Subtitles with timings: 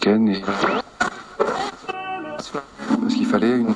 [0.00, 0.32] Ken,
[3.02, 3.74] Parce qu'il fallait une...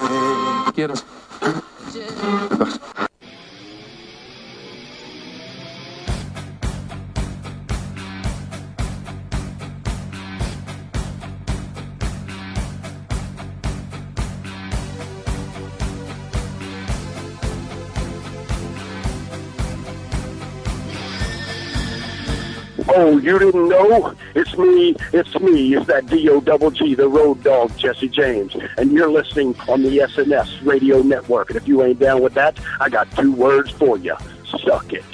[23.27, 24.15] you didn't know?
[24.35, 24.95] It's me.
[25.13, 25.75] It's me.
[25.75, 28.57] It's that D-O double G, the road dog, Jesse James.
[28.79, 31.51] And you're listening on the SNS radio network.
[31.51, 34.17] And if you ain't down with that, I got two words for you.
[34.65, 35.05] Suck it.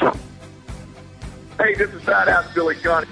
[1.58, 3.06] Hey, this is Badass Billy Gunn.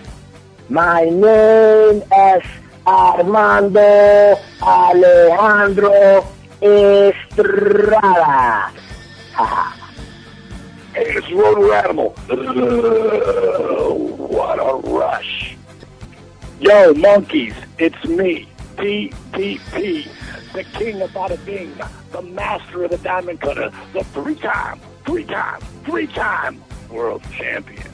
[0.69, 2.45] My name is
[2.87, 6.27] Armando Alejandro
[6.63, 7.71] Estrada.
[11.01, 12.11] Hey, it's Roto Animal.
[14.19, 15.57] what a rush.
[16.61, 20.07] Yo, monkeys, it's me, DDP,
[20.53, 21.73] the king of bada bing,
[22.13, 27.91] the master of the diamond cutter, the three-time, three-time, three-time world champion.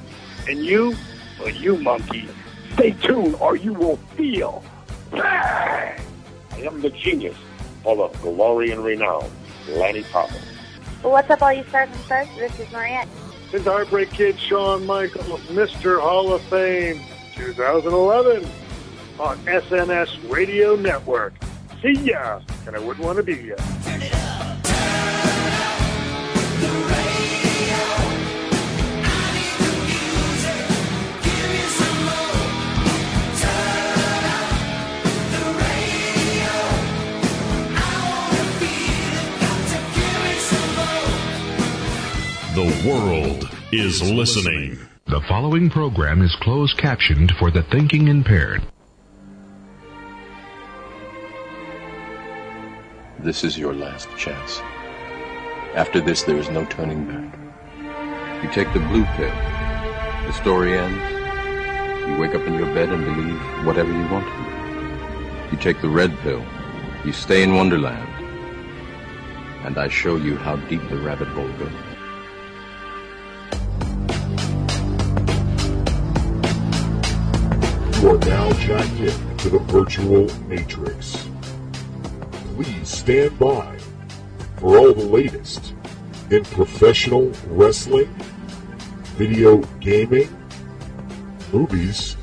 [0.48, 0.96] And you,
[1.38, 2.28] well, you monkey,
[2.72, 4.64] stay tuned or you will feel
[5.12, 6.00] bang.
[6.50, 7.36] I am the genius
[7.84, 9.30] full of glory and renown,
[9.68, 10.55] Lanny Poffo.
[11.06, 12.28] What's up, all you stars and stars?
[12.36, 13.06] This is Mariette.
[13.52, 16.00] This is Heartbreak Kid Shawn Michael, Mr.
[16.00, 17.00] Hall of Fame
[17.36, 18.44] 2011
[19.20, 21.34] on SNS Radio Network.
[21.80, 24.25] See ya, and I wouldn't want to be ya.
[42.56, 44.78] The world is listening.
[45.04, 48.62] The following program is closed captioned for the thinking impaired.
[53.18, 54.60] This is your last chance.
[55.74, 57.38] After this, there is no turning back.
[58.42, 59.36] You take the blue pill.
[60.26, 62.08] The story ends.
[62.08, 65.52] You wake up in your bed and believe whatever you want to.
[65.52, 66.42] You take the red pill.
[67.04, 68.08] You stay in Wonderland.
[69.66, 71.95] And I show you how deep the rabbit hole goes.
[78.06, 81.26] You are now jacked in to the virtual matrix.
[82.54, 83.76] Please stand by
[84.58, 85.74] for all the latest
[86.30, 88.06] in professional wrestling,
[89.16, 90.28] video gaming,
[91.52, 92.16] movies,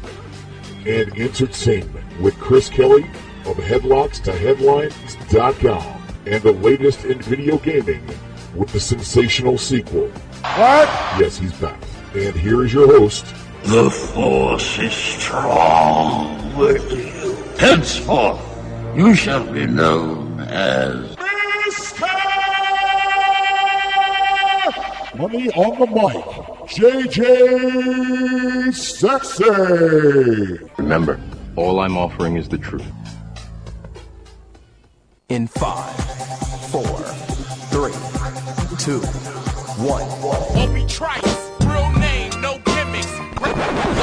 [0.86, 3.04] and entertainment with Chris Kelly
[3.46, 8.08] of headlocks2headlines.com and the latest in video gaming
[8.56, 10.08] with the sensational sequel.
[10.08, 10.88] What?
[11.20, 11.84] Yes, he's back.
[12.16, 13.26] And here is your host,
[13.64, 17.34] The force is strong with you.
[17.58, 18.42] Henceforth,
[18.96, 21.16] you shall be known as
[25.16, 26.26] Money on the mic,
[26.68, 27.24] JJ
[29.04, 30.78] $exay.
[30.78, 31.20] Remember,
[31.56, 32.84] all I'm offering is the truth.
[35.30, 35.96] In five,
[36.72, 36.98] four,
[37.72, 37.94] three,
[38.80, 39.00] two,
[39.82, 40.04] one.
[40.58, 41.53] Obi Trice, real name,
[43.76, 44.03] Oh,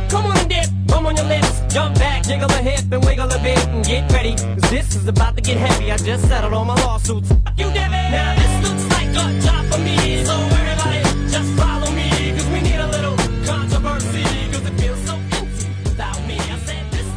[1.11, 1.61] on your lips.
[1.73, 4.35] Jump back, jiggle a hip and wiggle a bit and get ready.
[4.35, 5.91] Cause this is about to get heavy.
[5.91, 7.29] I just settled on my lawsuits.
[7.57, 8.11] You did it.
[8.15, 10.23] Now this looks like a job for me.
[10.23, 12.09] So everybody just follow me.
[12.35, 13.15] Cause we need a little
[13.45, 14.23] controversy.
[14.51, 16.35] Cause it feels so empty without me.
[16.35, 17.07] I said this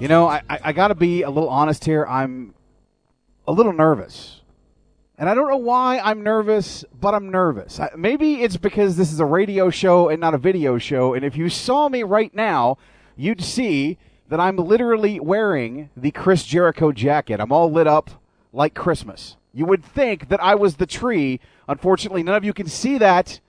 [0.00, 2.06] you know, I, I gotta be a little honest here.
[2.06, 2.54] I'm
[3.46, 4.37] a little nervous
[5.18, 7.80] and I don't know why I'm nervous, but I'm nervous.
[7.96, 11.12] Maybe it's because this is a radio show and not a video show.
[11.12, 12.78] And if you saw me right now,
[13.16, 13.98] you'd see
[14.28, 17.40] that I'm literally wearing the Chris Jericho jacket.
[17.40, 18.22] I'm all lit up
[18.52, 19.36] like Christmas.
[19.52, 21.40] You would think that I was the tree.
[21.66, 23.40] Unfortunately, none of you can see that.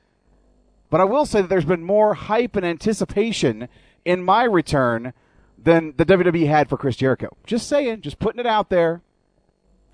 [0.89, 3.69] But I will say that there's been more hype and anticipation
[4.06, 5.13] in my return
[5.56, 7.38] than the WWE had for Chris Jericho.
[7.45, 9.04] Just saying, just putting it out there.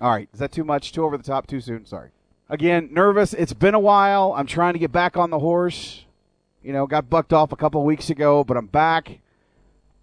[0.00, 0.92] All right, is that too much?
[0.92, 1.46] Too over the top?
[1.46, 1.86] Too soon?
[1.86, 2.10] Sorry.
[2.48, 3.32] Again, nervous.
[3.32, 4.34] It's been a while.
[4.36, 6.04] I'm trying to get back on the horse.
[6.62, 9.20] You know, got bucked off a couple of weeks ago, but I'm back.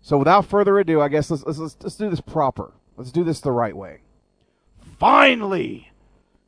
[0.02, 2.74] So without further ado, I guess let's, let's, let's, let's do this proper.
[2.98, 4.02] Let's do this the right way.
[5.00, 5.92] Finally,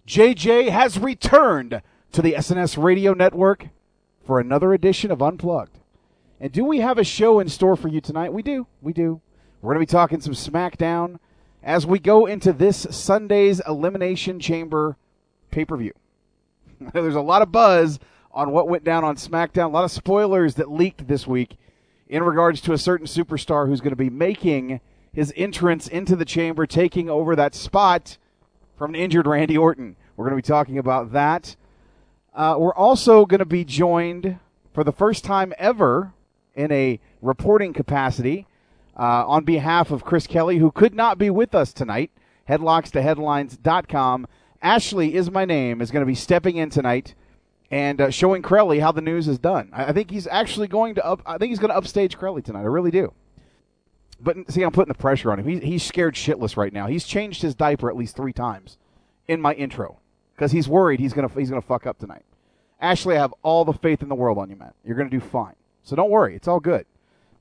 [0.08, 1.82] JJ has returned
[2.12, 3.70] to the SNS radio network
[4.26, 5.80] for another edition of Unplugged.
[6.40, 8.34] And do we have a show in store for you tonight?
[8.34, 8.68] We do.
[8.82, 9.22] We do.
[9.62, 11.20] We're going to be talking some SmackDown
[11.66, 14.96] as we go into this Sunday's Elimination Chamber
[15.50, 15.94] pay per view.
[16.94, 18.00] There's a lot of buzz
[18.32, 21.58] on what went down on SmackDown, a lot of spoilers that leaked this week
[22.08, 24.80] in regards to a certain superstar who's going to be making
[25.12, 28.18] his entrance into the chamber, taking over that spot
[28.78, 29.96] from an injured Randy Orton.
[30.16, 31.56] We're going to be talking about that.
[32.34, 34.38] Uh, we're also going to be joined
[34.74, 36.14] for the first time ever
[36.54, 38.46] in a reporting capacity
[38.98, 42.12] uh, on behalf of Chris Kelly, who could not be with us tonight.
[42.50, 44.28] Headlockstoheadlines.com.
[44.62, 47.16] Ashley is my name, is going to be stepping in tonight
[47.72, 49.70] and uh, showing Crowley how the news is done.
[49.74, 51.22] I, I think he's actually going to up.
[51.26, 52.62] I think he's going to upstage Crowley tonight.
[52.62, 53.14] I really do.
[54.20, 55.48] But see, I'm putting the pressure on him.
[55.48, 56.88] He's, he's scared shitless right now.
[56.88, 58.78] He's changed his diaper at least three times
[59.28, 60.00] in my intro
[60.36, 62.24] because he's worried he's gonna he's gonna fuck up tonight.
[62.80, 64.72] Ashley, I have all the faith in the world on you, man.
[64.84, 65.56] You're gonna do fine.
[65.84, 66.36] So don't worry.
[66.36, 66.86] It's all good.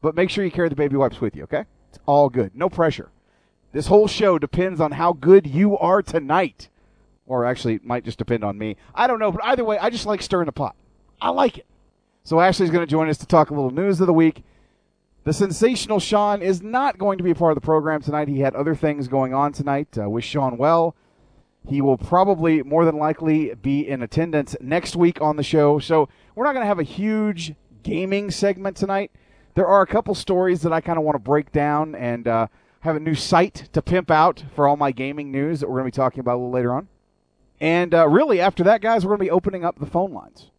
[0.05, 1.65] But make sure you carry the baby wipes with you, okay?
[1.89, 2.55] It's all good.
[2.55, 3.11] No pressure.
[3.73, 6.69] This whole show depends on how good you are tonight.
[7.25, 8.77] Or actually, it might just depend on me.
[8.95, 10.77] I don't know, but either way, I just like stirring the pot.
[11.23, 11.65] I like it.
[12.23, 14.45] So Ashley's going to join us to talk a little news of the week.
[15.25, 18.29] The sensational Sean is not going to be a part of the program tonight.
[18.29, 19.97] He had other things going on tonight.
[19.99, 20.95] Uh, wish Sean well.
[21.67, 25.79] He will probably, more than likely, be in attendance next week on the show.
[25.79, 29.11] So we're not going to have a huge gaming segment tonight.
[29.55, 32.49] There are a couple stories that I kind of want to break down and uh,
[32.81, 35.91] have a new site to pimp out for all my gaming news that we're going
[35.91, 36.89] to be talking about a little later on.
[37.61, 40.51] And uh, really, after that, guys, we're going to be opening up the phone lines.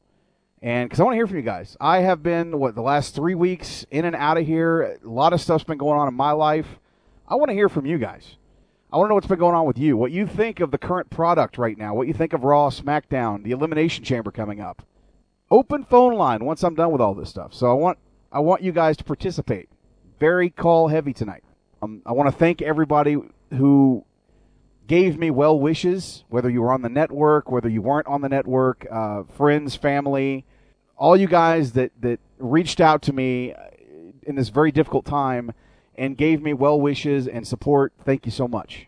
[0.61, 1.75] And because I want to hear from you guys.
[1.81, 4.97] I have been, what, the last three weeks in and out of here.
[5.03, 6.79] A lot of stuff's been going on in my life.
[7.27, 8.37] I want to hear from you guys.
[8.93, 9.97] I want to know what's been going on with you.
[9.97, 11.93] What you think of the current product right now.
[11.93, 14.83] What you think of Raw, SmackDown, the Elimination Chamber coming up.
[15.51, 17.53] Open phone line once I'm done with all this stuff.
[17.53, 17.97] So I want
[18.35, 19.69] I want you guys to participate.
[20.19, 21.45] Very call heavy tonight.
[21.81, 23.15] Um, I want to thank everybody
[23.51, 24.03] who
[24.87, 28.27] gave me well wishes, whether you were on the network, whether you weren't on the
[28.27, 30.43] network, uh, friends, family,
[30.97, 33.53] all you guys that, that reached out to me
[34.23, 35.53] in this very difficult time
[35.97, 37.93] and gave me well wishes and support.
[38.03, 38.87] Thank you so much.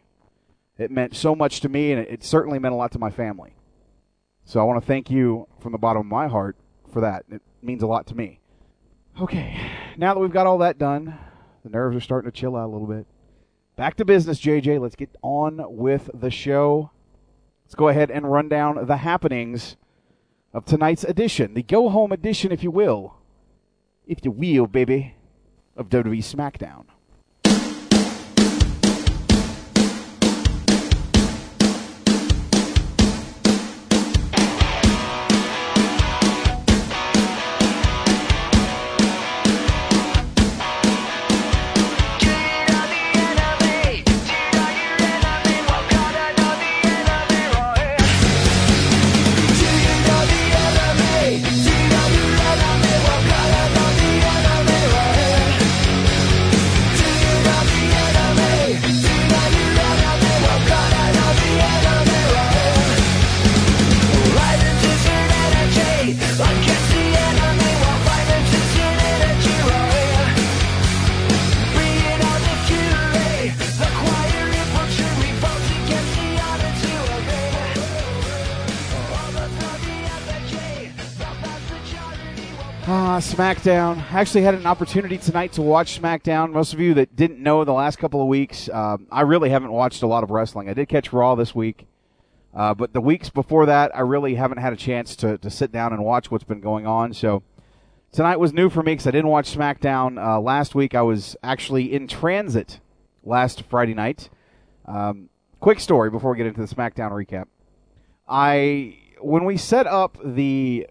[0.78, 3.12] It meant so much to me, and it, it certainly meant a lot to my
[3.12, 3.56] family.
[4.44, 6.58] So I want to thank you from the bottom of my heart
[6.92, 7.24] for that.
[7.32, 8.42] It means a lot to me.
[9.20, 9.60] Okay,
[9.98, 11.18] now that we've got all that done,
[11.64, 13.08] the nerves are starting to chill out a little bit.
[13.76, 14.80] Back to business, JJ.
[14.80, 16.92] Let's get on with the show.
[17.66, 19.76] Let's go ahead and run down the happenings
[20.54, 23.16] of tonight's edition, the go home edition, if you will,
[24.06, 25.16] if you will, baby,
[25.76, 26.86] of WWE SmackDown.
[82.90, 83.98] Ah, SmackDown.
[84.14, 86.54] I actually had an opportunity tonight to watch SmackDown.
[86.54, 89.74] Most of you that didn't know the last couple of weeks, um, I really haven't
[89.74, 90.70] watched a lot of wrestling.
[90.70, 91.86] I did catch Raw this week,
[92.54, 95.74] uh, but the weeks before that, I really haven't had a chance to, to sit
[95.74, 97.12] down and watch what's been going on.
[97.12, 97.44] So
[98.14, 100.96] tonight was new for me because I didn't watch SmackDown uh, last week.
[100.96, 102.80] I was actually in transit
[103.22, 104.30] last Friday night.
[104.86, 105.28] Um,
[105.60, 107.48] quick story before we get into the SmackDown recap.
[108.30, 110.88] I when we set up the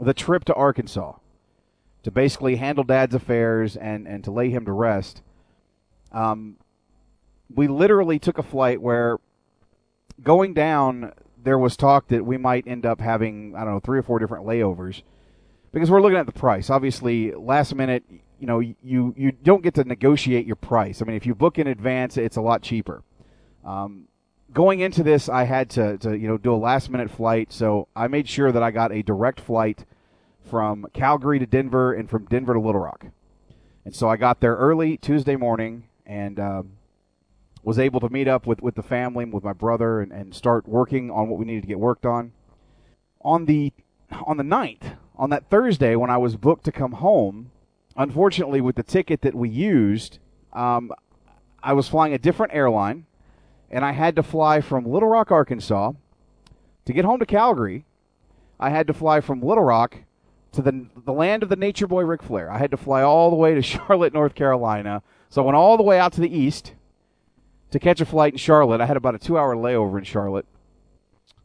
[0.00, 1.14] the trip to Arkansas
[2.02, 5.22] to basically handle Dad's affairs and and to lay him to rest.
[6.12, 6.56] Um,
[7.52, 9.18] we literally took a flight where
[10.22, 13.98] going down there was talk that we might end up having I don't know three
[13.98, 15.02] or four different layovers
[15.72, 16.70] because we're looking at the price.
[16.70, 18.04] Obviously, last minute,
[18.38, 21.02] you know, you you don't get to negotiate your price.
[21.02, 23.02] I mean, if you book in advance, it's a lot cheaper.
[23.64, 24.08] Um,
[24.54, 27.88] going into this, I had to, to you know do a last minute flight, so
[27.94, 29.84] I made sure that I got a direct flight
[30.48, 33.06] from Calgary to Denver and from Denver to Little Rock.
[33.84, 36.72] And so I got there early Tuesday morning and um,
[37.62, 40.68] was able to meet up with, with the family, with my brother, and, and start
[40.68, 42.32] working on what we needed to get worked on.
[43.20, 43.72] On the
[44.26, 47.50] on the 9th, on that Thursday when I was booked to come home,
[47.96, 50.18] unfortunately with the ticket that we used,
[50.52, 50.92] um,
[51.62, 53.06] I was flying a different airline,
[53.74, 55.92] and I had to fly from Little Rock, Arkansas,
[56.84, 57.84] to get home to Calgary.
[58.58, 59.96] I had to fly from Little Rock
[60.52, 62.50] to the the land of the Nature Boy Ric Flair.
[62.50, 65.02] I had to fly all the way to Charlotte, North Carolina.
[65.28, 66.72] So I went all the way out to the east
[67.72, 68.80] to catch a flight in Charlotte.
[68.80, 70.46] I had about a two hour layover in Charlotte.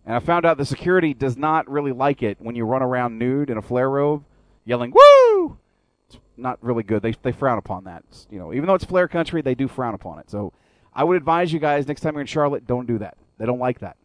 [0.05, 3.17] And I found out the security does not really like it when you run around
[3.17, 4.23] nude in a Flair robe,
[4.65, 5.57] yelling "Woo!"
[6.07, 7.01] It's not really good.
[7.01, 8.03] They they frown upon that.
[8.07, 10.29] It's, you know, even though it's Flair country, they do frown upon it.
[10.29, 10.53] So
[10.93, 13.17] I would advise you guys next time you're in Charlotte, don't do that.
[13.37, 13.95] They don't like that.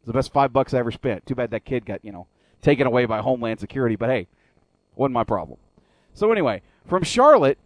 [0.00, 1.26] It's the best five bucks I ever spent.
[1.26, 2.26] Too bad that kid got you know
[2.62, 4.26] taken away by Homeland Security, but hey,
[4.94, 5.58] wasn't my problem.
[6.14, 7.58] So anyway, from Charlotte,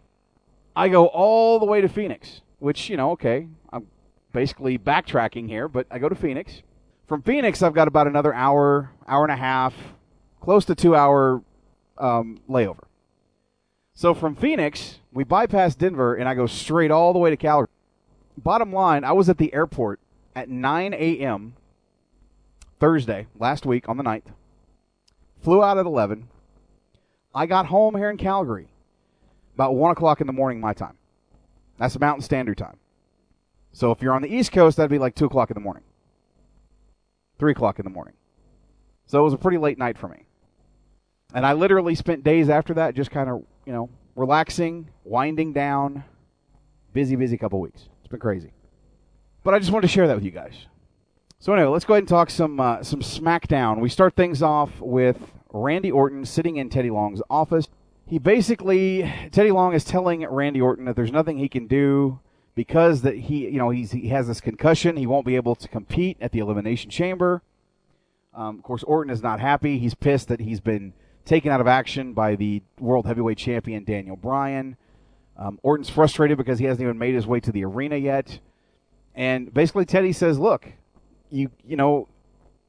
[0.75, 3.87] I go all the way to Phoenix, which you know, okay, I'm
[4.33, 6.61] basically backtracking here, but I go to Phoenix.
[7.07, 9.73] From Phoenix, I've got about another hour, hour and a half,
[10.39, 11.41] close to two hour
[11.97, 12.83] um, layover.
[13.93, 17.70] So from Phoenix, we bypass Denver, and I go straight all the way to Calgary.
[18.43, 19.99] Bottom line, I was at the airport
[20.35, 21.53] at 9 a.m.
[22.79, 24.33] Thursday last week on the 9th.
[25.41, 26.27] Flew out at 11.
[27.33, 28.67] I got home here in Calgary
[29.53, 30.97] about 1 o'clock in the morning, my time.
[31.77, 32.77] That's Mountain Standard Time.
[33.73, 35.83] So if you're on the East Coast, that'd be like 2 o'clock in the morning,
[37.39, 38.15] 3 o'clock in the morning.
[39.05, 40.25] So it was a pretty late night for me.
[41.33, 46.03] And I literally spent days after that just kind of, you know, relaxing, winding down.
[46.93, 47.87] Busy, busy couple weeks.
[48.11, 48.51] Been crazy.
[49.43, 50.65] But I just wanted to share that with you guys.
[51.39, 53.79] So anyway, let's go ahead and talk some uh, some SmackDown.
[53.79, 55.17] We start things off with
[55.51, 57.67] Randy Orton sitting in Teddy Long's office.
[58.05, 62.19] He basically Teddy Long is telling Randy Orton that there's nothing he can do
[62.53, 64.97] because that he you know he's he has this concussion.
[64.97, 67.41] He won't be able to compete at the Elimination Chamber.
[68.33, 69.79] Um, of course, Orton is not happy.
[69.79, 70.93] He's pissed that he's been
[71.25, 74.77] taken out of action by the World Heavyweight Champion Daniel Bryan.
[75.37, 78.39] Um, Orton's frustrated because he hasn't even made his way to the arena yet.
[79.15, 80.71] And basically, Teddy says, "Look,
[81.29, 82.07] you you know,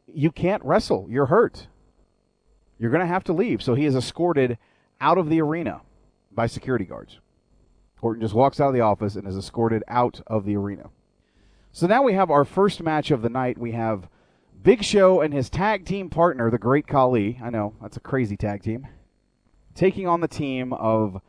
[0.07, 1.07] you can't wrestle.
[1.09, 1.67] You're hurt.
[2.79, 4.59] You're going to have to leave." So he is escorted
[5.01, 5.83] out of the arena
[6.33, 7.19] by security guards.
[8.01, 10.91] Orton just walks out of the office and is escorted out of the arena.
[11.71, 13.57] So now we have our first match of the night.
[13.57, 14.09] We have
[14.63, 17.41] Big Show and his tag team partner, the Great Khali.
[17.43, 18.89] I know that's a crazy tag team.
[19.75, 21.23] Taking on the team of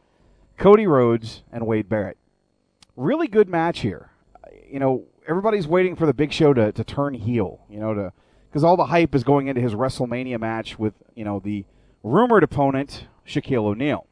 [0.57, 2.17] Cody Rhodes and Wade Barrett.
[2.95, 4.12] Really good match here.
[4.69, 7.62] You know, everybody's waiting for the Big Show to, to turn heel.
[7.69, 8.13] You know, to
[8.50, 11.65] because all the hype is going into his WrestleMania match with you know the
[12.03, 14.07] rumored opponent Shaquille O'Neal.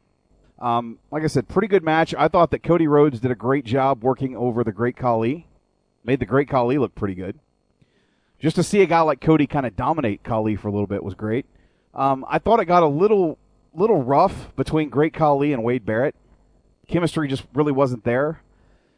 [0.58, 2.14] Um, like I said, pretty good match.
[2.16, 5.46] I thought that Cody Rhodes did a great job working over the Great Khali.
[6.04, 7.38] Made the Great Khali look pretty good.
[8.38, 11.04] Just to see a guy like Cody kind of dominate Khali for a little bit
[11.04, 11.46] was great.
[11.94, 13.38] Um, I thought it got a little
[13.74, 16.14] little rough between Great Khali and Wade Barrett.
[16.92, 18.42] Chemistry just really wasn't there.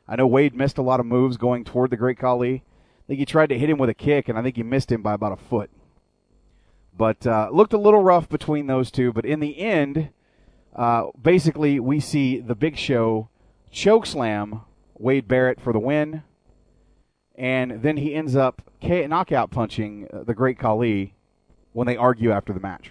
[0.08, 2.56] I know Wade missed a lot of moves going toward the Great Khali.
[2.56, 4.90] I think he tried to hit him with a kick, and I think he missed
[4.90, 5.70] him by about a foot.
[6.98, 9.12] But uh, looked a little rough between those two.
[9.12, 10.08] But in the end,
[10.74, 13.28] uh, basically, we see the Big Show
[13.70, 14.62] choke slam
[14.98, 16.24] Wade Barrett for the win,
[17.36, 21.14] and then he ends up K- knockout punching uh, the Great Khali
[21.72, 22.90] when they argue after the match.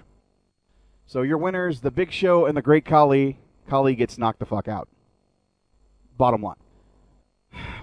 [1.06, 3.40] So your winners, the Big Show and the Great Khali.
[3.68, 4.88] Khali gets knocked the fuck out.
[6.18, 6.56] Bottom line.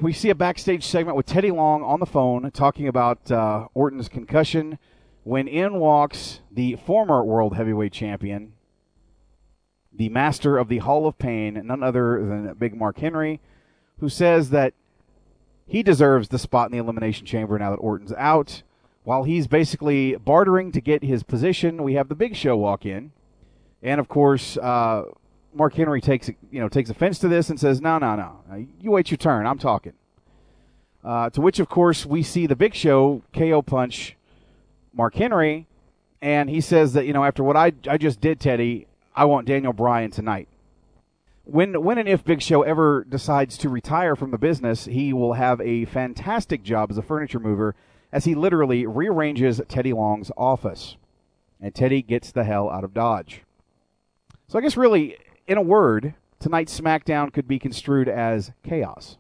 [0.00, 4.08] We see a backstage segment with Teddy Long on the phone talking about uh, Orton's
[4.08, 4.78] concussion
[5.24, 8.54] when in walks the former World Heavyweight Champion,
[9.92, 13.40] the master of the Hall of Pain, none other than Big Mark Henry,
[13.98, 14.72] who says that
[15.66, 18.62] he deserves the spot in the Elimination Chamber now that Orton's out.
[19.04, 23.12] While he's basically bartering to get his position, we have the Big Show walk in.
[23.82, 25.04] And of course, uh,
[25.54, 28.90] Mark Henry takes you know takes offense to this and says, "No, no, no, you
[28.90, 29.46] wait your turn.
[29.46, 29.92] I'm talking."
[31.02, 34.16] Uh, to which, of course, we see the Big Show KO punch
[34.92, 35.66] Mark Henry,
[36.20, 39.46] and he says that you know after what I I just did, Teddy, I want
[39.46, 40.48] Daniel Bryan tonight.
[41.44, 45.34] When when and if Big Show ever decides to retire from the business, he will
[45.34, 47.74] have a fantastic job as a furniture mover,
[48.12, 50.96] as he literally rearranges Teddy Long's office,
[51.60, 53.42] and Teddy gets the hell out of Dodge.
[54.48, 55.16] So I guess really,
[55.46, 59.18] in a word, tonight's SmackDown could be construed as chaos.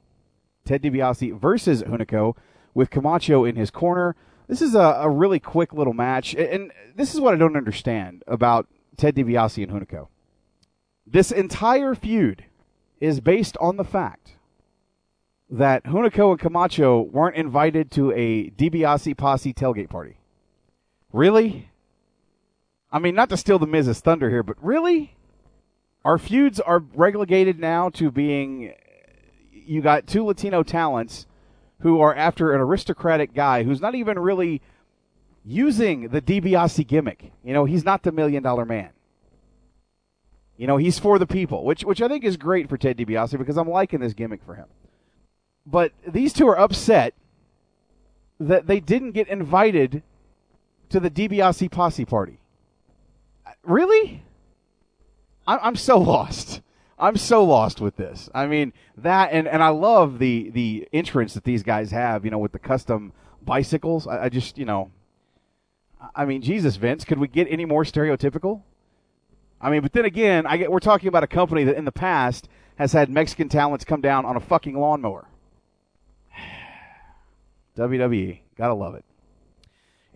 [0.64, 2.36] Ted DiBiase versus Hunico
[2.74, 4.14] with Camacho in his corner.
[4.46, 8.22] This is a, a really quick little match, and- this is what I don't understand
[8.26, 10.08] about Ted DiBiase and Hunico.
[11.06, 12.44] This entire feud
[13.00, 14.36] is based on the fact
[15.48, 20.18] that Hunico and Camacho weren't invited to a DiBiase posse tailgate party.
[21.12, 21.70] Really?
[22.92, 25.16] I mean, not to steal the Miz's thunder here, but really?
[26.04, 28.72] Our feuds are relegated now to being
[29.52, 31.26] you got two Latino talents
[31.80, 34.60] who are after an aristocratic guy who's not even really
[35.44, 37.32] using the DiBiase gimmick.
[37.44, 38.90] You know, he's not the million dollar man.
[40.56, 43.38] You know, he's for the people, which which I think is great for Ted DiBiase
[43.38, 44.66] because I'm liking this gimmick for him.
[45.66, 47.14] But these two are upset
[48.38, 50.02] that they didn't get invited
[50.88, 52.40] to the DiBiase posse party.
[53.46, 54.22] Uh, really?
[55.58, 56.60] I'm so lost.
[56.98, 58.28] I'm so lost with this.
[58.34, 62.24] I mean that, and, and I love the the entrance that these guys have.
[62.24, 64.06] You know, with the custom bicycles.
[64.06, 64.90] I, I just, you know,
[66.14, 68.62] I mean, Jesus, Vince, could we get any more stereotypical?
[69.60, 71.92] I mean, but then again, I get we're talking about a company that in the
[71.92, 75.28] past has had Mexican talents come down on a fucking lawnmower.
[77.76, 79.04] WWE, gotta love it.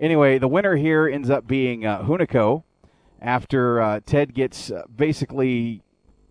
[0.01, 2.65] Anyway, the winner here ends up being uh, Hunico
[3.25, 5.83] after uh, Ted gets uh, basically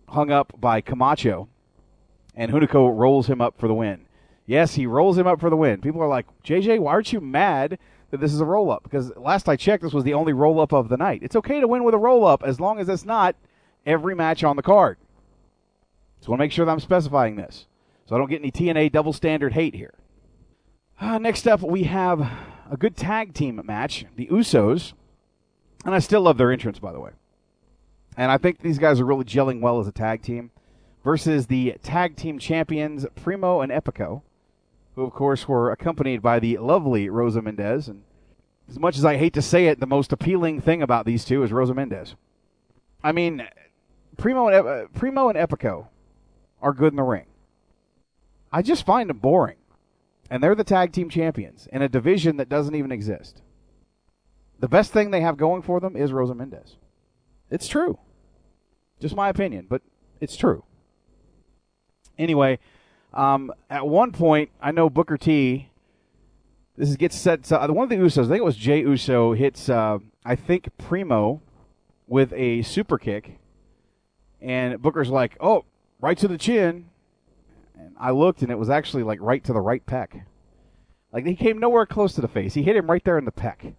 [0.08, 1.48] hung up by Camacho,
[2.34, 4.06] and Hunico rolls him up for the win.
[4.46, 5.80] Yes, he rolls him up for the win.
[5.80, 7.78] People are like, JJ, why aren't you mad
[8.10, 8.84] that this is a roll up?
[8.84, 11.20] Because last I checked, this was the only roll up of the night.
[11.22, 13.34] It's okay to win with a roll up as long as it's not
[13.86, 14.98] every match on the card.
[16.18, 17.66] Just want to make sure that I'm specifying this
[18.06, 19.94] so I don't get any TNA double standard hate here.
[21.00, 22.20] Uh, next up, we have
[22.70, 24.92] a good tag team match the Usos.
[25.84, 27.10] And I still love their entrance, by the way.
[28.16, 30.50] And I think these guys are really gelling well as a tag team
[31.02, 34.22] versus the tag team champions Primo and Epico,
[34.94, 37.88] who of course were accompanied by the lovely Rosa Mendez.
[37.88, 38.02] And
[38.68, 41.42] as much as I hate to say it, the most appealing thing about these two
[41.42, 42.14] is Rosa Mendez.
[43.02, 43.46] I mean,
[44.16, 45.88] Primo and uh, Primo and Epico
[46.62, 47.26] are good in the ring.
[48.52, 49.56] I just find them boring,
[50.30, 53.42] and they're the tag team champions in a division that doesn't even exist.
[54.64, 56.76] The best thing they have going for them is Rosa Mendez.
[57.50, 57.98] It's true.
[58.98, 59.82] Just my opinion, but
[60.22, 60.64] it's true.
[62.16, 62.58] Anyway,
[63.12, 65.68] um, at one point, I know Booker T.
[66.78, 67.52] This is gets set.
[67.52, 70.70] Uh, one of the Usos, I think it was Jey Uso, hits uh, I think
[70.78, 71.42] Primo
[72.06, 73.38] with a super kick,
[74.40, 75.66] and Booker's like, "Oh,
[76.00, 76.88] right to the chin,"
[77.78, 80.22] and I looked, and it was actually like right to the right pec.
[81.12, 82.54] Like he came nowhere close to the face.
[82.54, 83.74] He hit him right there in the pec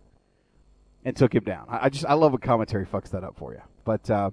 [1.05, 1.67] and took him down.
[1.69, 3.61] I, just I love when commentary fucks that up for you.
[3.85, 4.31] But uh,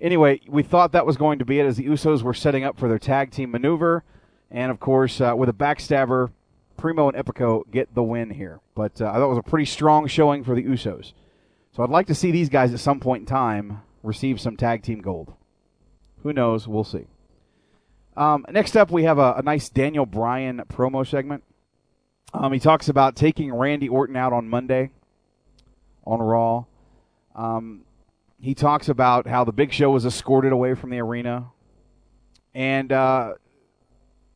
[0.00, 2.76] anyway, we thought that was going to be it as the Usos were setting up
[2.76, 4.02] for their tag team maneuver,
[4.50, 6.32] and of course uh, with a backstabber,
[6.76, 8.60] Primo and Epico get the win here.
[8.74, 11.12] But uh, I thought it was a pretty strong showing for the Usos.
[11.74, 14.82] So I'd like to see these guys at some point in time receive some tag
[14.82, 15.32] team gold.
[16.24, 16.66] Who knows?
[16.66, 17.06] We'll see.
[18.16, 21.44] Um, next up, we have a, a nice Daniel Bryan promo segment.
[22.34, 24.90] Um, he talks about taking Randy Orton out on Monday
[26.04, 26.64] on Raw.
[27.34, 27.84] Um,
[28.40, 31.46] he talks about how the Big Show was escorted away from the arena,
[32.54, 33.34] and uh,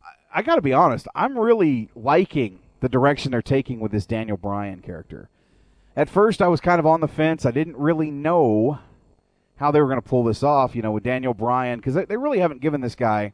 [0.03, 4.07] I, I got to be honest, I'm really liking the direction they're taking with this
[4.07, 5.29] Daniel Bryan character.
[5.97, 7.47] At first, I was kind of on the fence.
[7.47, 8.79] I didn't really know
[9.57, 12.05] how they were going to pull this off, you know, with Daniel Bryan, because they,
[12.05, 13.33] they really haven't given this guy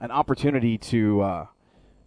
[0.00, 1.46] an opportunity to uh,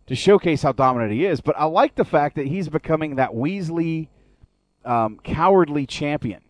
[0.08, 1.40] to showcase how dominant he is.
[1.40, 4.08] But I like the fact that he's becoming that Weasley
[4.86, 6.42] um, cowardly champion.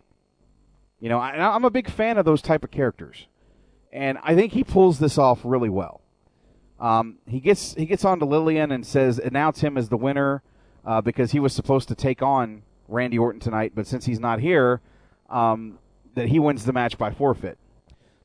[1.00, 3.28] You know, I, I'm a big fan of those type of characters,
[3.92, 6.02] and I think he pulls this off really well.
[6.80, 10.42] Um, he gets he gets on to Lilian and says announce him as the winner
[10.86, 14.40] uh, because he was supposed to take on Randy Orton tonight, but since he's not
[14.40, 14.82] here,
[15.30, 15.80] um,
[16.16, 17.58] that he wins the match by forfeit.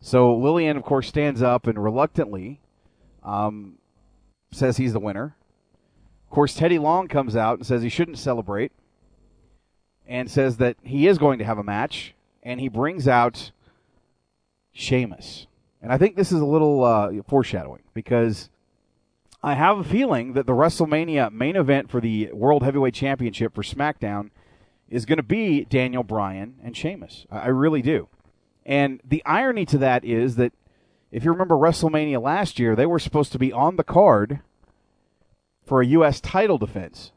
[0.01, 2.61] So Lilian, of course, stands up and reluctantly
[3.23, 3.79] um,
[4.53, 5.37] says he's the winner.
[6.27, 8.73] Of course, Teddy Long comes out and says he shouldn't celebrate
[10.07, 13.51] and says that he is going to have a match, and he brings out
[14.73, 15.47] Sheamus.
[15.83, 18.51] And I think this is a little uh, foreshadowing because
[19.43, 23.63] I have a feeling that the WrestleMania main event for the World Heavyweight Championship for
[23.63, 24.31] SmackDown
[24.89, 27.27] is going to be Daniel Bryan and Sheamus.
[27.31, 28.09] I I really do.
[28.65, 30.53] And the irony to that is that
[31.13, 34.41] if you remember WrestleMania last year, they were supposed to be on the card
[35.65, 36.21] for a U.S.
[36.21, 37.13] title defense.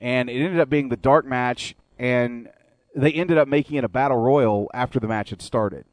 [0.00, 2.48] And it ended up being the dark match, and
[2.96, 5.84] they ended up making it a battle royal after the match had started.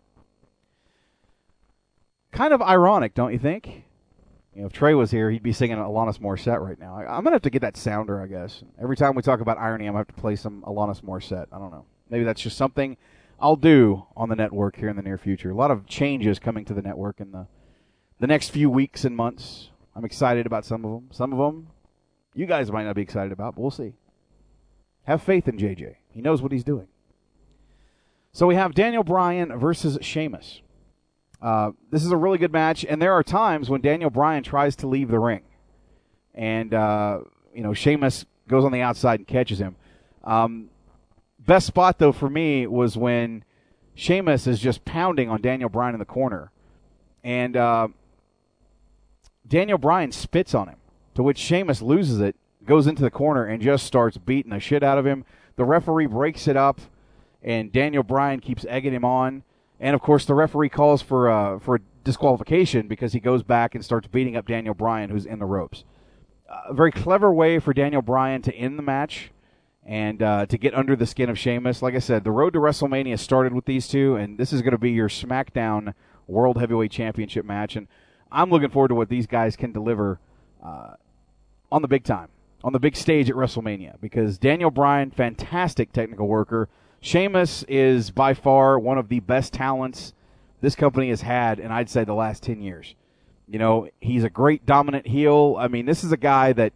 [2.32, 3.84] Kind of ironic, don't you think?
[4.56, 6.96] You know, if Trey was here, he'd be singing Alanis Morissette right now.
[6.96, 8.63] I, I'm gonna have to get that sounder, I guess.
[8.82, 11.48] Every time we talk about irony, I'm gonna have to play some Alanis Morissette.
[11.52, 11.86] I don't know.
[12.10, 12.96] Maybe that's just something
[13.38, 15.52] I'll do on the network here in the near future.
[15.52, 17.48] A lot of changes coming to the network in the
[18.20, 19.72] the next few weeks and months.
[19.93, 21.10] I'm excited about some of them.
[21.12, 21.67] Some of them,
[22.34, 23.93] you guys might not be excited about, but we'll see.
[25.08, 25.96] Have faith in JJ.
[26.12, 26.88] He knows what he's doing.
[28.34, 30.62] So we have Daniel Bryan versus Sheamus.
[31.41, 34.76] Uh, this is a really good match, and there are times when Daniel Bryan tries
[34.78, 35.43] to leave the ring,
[36.34, 37.22] and uh,
[37.54, 39.78] you know Sheamus goes on the outside and catches him.
[40.26, 40.70] Um,
[41.39, 43.46] best spot though for me was when
[43.96, 46.52] Sheamus is just pounding on Daniel Bryan in the corner,
[47.24, 47.88] and uh,
[49.48, 50.78] Daniel Bryan spits on him,
[51.15, 52.36] to which Sheamus loses it,
[52.67, 55.25] goes into the corner, and just starts beating the shit out of him.
[55.56, 56.80] The referee breaks it up,
[57.41, 59.43] and Daniel Bryan keeps egging him on.
[59.80, 63.84] And of course, the referee calls for uh, for disqualification because he goes back and
[63.84, 65.84] starts beating up Daniel Bryan, who's in the ropes.
[66.65, 69.32] A very clever way for Daniel Bryan to end the match
[69.86, 71.82] and uh, to get under the skin of Sheamus.
[71.82, 74.71] Like I said, the road to WrestleMania started with these two, and this is going
[74.71, 75.93] to be your SmackDown
[76.27, 77.75] World Heavyweight Championship match.
[77.75, 77.88] And
[78.32, 80.19] I'm looking forward to what these guys can deliver
[80.63, 80.93] uh,
[81.71, 82.27] on the big time,
[82.63, 86.70] on the big stage at WrestleMania, because Daniel Bryan, fantastic technical worker.
[87.02, 90.13] Sheamus is by far one of the best talents
[90.62, 92.96] this company has had, and I'd say the last 10 years.
[93.48, 95.56] You know, he's a great dominant heel.
[95.60, 96.74] I mean, this is a guy that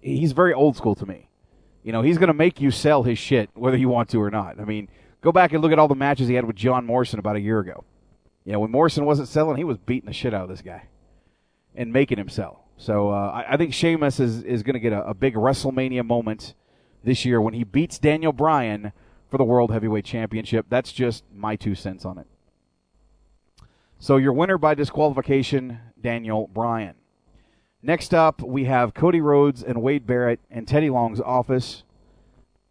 [0.00, 1.28] he's very old school to me.
[1.82, 4.30] You know, he's going to make you sell his shit whether you want to or
[4.30, 4.60] not.
[4.60, 4.88] I mean,
[5.20, 7.40] go back and look at all the matches he had with John Morrison about a
[7.40, 7.84] year ago.
[8.44, 10.84] You know, when Morrison wasn't selling, he was beating the shit out of this guy
[11.74, 12.64] and making him sell.
[12.78, 16.06] So uh, I, I think Sheamus is, is going to get a, a big WrestleMania
[16.06, 16.54] moment
[17.02, 18.92] this year when he beats Daniel Bryan
[19.28, 20.66] for the World Heavyweight Championship.
[20.68, 22.26] That's just my two cents on it.
[23.98, 26.94] So your winner by disqualification, Daniel Bryan.
[27.82, 31.82] Next up, we have Cody Rhodes and Wade Barrett in Teddy Long's office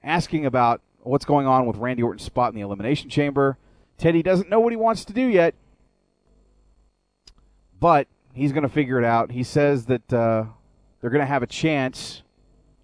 [0.04, 3.58] asking about what's going on with Randy Orton's spot in the Elimination Chamber.
[3.98, 5.54] Teddy doesn't know what he wants to do yet,
[7.78, 9.32] but he's going to figure it out.
[9.32, 10.46] He says that uh,
[11.02, 12.22] they're going to have a chance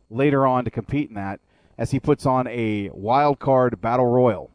[0.10, 1.40] later on to compete in that
[1.78, 4.52] as he puts on a wild card battle royal.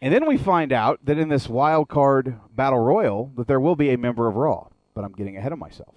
[0.00, 3.76] And then we find out that in this wild card battle royal that there will
[3.76, 5.94] be a member of Raw, but I'm getting ahead of myself.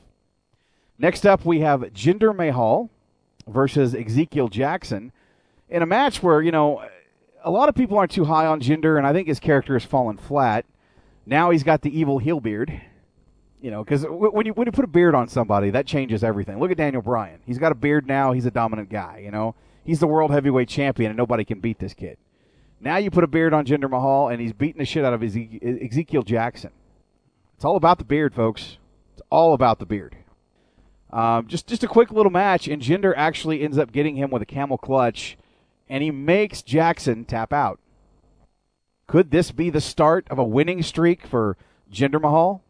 [0.97, 2.89] Next up, we have Jinder Mahal
[3.47, 5.11] versus Ezekiel Jackson
[5.69, 6.83] in a match where, you know,
[7.43, 9.83] a lot of people aren't too high on Jinder, and I think his character has
[9.83, 10.65] fallen flat.
[11.25, 12.81] Now he's got the evil heel beard,
[13.61, 16.59] you know, because when you when you put a beard on somebody, that changes everything.
[16.59, 18.31] Look at Daniel Bryan; he's got a beard now.
[18.31, 19.55] He's a dominant guy, you know.
[19.83, 22.17] He's the world heavyweight champion, and nobody can beat this kid.
[22.79, 25.23] Now you put a beard on Jinder Mahal, and he's beating the shit out of
[25.23, 26.71] Eze- Ezekiel Jackson.
[27.55, 28.77] It's all about the beard, folks.
[29.13, 30.17] It's all about the beard.
[31.11, 34.41] Um, just just a quick little match, and Jinder actually ends up getting him with
[34.41, 35.37] a camel clutch,
[35.89, 37.79] and he makes Jackson tap out.
[39.07, 41.57] Could this be the start of a winning streak for
[41.91, 42.61] Jinder Mahal?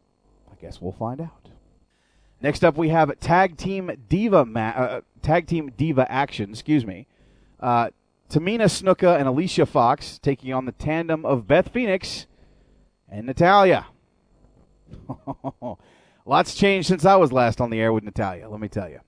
[0.62, 1.50] Guess we'll find out.
[2.42, 6.52] Next up, we have tag team diva ma- uh, tag team diva action.
[6.52, 7.08] Excuse me.
[7.60, 7.90] Uh,
[8.30, 12.28] Tamina Snuka and Alicia Fox taking on the tandem of Beth Phoenix
[13.10, 13.88] and Natalya.
[16.26, 19.00] Lots changed since I was last on the air with Natalya, let me tell you.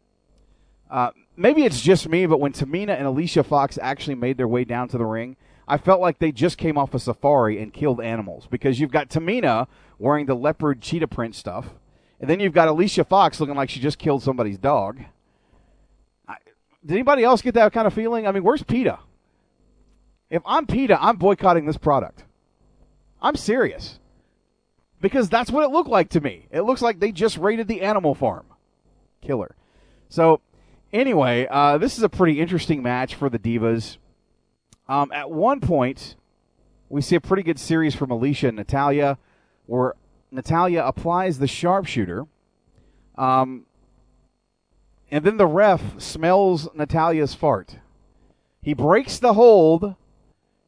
[0.90, 4.64] Uh, maybe it's just me, but when Tamina and Alicia Fox actually made their way
[4.64, 5.36] down to the ring,
[5.68, 9.10] I felt like they just came off a safari and killed animals because you've got
[9.10, 9.68] Tamina
[10.00, 11.70] wearing the leopard cheetah print stuff,
[12.20, 15.00] and then you've got Alicia Fox looking like she just killed somebody's dog.
[16.28, 16.38] I,
[16.84, 18.26] did anybody else get that kind of feeling?
[18.26, 19.00] I mean, where's PETA?
[20.30, 22.24] If I'm PETA, I'm boycotting this product.
[23.22, 24.00] I'm serious.
[25.02, 26.48] Because that's what it looked like to me.
[26.52, 28.46] It looks like they just raided the animal farm.
[29.22, 29.56] Killer.
[30.10, 30.42] So,
[30.92, 33.98] anyway, uh, this is a pretty interesting match for the Divas.
[34.88, 36.16] Um, at one point,
[36.90, 39.18] we see a pretty good series from Alicia and Natalya,
[39.70, 39.94] where
[40.32, 42.26] Natalya applies the sharpshooter.
[43.18, 43.66] Um,
[45.12, 47.78] and then the ref smells Natalya's fart.
[48.62, 49.96] He breaks the hold,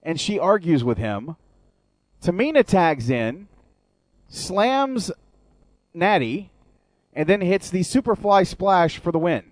[0.03, 1.35] and she argues with him.
[2.21, 3.47] Tamina tags in,
[4.29, 5.11] slams
[5.93, 6.51] Natty,
[7.13, 9.45] and then hits the Superfly Splash for the win.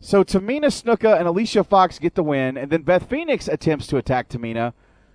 [0.00, 3.98] So Tamina Snuka and Alicia Fox get the win, and then Beth Phoenix attempts to
[3.98, 4.72] attack Tamina,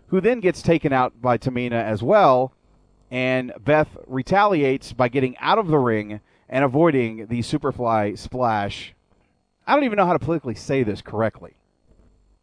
[0.07, 2.54] who then gets taken out by Tamina as well.
[3.15, 8.93] And Beth retaliates by getting out of the ring and avoiding the Superfly Splash.
[9.65, 11.53] I don't even know how to politically say this correctly.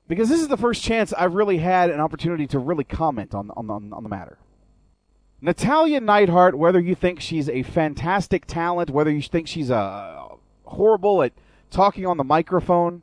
[0.09, 3.51] Because this is the first chance I've really had an opportunity to really comment on,
[3.51, 4.39] on, on, on the matter.
[5.43, 10.27] Natalya Neidhart, whether you think she's a fantastic talent, whether you think she's a
[10.65, 11.35] horrible at
[11.69, 13.03] talking on the microphone,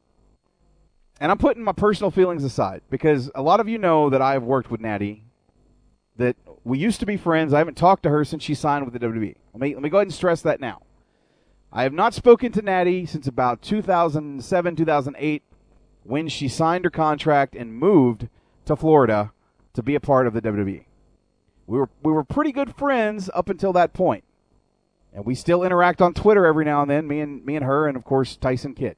[1.21, 4.41] and I'm putting my personal feelings aside because a lot of you know that I've
[4.41, 5.23] worked with Natty,
[6.17, 7.53] that we used to be friends.
[7.53, 9.35] I haven't talked to her since she signed with the WWE.
[9.53, 10.81] Let me let me go ahead and stress that now.
[11.71, 15.43] I have not spoken to Natty since about 2007, 2008,
[16.03, 18.27] when she signed her contract and moved
[18.65, 19.31] to Florida
[19.73, 20.85] to be a part of the WWE.
[21.67, 24.23] We were we were pretty good friends up until that point.
[25.13, 27.87] And we still interact on Twitter every now and then, me and me and her
[27.87, 28.95] and of course Tyson Kidd.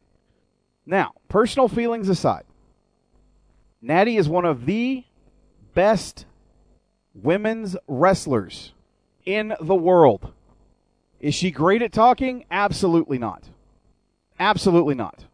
[0.85, 2.43] Now, personal feelings aside,
[3.81, 5.05] Natty is one of the
[5.73, 6.25] best
[7.13, 8.73] women's wrestlers
[9.25, 10.31] in the world.
[11.19, 12.45] Is she great at talking?
[12.49, 13.49] Absolutely not.
[14.39, 15.25] Absolutely not.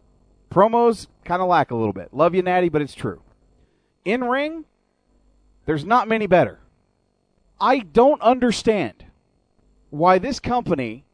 [0.52, 2.14] Promos kind of lack a little bit.
[2.14, 3.22] Love you, Natty, but it's true.
[4.04, 4.66] In ring,
[5.66, 6.60] there's not many better.
[7.60, 9.06] I don't understand
[9.90, 11.06] why this company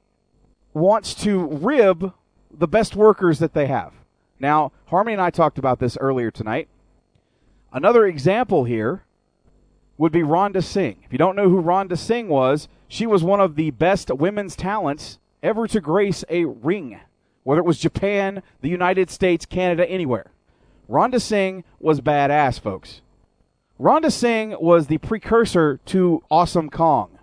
[0.73, 2.13] wants to rib
[2.51, 3.93] the best workers that they have.
[4.39, 6.67] Now, Harmony and I talked about this earlier tonight.
[7.71, 9.05] Another example here
[9.97, 10.97] would be Rhonda Singh.
[11.03, 14.55] If you don't know who Rhonda Singh was, she was one of the best women's
[14.55, 16.99] talents ever to grace a ring,
[17.43, 20.31] whether it was Japan, the United States, Canada, anywhere.
[20.89, 23.01] Rhonda Singh was badass, folks.
[23.79, 27.19] Rhonda Singh was the precursor to Awesome Kong.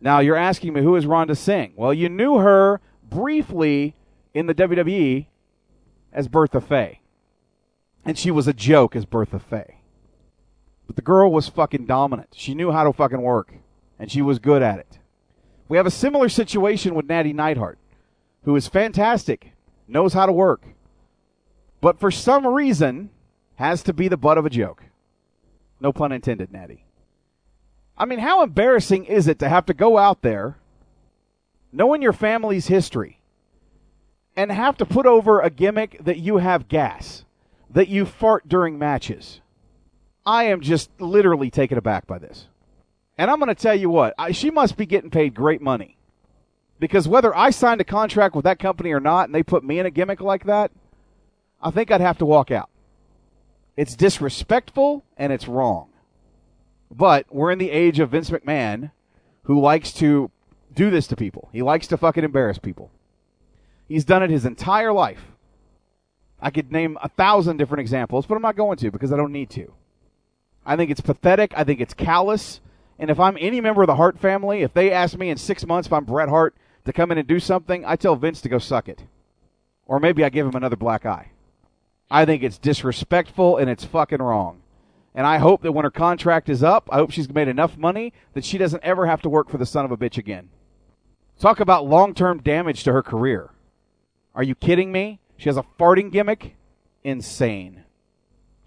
[0.00, 1.72] Now, you're asking me, who is Rhonda Singh?
[1.76, 3.94] Well, you knew her briefly
[4.34, 5.26] in the WWE
[6.12, 7.00] as Bertha Faye.
[8.04, 9.77] And she was a joke as Bertha Faye.
[10.88, 12.30] But the girl was fucking dominant.
[12.32, 13.52] She knew how to fucking work,
[14.00, 14.98] and she was good at it.
[15.68, 17.78] We have a similar situation with Natty Neidhart,
[18.42, 19.52] who is fantastic,
[19.86, 20.62] knows how to work,
[21.80, 23.10] but for some reason
[23.56, 24.84] has to be the butt of a joke.
[25.80, 26.86] No pun intended, Natty.
[27.96, 30.56] I mean, how embarrassing is it to have to go out there,
[31.70, 33.20] knowing your family's history,
[34.36, 37.24] and have to put over a gimmick that you have gas,
[37.68, 39.40] that you fart during matches?
[40.28, 42.48] I am just literally taken aback by this.
[43.16, 45.96] And I'm going to tell you what, I, she must be getting paid great money.
[46.78, 49.78] Because whether I signed a contract with that company or not, and they put me
[49.78, 50.70] in a gimmick like that,
[51.62, 52.68] I think I'd have to walk out.
[53.74, 55.88] It's disrespectful and it's wrong.
[56.90, 58.90] But we're in the age of Vince McMahon,
[59.44, 60.30] who likes to
[60.74, 61.48] do this to people.
[61.54, 62.90] He likes to fucking embarrass people.
[63.88, 65.22] He's done it his entire life.
[66.38, 69.32] I could name a thousand different examples, but I'm not going to because I don't
[69.32, 69.72] need to.
[70.68, 71.54] I think it's pathetic.
[71.56, 72.60] I think it's callous.
[72.98, 75.66] And if I'm any member of the Hart family, if they ask me in six
[75.66, 76.54] months if I'm Bret Hart
[76.84, 79.04] to come in and do something, I tell Vince to go suck it.
[79.86, 81.30] Or maybe I give him another black eye.
[82.10, 84.60] I think it's disrespectful and it's fucking wrong.
[85.14, 88.12] And I hope that when her contract is up, I hope she's made enough money
[88.34, 90.50] that she doesn't ever have to work for the son of a bitch again.
[91.40, 93.50] Talk about long term damage to her career.
[94.34, 95.18] Are you kidding me?
[95.38, 96.56] She has a farting gimmick?
[97.02, 97.84] Insane.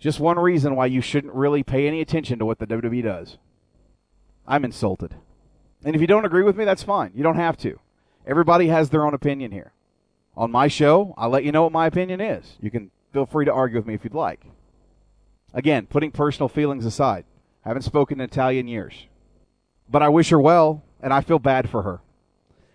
[0.01, 3.37] Just one reason why you shouldn't really pay any attention to what the WWE does.
[4.47, 5.13] I'm insulted.
[5.85, 7.11] And if you don't agree with me, that's fine.
[7.13, 7.79] You don't have to.
[8.25, 9.73] Everybody has their own opinion here.
[10.35, 12.57] On my show, I'll let you know what my opinion is.
[12.59, 14.43] You can feel free to argue with me if you'd like.
[15.53, 17.25] Again, putting personal feelings aside,
[17.63, 19.05] I haven't spoken in years.
[19.87, 22.01] But I wish her well, and I feel bad for her.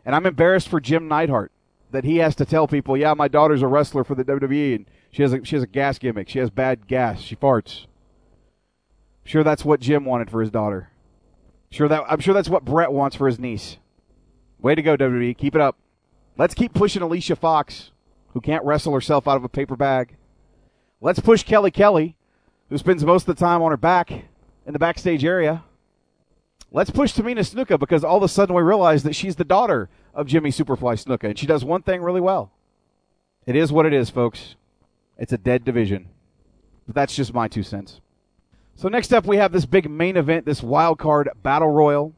[0.04, 1.50] And I'm embarrassed for Jim Neidhart
[1.90, 4.86] that he has to tell people, yeah, my daughter's a wrestler for the WWE, and
[5.16, 6.29] she has a, she has a gas gimmick.
[6.29, 7.22] She has bad gas.
[7.22, 7.87] She farts.
[9.24, 10.90] Sure, that's what Jim wanted for his daughter.
[11.70, 13.79] Sure that I'm sure that's what Bret wants for his niece.
[14.59, 15.38] Way to go, WWE.
[15.38, 15.79] Keep it up.
[16.37, 17.92] Let's keep pushing Alicia Fox,
[18.35, 20.16] who can't wrestle herself out of a paper bag.
[21.00, 22.14] Let's push Kelly Kelly,
[22.68, 25.64] who spends most of the time on her back in the backstage area.
[26.70, 29.88] Let's push Tamina Snuka because all of a sudden we realize that she's the daughter
[30.12, 32.52] of Jimmy Superfly Snuka, and she does one thing really well.
[33.46, 34.57] It is what it is, folks.
[35.18, 36.09] It's a dead division.
[36.87, 38.00] But that's just my two cents.
[38.74, 42.14] So next up, we have this big main event, this wild card battle royal,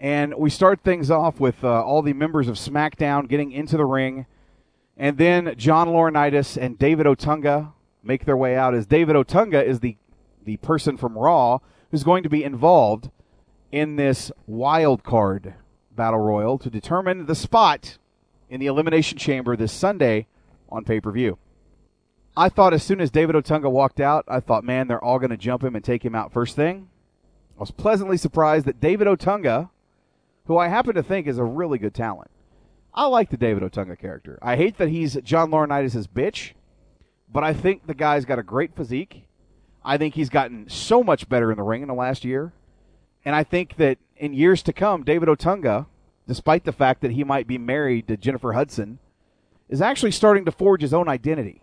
[0.00, 3.84] and we start things off with uh, all the members of SmackDown getting into the
[3.84, 4.26] ring,
[4.96, 8.74] and then John Laurinaitis and David Otunga make their way out.
[8.74, 9.96] As David Otunga is the
[10.44, 11.58] the person from Raw
[11.90, 13.10] who's going to be involved
[13.70, 15.54] in this wild card
[15.94, 17.98] battle royal to determine the spot
[18.48, 20.26] in the Elimination Chamber this Sunday
[20.68, 21.38] on pay per view.
[22.36, 25.30] I thought as soon as David Otunga walked out, I thought, man, they're all going
[25.30, 26.88] to jump him and take him out first thing.
[27.56, 29.68] I was pleasantly surprised that David Otunga,
[30.46, 32.30] who I happen to think is a really good talent,
[32.94, 34.38] I like the David Otunga character.
[34.40, 36.52] I hate that he's John Laurinaitis' bitch,
[37.30, 39.26] but I think the guy's got a great physique.
[39.84, 42.52] I think he's gotten so much better in the ring in the last year.
[43.24, 45.86] And I think that in years to come, David Otunga,
[46.26, 48.98] despite the fact that he might be married to Jennifer Hudson,
[49.68, 51.61] is actually starting to forge his own identity.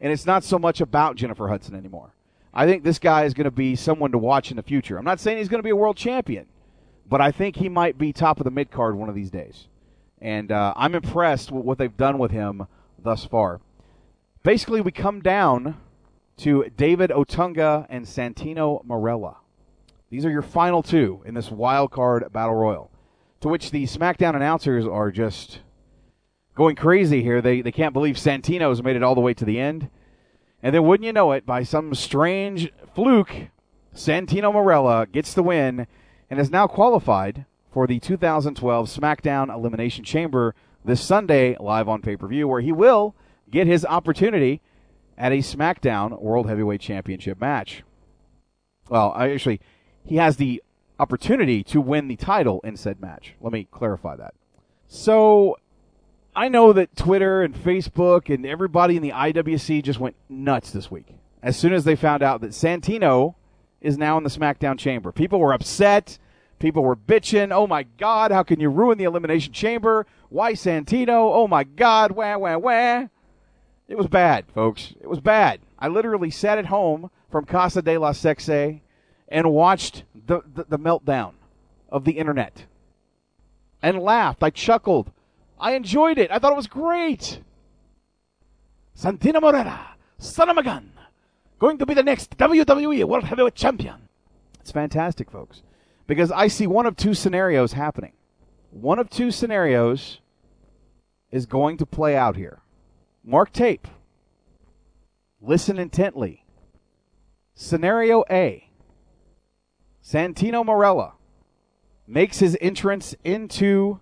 [0.00, 2.14] And it's not so much about Jennifer Hudson anymore.
[2.52, 4.98] I think this guy is going to be someone to watch in the future.
[4.98, 6.46] I'm not saying he's going to be a world champion,
[7.08, 9.68] but I think he might be top of the mid card one of these days.
[10.20, 12.66] And uh, I'm impressed with what they've done with him
[13.02, 13.60] thus far.
[14.42, 15.76] Basically, we come down
[16.38, 19.36] to David Otunga and Santino Marella.
[20.10, 22.90] These are your final two in this wild card battle royal,
[23.40, 25.60] to which the SmackDown announcers are just
[26.60, 27.40] going crazy here.
[27.40, 29.88] They they can't believe Santino's made it all the way to the end.
[30.62, 33.48] And then wouldn't you know it, by some strange fluke,
[33.94, 35.86] Santino Marella gets the win
[36.28, 42.46] and is now qualified for the 2012 SmackDown Elimination Chamber this Sunday live on pay-per-view
[42.46, 43.14] where he will
[43.50, 44.60] get his opportunity
[45.16, 47.84] at a SmackDown World Heavyweight Championship match.
[48.90, 49.62] Well, actually
[50.04, 50.62] he has the
[50.98, 53.32] opportunity to win the title in said match.
[53.40, 54.34] Let me clarify that.
[54.88, 55.56] So
[56.34, 60.90] I know that Twitter and Facebook and everybody in the IWC just went nuts this
[60.90, 61.06] week
[61.42, 63.34] as soon as they found out that Santino
[63.80, 65.10] is now in the SmackDown chamber.
[65.10, 66.18] People were upset.
[66.58, 67.52] People were bitching.
[67.52, 70.06] Oh my God, how can you ruin the Elimination Chamber?
[70.28, 71.32] Why Santino?
[71.34, 73.06] Oh my God, wah, wah, wah.
[73.88, 74.94] It was bad, folks.
[75.00, 75.60] It was bad.
[75.78, 78.80] I literally sat at home from Casa de la Sexe
[79.28, 81.32] and watched the, the, the meltdown
[81.88, 82.66] of the internet
[83.82, 84.42] and laughed.
[84.42, 85.10] I chuckled.
[85.60, 86.30] I enjoyed it.
[86.30, 87.40] I thought it was great.
[88.96, 89.78] Santino Morera,
[90.18, 90.92] son of a gun,
[91.58, 94.08] going to be the next WWE World Heavyweight Champion.
[94.60, 95.62] It's fantastic, folks,
[96.06, 98.12] because I see one of two scenarios happening.
[98.70, 100.20] One of two scenarios
[101.30, 102.60] is going to play out here.
[103.24, 103.86] Mark tape.
[105.40, 106.44] Listen intently.
[107.54, 108.70] Scenario A
[110.02, 111.12] Santino Marella
[112.06, 114.00] makes his entrance into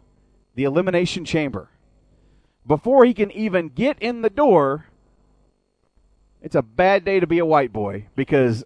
[0.59, 1.69] the Elimination Chamber.
[2.67, 4.87] Before he can even get in the door,
[6.43, 8.65] it's a bad day to be a white boy because,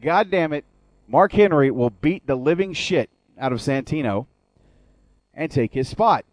[0.00, 0.64] God damn it,
[1.06, 4.26] Mark Henry will beat the living shit out of Santino
[5.32, 6.24] and take his spot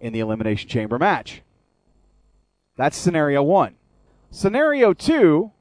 [0.00, 1.42] in the Elimination Chamber match.
[2.76, 3.76] That's scenario one.
[4.32, 5.52] Scenario two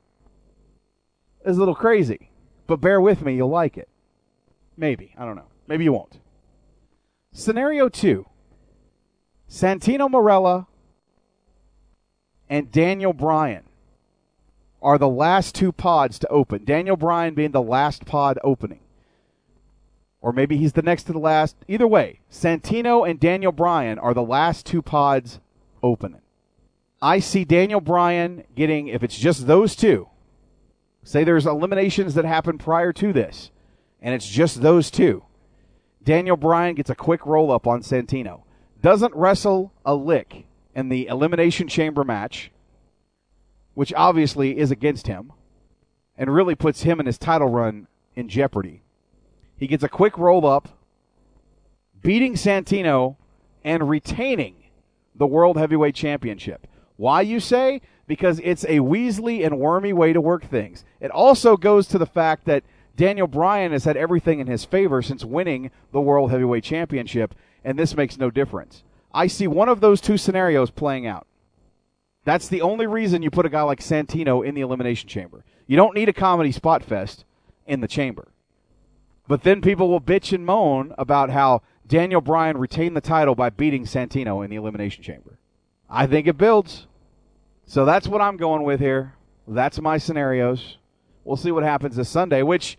[1.45, 2.31] is a little crazy,
[2.65, 3.87] but bear with me, you'll like it.
[4.75, 5.13] Maybe.
[5.15, 5.51] I don't know.
[5.67, 6.17] Maybe you won't.
[7.33, 8.25] Scenario two
[9.53, 10.65] Santino Marella
[12.49, 13.61] and Daniel Bryan
[14.81, 16.65] are the last two pods to open.
[16.65, 18.79] Daniel Bryan being the last pod opening.
[20.21, 21.55] Or maybe he's the next to the last.
[21.67, 25.39] Either way, Santino and Daniel Bryan are the last two pods
[25.83, 26.21] opening.
[26.99, 30.09] I see Daniel Bryan getting, if it's just those two,
[31.03, 33.51] say there's eliminations that happen prior to this,
[34.01, 35.23] and it's just those two.
[36.03, 38.41] Daniel Bryan gets a quick roll up on Santino.
[38.83, 42.51] Doesn't wrestle a lick in the Elimination Chamber match,
[43.75, 45.31] which obviously is against him,
[46.17, 48.83] and really puts him and his title run in jeopardy.
[49.55, 50.67] He gets a quick roll up,
[52.01, 53.15] beating Santino
[53.63, 54.55] and retaining
[55.15, 56.67] the World Heavyweight Championship.
[56.97, 57.81] Why, you say?
[58.05, 60.83] Because it's a Weasley and wormy way to work things.
[60.99, 62.65] It also goes to the fact that
[62.97, 67.77] Daniel Bryan has had everything in his favor since winning the World Heavyweight Championship, and
[67.77, 68.83] this makes no difference.
[69.13, 71.27] I see one of those two scenarios playing out.
[72.25, 75.43] That's the only reason you put a guy like Santino in the Elimination Chamber.
[75.67, 77.25] You don't need a comedy spot fest
[77.65, 78.29] in the chamber.
[79.27, 83.49] But then people will bitch and moan about how Daniel Bryan retained the title by
[83.49, 85.37] beating Santino in the Elimination Chamber.
[85.89, 86.87] I think it builds.
[87.65, 89.13] So that's what I'm going with here.
[89.47, 90.77] That's my scenarios.
[91.23, 92.77] We'll see what happens this Sunday, which,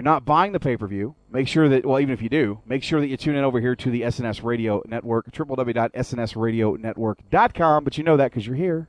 [0.00, 2.60] you're not buying the pay per view, make sure that, well, even if you do,
[2.64, 7.84] make sure that you tune in over here to the SNS Radio Network, www.snsradionetwork.com.
[7.84, 8.88] But you know that because you're here.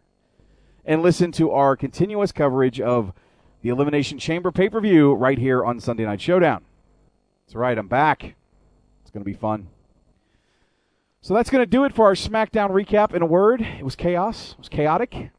[0.86, 3.12] And listen to our continuous coverage of
[3.62, 6.64] the Elimination Chamber pay per view right here on Sunday Night Showdown.
[7.46, 8.36] That's right, I'm back.
[9.02, 9.68] It's going to be fun.
[11.20, 13.14] So that's going to do it for our SmackDown recap.
[13.14, 14.54] In a word, it was chaos.
[14.54, 15.32] It was chaotic,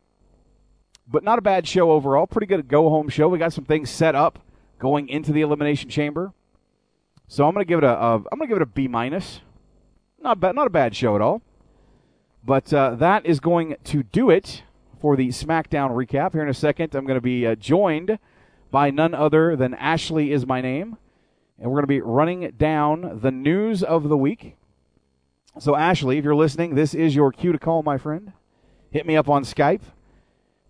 [1.09, 2.27] but not a bad show overall.
[2.27, 3.27] Pretty good go home show.
[3.27, 4.39] We got some things set up
[4.83, 6.33] going into the Elimination Chamber.
[7.29, 8.89] So I'm going to give it a, a I'm going to give it a B
[8.89, 9.41] minus.
[10.21, 11.41] Not bad, not a bad show at all.
[12.45, 14.65] But uh, that is going to do it
[15.01, 16.33] for the SmackDown recap.
[16.33, 18.19] Here in a second, I'm going to be uh, joined
[18.73, 20.97] by none other than Ashley is my name,
[21.61, 24.57] and we're going to be running down the news of the week.
[25.61, 28.33] So Ashley, if you're listening, this is your cue to call, my friend.
[28.91, 29.83] Hit me up on Skype.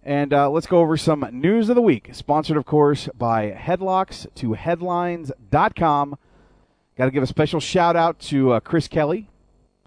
[0.05, 4.27] And uh, let's go over some news of the week, sponsored, of course, by Headlocks
[4.35, 6.19] to Headlines.com.
[6.99, 9.29] Got to give a special shout out to uh, Chris Kelly.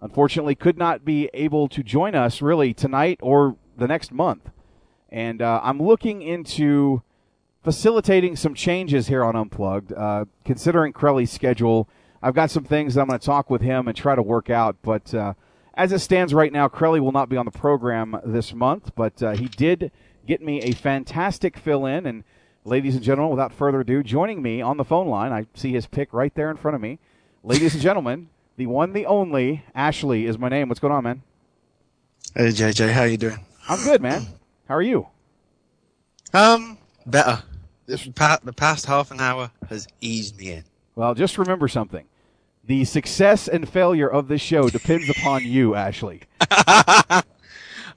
[0.02, 4.50] Unfortunately, could not be able to join us really tonight or the next month.
[5.10, 7.02] And uh, I'm looking into
[7.62, 11.90] facilitating some changes here on Unplugged, uh, considering Crowley's schedule.
[12.22, 14.50] I've got some things that I'm going to talk with him and try to work
[14.50, 15.34] out, but uh,
[15.76, 19.22] as it stands right now, Crowley will not be on the program this month, but
[19.22, 19.92] uh, he did
[20.26, 22.06] get me a fantastic fill in.
[22.06, 22.24] And
[22.64, 25.88] ladies and gentlemen, without further ado, joining me on the phone line, I see his
[25.88, 27.00] pick right there in front of me.
[27.44, 30.70] Ladies and gentlemen, the one, the only, Ashley is my name.
[30.70, 31.22] What's going on, man?
[32.36, 33.40] Hey JJ, how you doing?
[33.70, 34.26] I'm good, man.
[34.68, 35.08] How are you?
[36.34, 37.44] Um, better.
[37.86, 40.64] This pa- the past half an hour has eased me in.
[40.96, 42.06] Well, just remember something.
[42.66, 46.24] The success and failure of this show depends upon you, Ashley.
[46.42, 47.22] oh,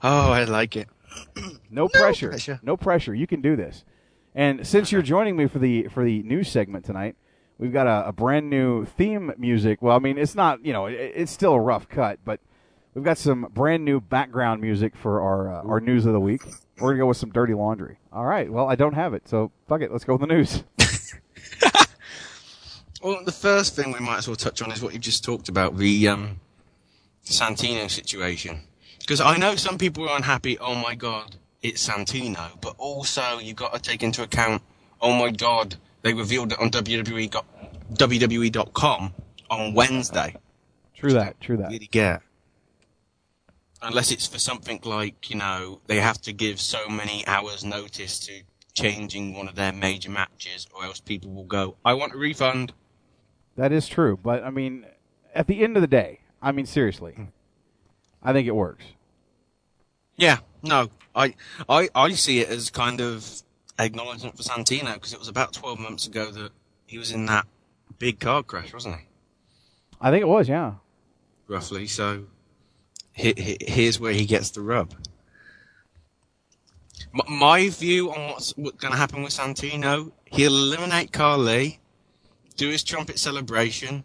[0.03, 0.87] I like it.
[1.71, 2.31] No, pressure.
[2.63, 3.13] No pressure.
[3.13, 3.85] You can do this.
[4.33, 7.15] And since you're joining me for the for the news segment tonight,
[7.57, 9.81] we've got a, a brand new theme music.
[9.81, 12.39] Well, I mean, it's not you know it, it's still a rough cut, but
[12.93, 16.41] we've got some brand new background music for our uh, our news of the week.
[16.79, 17.97] We're gonna go with some dirty laundry.
[18.11, 18.51] All right.
[18.51, 19.91] Well, I don't have it, so fuck it.
[19.91, 20.63] Let's go with the news.
[23.01, 25.47] Well, the first thing we might as well touch on is what you just talked
[25.47, 26.41] about the um,
[27.23, 28.59] Santino situation.
[28.99, 30.57] Because I know some people are unhappy.
[30.59, 34.61] Oh my god, it's Santino, but also you've got to take into account.
[35.01, 37.45] Oh my god, they revealed it on WWE got,
[37.93, 39.13] WWE.com
[39.49, 40.35] on Wednesday.
[40.95, 41.39] True that.
[41.39, 41.71] True that.
[41.71, 42.21] Really get.
[43.81, 48.19] Unless it's for something like you know they have to give so many hours notice
[48.19, 48.41] to
[48.73, 52.73] changing one of their major matches, or else people will go, "I want a refund."
[53.55, 54.85] That is true, but I mean,
[55.33, 57.23] at the end of the day, I mean seriously, hmm.
[58.21, 58.85] I think it works.
[60.17, 61.35] Yeah, no, I,
[61.67, 63.43] I, I see it as kind of
[63.79, 66.51] acknowledgement for Santino because it was about 12 months ago that
[66.85, 67.47] he was in that
[67.97, 69.01] big car crash, wasn't he?
[70.01, 70.73] I think it was, yeah.
[71.47, 71.87] Roughly.
[71.87, 72.25] So
[73.13, 74.93] he, he, here's where he gets the rub.
[77.13, 81.79] M- my view on what's, what's going to happen with Santino, he'll eliminate Carly,
[82.55, 84.03] do his trumpet celebration.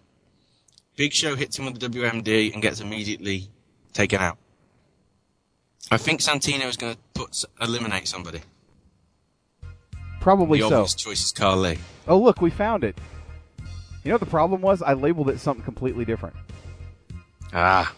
[0.97, 3.51] Big Show hits him with the WMD and gets immediately
[3.95, 4.37] taken out.
[5.91, 8.41] I think Santino is going to put eliminate somebody.
[10.21, 10.77] Probably the so.
[10.77, 11.79] obvious choice is Carly.
[12.07, 12.99] Oh, look, we found it.
[14.03, 14.83] You know what the problem was?
[14.83, 16.37] I labeled it something completely different.
[17.53, 17.95] Ah.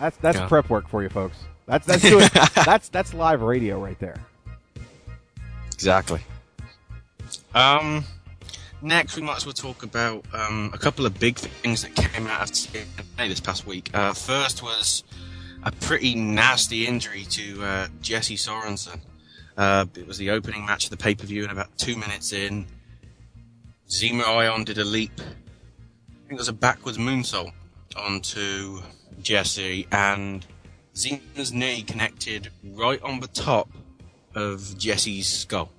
[0.00, 1.36] That's that's prep work for you folks.
[1.66, 4.16] That's that's doing, that's that's live radio right there.
[5.72, 6.20] Exactly.
[7.54, 8.04] Um,
[8.82, 12.26] next, we might as well talk about um, a couple of big things that came
[12.26, 13.90] out of TNA this past week.
[13.94, 15.04] Uh, first was
[15.62, 19.00] a pretty nasty injury to uh, Jesse Sorensen.
[19.56, 22.32] Uh, it was the opening match of the pay per view, and about two minutes
[22.32, 22.66] in,
[23.88, 25.12] Zema Ion did a leap.
[25.18, 27.52] I think it was a backwards moonsault
[27.96, 28.82] onto
[29.22, 30.46] Jesse, and
[30.94, 33.68] Zema's knee connected right on the top
[34.34, 35.72] of Jesse's skull.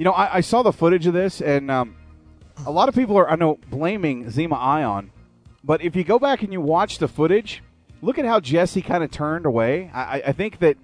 [0.00, 1.94] You know, I, I saw the footage of this, and um,
[2.64, 5.10] a lot of people are, I know, blaming Zema Ion.
[5.62, 7.62] But if you go back and you watch the footage,
[8.00, 9.90] look at how Jesse kind of turned away.
[9.92, 10.78] I, I- think that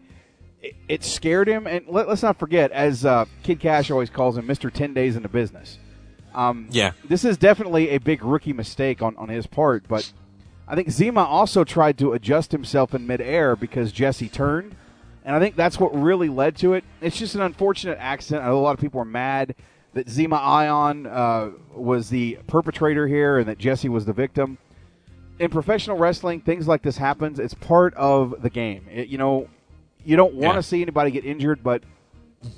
[0.61, 1.67] it, it scared him.
[1.67, 4.71] And let, us not forget, as uh, Kid Kash always calls him, Mr.
[4.71, 5.79] 10 Days in the Business.
[6.35, 6.93] Um, Yeah.
[7.09, 10.13] This is definitely a big rookie mistake on, on his part, but
[10.69, 14.77] I think Zema also tried to adjust himself in midair because Jesse turned.
[15.27, 16.85] And I think that's what really led to it.
[17.03, 18.45] It's just an unfortunate accident.
[18.45, 19.55] I know a lot of people are mad
[19.93, 24.57] that Zema Ion uh, was the perpetrator here and that Jesse was the victim.
[25.41, 27.39] In professional wrestling, things like this happens.
[27.41, 28.87] It's part of the game.
[28.91, 29.49] It- you know,
[30.05, 30.61] you don't want to Yeah.
[30.61, 31.83] see anybody get injured, but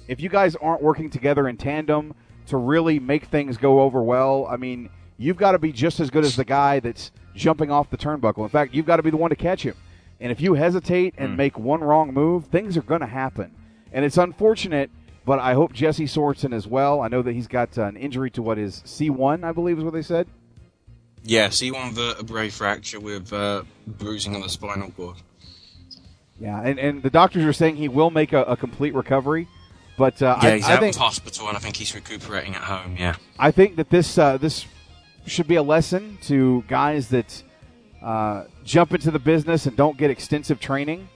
[0.07, 2.15] if you guys aren't working together in tandem
[2.49, 6.11] to really make things go over well, I mean, you've got to be just as
[6.11, 8.43] good as the guy that's jumping off the turnbuckle.
[8.43, 9.75] In fact, you've got to be the one to catch him.
[10.21, 13.53] And if you hesitate and make one wrong move, things are going to happen.
[13.93, 14.91] And it's unfortunate,
[15.25, 17.01] but I hope Jesse Sorensen as well.
[17.01, 19.85] I know that he's got uh, an injury to what is C1, I believe is
[19.85, 20.27] what they said.
[21.23, 25.17] Yeah, C1 vertebrae fracture with uh, bruising on the spinal cord.
[26.41, 29.49] Yeah, and, and the doctors are saying he will make a, a complete recovery.
[29.97, 32.55] But uh, Yeah, I, he's I out think of hospital, and I think he's recuperating
[32.55, 32.97] at home.
[32.99, 33.17] Yeah.
[33.39, 34.65] I think that this uh, this
[35.27, 37.43] should be a lesson to guys that
[38.01, 41.09] uh, jump into the business and don't get extensive training.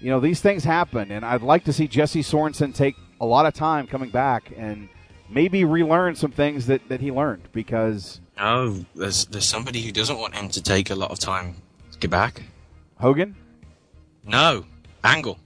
[0.00, 3.44] You know, these things happen, and I'd like to see Jesse Sorensen take a lot
[3.46, 4.88] of time coming back and
[5.28, 10.18] maybe relearn some things that, that he learned because Oh, there's there's somebody who doesn't
[10.18, 11.56] want him to take a lot of time
[11.92, 12.42] to get back.
[12.98, 13.36] Hogan.
[14.24, 14.64] No,
[15.04, 15.38] Angle.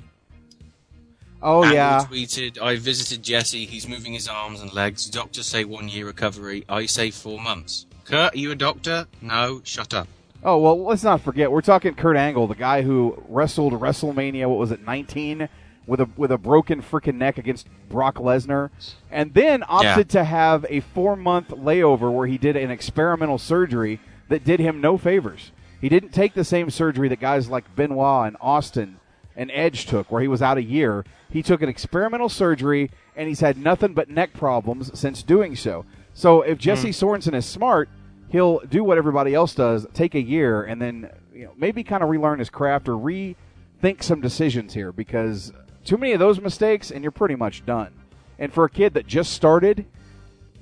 [1.43, 3.67] Oh Angle yeah, tweeted, "I visited Jesse.
[3.67, 5.07] He's moving his arms and legs.
[5.07, 6.65] Doctors say one year recovery.
[6.69, 9.07] I say four months." Kurt, are you a doctor?
[9.21, 10.09] No, shut up.
[10.45, 14.49] Oh well, let's not forget we're talking Kurt Angle, the guy who wrestled WrestleMania.
[14.49, 15.49] What was it, 19,
[15.87, 18.71] with a with a broken freaking neck against Brock Lesnar,
[19.11, 24.01] and then opted to have a four month layover where he did an experimental surgery
[24.29, 25.53] that did him no favors.
[25.81, 28.99] He didn't take the same surgery that guys like Benoit and Austin
[29.37, 31.05] and Edge took, where he was out a year.
[31.31, 35.85] He took an experimental surgery, and he's had nothing but neck problems since doing so.
[36.15, 36.63] So if hmm.
[36.63, 37.89] Jesse Sorensen is smart,
[38.31, 42.03] he'll do what everybody else does, take a year, and then you know maybe kind
[42.03, 45.53] of relearn his craft or rethink some decisions here because
[45.85, 47.93] too many of those mistakes, and you're pretty much done.
[48.39, 49.87] And for a kid that just started,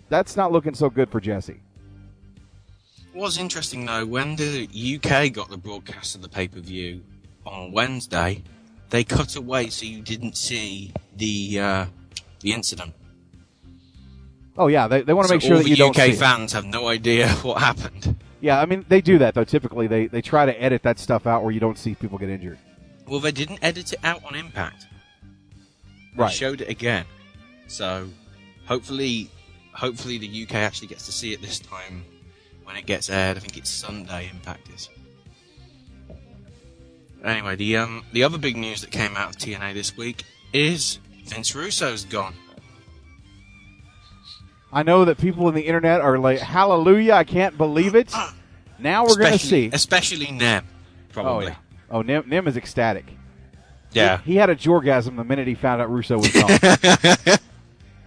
[0.08, 1.60] that's not looking so good for Jesse.
[3.14, 7.02] Was interesting though, when the UK got the broadcast of the pay per view
[7.46, 8.42] on Wednesday,
[8.90, 11.86] they cut away so you didn't see the uh,
[12.40, 12.92] the incident.
[14.56, 16.16] Oh yeah, they, they want to So make sure that you the don't UK it.
[16.16, 18.16] fans have no idea what happened.
[18.40, 19.44] Yeah, I mean they do that though.
[19.44, 22.28] Typically, they they try to edit that stuff out where you don't see people get
[22.28, 22.58] injured.
[23.08, 24.86] Well, they didn't edit it out on Impact.
[26.16, 26.32] They Right.
[26.32, 27.04] showed it again.
[27.66, 28.08] So
[28.66, 29.30] hopefully,
[29.72, 32.04] hopefully the UK actually gets to see it this time
[32.62, 33.36] when it gets aired.
[33.36, 34.30] I think it's Sunday.
[34.32, 34.88] Impact is.
[37.24, 40.98] Anyway, the um the other big news that came out of TNA this week is
[41.24, 42.34] Vince Russo's gone.
[44.74, 47.12] I know that people in the internet are like, "Hallelujah!
[47.14, 48.12] I can't believe it."
[48.78, 49.70] Now we're going to see.
[49.72, 50.66] especially Nem,
[51.12, 51.46] probably.
[51.46, 51.54] Oh yeah.
[51.90, 53.06] Oh, Nim, Nim is ecstatic.
[53.92, 54.18] Yeah.
[54.18, 56.50] He, he had a jorgasm the minute he found out Russo was gone.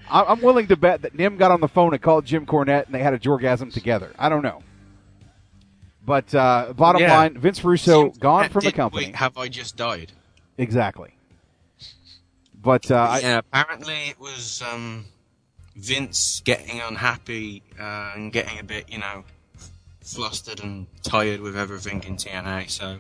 [0.09, 2.86] I- I'm willing to bet that Nim got on the phone and called Jim Cornette,
[2.88, 4.11] and they had a jorgasm together.
[4.20, 4.61] I don't know.
[6.05, 7.18] But uh, bottom Yeah.
[7.18, 9.05] line, Vince Russo gone Cornette from the company.
[9.07, 10.11] Wait, have I just died?
[10.57, 11.13] Exactly.
[12.61, 15.05] But uh, I, apparently it was um,
[15.78, 19.23] Vince getting unhappy uh, and getting a bit, you know,
[20.01, 22.69] flustered and tired with everything in TNA.
[22.69, 22.99] So,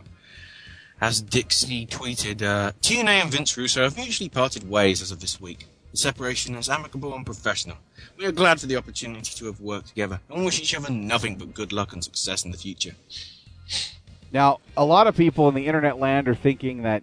[1.01, 5.41] as Dixie tweeted, uh, TNA and Vince Russo have mutually parted ways as of this
[5.41, 5.65] week.
[5.91, 7.77] The separation is amicable and professional.
[8.17, 11.37] We are glad for the opportunity to have worked together and wish each other nothing
[11.37, 12.95] but good luck and success in the future.
[14.31, 17.01] now a lot of people in the internet land are thinking that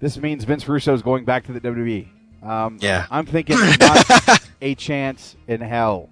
[0.00, 2.08] this means Vince Russo is going back to the WWE.
[2.42, 3.06] Um, Yeah.
[3.10, 6.08] I'm thinking not a chance in hell.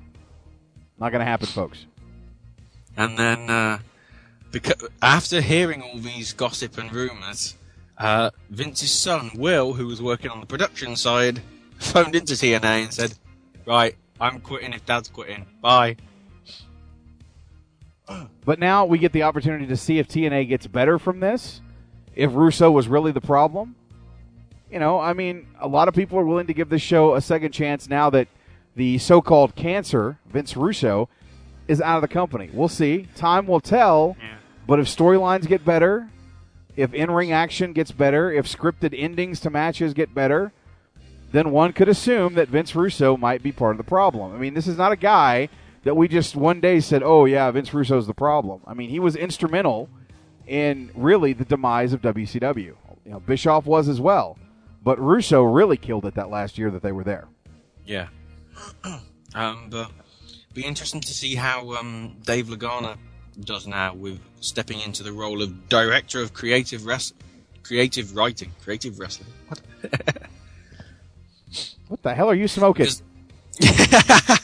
[0.98, 1.86] Not going to happen, folks.
[2.96, 3.78] And then, uh,
[4.50, 7.56] because after hearing all these gossip and rumors,
[7.98, 11.40] uh, Vince's son Will, who was working on the production side,
[11.78, 13.14] phoned into TNA and said,
[13.66, 15.46] "Right, I'm quitting if Dad's quitting.
[15.60, 15.96] Bye."
[18.44, 21.60] But now we get the opportunity to see if TNA gets better from this.
[22.16, 23.76] If Russo was really the problem.
[24.70, 27.20] You know, I mean, a lot of people are willing to give this show a
[27.20, 28.28] second chance now that
[28.76, 31.08] the so called cancer, Vince Russo,
[31.66, 32.50] is out of the company.
[32.52, 33.08] We'll see.
[33.16, 34.16] Time will tell.
[34.66, 36.08] But if storylines get better,
[36.76, 40.52] if in ring action gets better, if scripted endings to matches get better,
[41.32, 44.32] then one could assume that Vince Russo might be part of the problem.
[44.32, 45.48] I mean, this is not a guy
[45.84, 49.00] that we just one day said, "Oh yeah, Vince Russo's the problem." I mean, he
[49.00, 49.88] was instrumental
[50.46, 52.74] in really the demise of WCW.
[53.04, 54.36] You know, Bischoff was as well,
[54.82, 57.28] but Russo really killed it that last year that they were there.
[57.86, 58.08] Yeah.
[59.34, 59.90] um, but
[60.54, 62.96] be interesting to see how um, Dave Lagana
[63.44, 67.14] does now with stepping into the role of director of creative res-
[67.62, 69.30] creative writing, creative wrestling.
[69.48, 69.60] What?
[71.88, 72.86] What the hell are you smoking?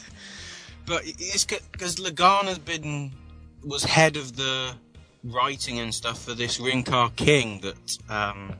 [0.87, 3.12] But it's because Lagana's been
[3.64, 4.72] was head of the
[5.24, 8.55] writing and stuff for this Ring Ka King that um,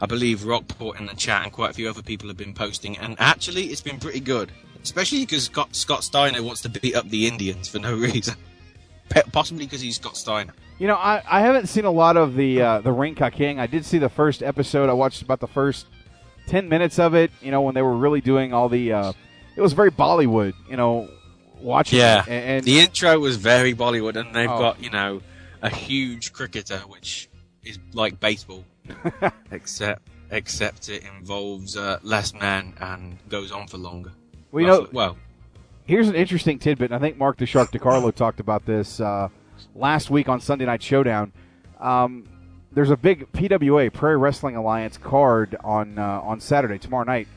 [0.00, 2.98] I believe Rockport in the chat and quite a few other people have been posting,
[2.98, 7.08] and actually it's been pretty good, especially because Scott, Scott Steiner wants to beat up
[7.08, 8.34] the Indians for no reason,
[9.32, 10.52] possibly because he's Scott Steiner.
[10.78, 13.58] You know, I, I haven't seen a lot of the uh, the Ring Ka King.
[13.58, 14.90] I did see the first episode.
[14.90, 15.86] I watched about the first
[16.46, 17.30] ten minutes of it.
[17.40, 18.92] You know, when they were really doing all the.
[18.92, 19.12] Uh,
[19.56, 20.52] it was very Bollywood.
[20.68, 21.08] You know,
[21.62, 21.98] watching.
[22.00, 22.28] Yeah, it.
[22.28, 24.58] And, and the intro was very Bollywood, and they've Oh.
[24.58, 25.22] got you know
[25.62, 27.30] a huge cricketer, which
[27.64, 28.62] is like baseball,
[29.50, 34.12] except except it involves uh, less men and goes on for longer.
[34.52, 35.16] Well, you know- well,
[35.86, 36.90] Here's an interesting tidbit.
[36.90, 39.28] I think Mark the Shark DiCarlo talked about this uh,
[39.76, 41.32] last week on Sunday Night Showdown.
[41.78, 42.26] Um,
[42.72, 47.28] there's a big PWA Prairie Wrestling Alliance card on uh, on Saturday tomorrow night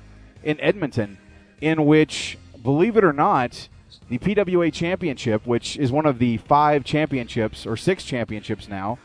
[0.44, 1.20] in Edmonton,
[1.62, 3.70] in which, believe it or not,
[4.10, 8.98] the PWA Championship, which is one of the five championships or six championships now,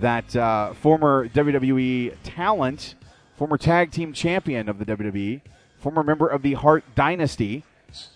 [0.00, 2.94] that uh, former WWE talent,
[3.36, 5.40] former tag team champion of the WWE,
[5.78, 7.64] former member of the Hart Dynasty,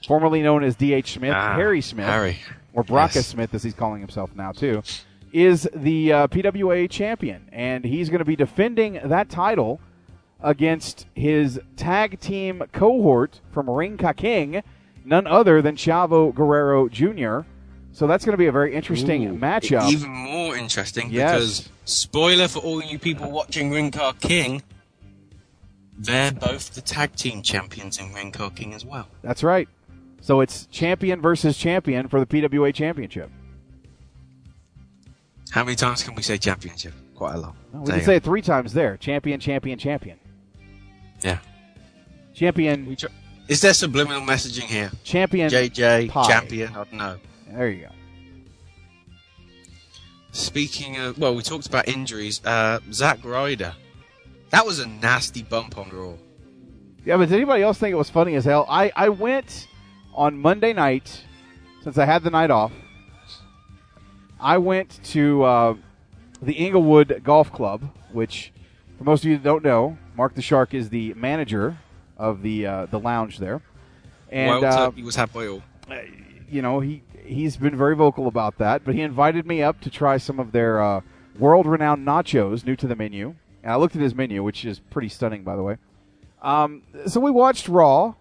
[0.07, 1.13] formerly known as D.H.
[1.13, 2.39] Smith, Ah, Harry Smith, Harry.
[2.73, 3.27] or Brocka Yes.
[3.27, 4.83] Smith as he's calling himself now too,
[5.33, 9.81] is the uh, PWA champion, and he's going to be defending that title
[10.43, 14.63] against his tag team cohort from Ring Ka King,
[15.05, 17.47] none other than Chavo Guerrero Jr.
[17.93, 19.91] So that's going to be a very interesting Ooh, matchup.
[19.91, 21.33] Even more interesting Yes.
[21.33, 24.63] because spoiler for all you people watching Ring Ka King,
[25.99, 29.09] they're both the tag team champions in Ring Ka King as well.
[29.23, 29.69] That's right.
[30.23, 33.31] So it's champion versus champion for the PWA championship.
[35.51, 36.95] How many times can we say championship?
[37.15, 37.55] Quite a lot.
[37.73, 38.17] No, we There can say go.
[38.17, 40.19] it three times there: champion, champion, champion,
[41.23, 41.39] Yeah.
[42.35, 42.97] champion,
[43.49, 44.91] Is there subliminal messaging here?
[45.05, 45.51] champion.
[45.51, 46.29] JJ, pie.
[46.29, 47.17] champion, I don't know.
[47.53, 47.93] There you go.
[50.33, 52.45] Speaking of, well, we talked about injuries.
[52.45, 53.75] Uh, Zack Ryder.
[54.51, 56.15] That was a nasty bump on Raw.
[57.05, 58.67] Yeah, but did anybody else think it was funny as hell?
[58.69, 59.69] I, I went
[60.15, 61.25] on Monday night,
[61.83, 62.73] since I had the night off.
[64.39, 65.75] I went to uh,
[66.43, 67.83] the Inglewood Golf Club,
[68.13, 68.53] which,
[68.99, 71.79] for most of you that don't know, Mark the Shark is the manager
[72.17, 73.63] of the uh, the lounge there.
[74.31, 75.59] And Wild uh, Turkey was half by
[76.51, 78.85] you know, he he's been very vocal about that.
[78.85, 81.01] But he invited me up to try some of their uh,
[81.39, 83.35] world-renowned nachos, new to the menu.
[83.63, 85.77] And I looked at his menu, which is pretty stunning, by the way.
[86.43, 88.15] Um, so we watched Raw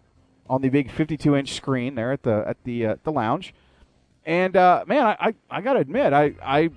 [0.49, 3.53] on the big 52-inch screen there at the at the uh, the lounge.
[4.25, 6.69] And uh, man, I, I, I gotta admit, I, I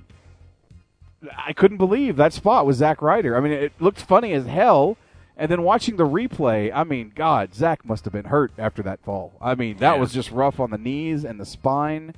[1.36, 3.36] I couldn't believe that spot was Zack Ryder.
[3.36, 4.96] I mean, it looked funny as hell.
[5.36, 9.00] And then watching the replay, I mean, God, Zack must have been hurt after that
[9.02, 9.32] fall.
[9.40, 10.00] I mean, that Yeah.
[10.00, 12.14] was just rough on the knees and the spine.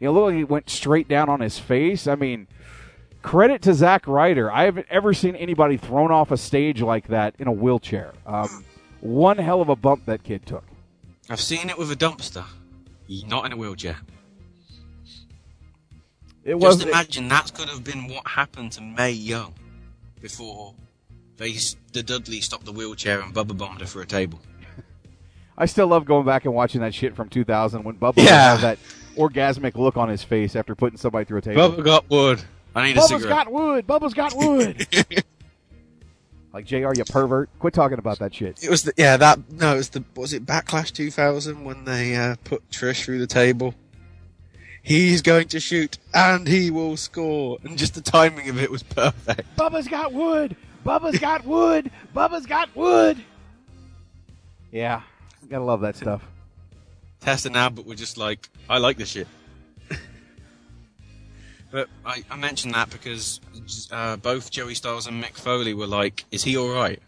[0.00, 2.06] You know, it looked like he went straight down on his face.
[2.06, 2.46] I mean,
[3.22, 4.50] credit to Zack Ryder.
[4.50, 8.12] I haven't ever seen anybody thrown off a stage like that in a wheelchair.
[8.26, 8.64] Um,
[9.00, 10.64] one hell of a bump that kid took.
[11.30, 12.44] I've seen it with a dumpster.
[13.26, 13.98] Not in a wheelchair.
[16.44, 19.54] It Just was imagine that could have been what happened to Mae Young
[20.20, 20.74] before
[21.36, 21.56] they
[21.92, 24.40] the Dudley stopped the wheelchair and Bubba bombed her for a table.
[25.58, 28.56] I still love going back and watching that shit from 2000 when Bubba Yeah.
[28.56, 28.78] had that
[29.16, 31.70] orgasmic look on his face after putting somebody through a table.
[31.70, 32.42] Bubba got wood.
[32.74, 33.28] I need a Bubba's cigarette.
[33.28, 33.86] got wood.
[33.86, 34.86] Bubba's got wood.
[36.52, 36.92] like Jr.
[36.96, 37.50] You pervert.
[37.58, 38.62] Quit talking about that shit.
[38.62, 42.16] It was the, yeah that no it was the was it Backlash 2000 when they
[42.16, 43.74] uh, put Trish through the table.
[44.82, 48.82] He's going to shoot and he will score, and just the timing of it was
[48.82, 49.56] perfect.
[49.56, 50.56] Bubba's got wood.
[50.84, 51.90] Bubba's got wood.
[52.14, 53.22] Bubba's got wood.
[54.70, 55.02] Yeah,
[55.48, 56.22] gotta love that stuff.
[57.20, 59.28] Test and Albert were just like, I like this shit.
[61.70, 63.40] but I, I mentioned that because
[63.90, 67.00] uh, both Joey Styles and Mick Foley were like, is he alright?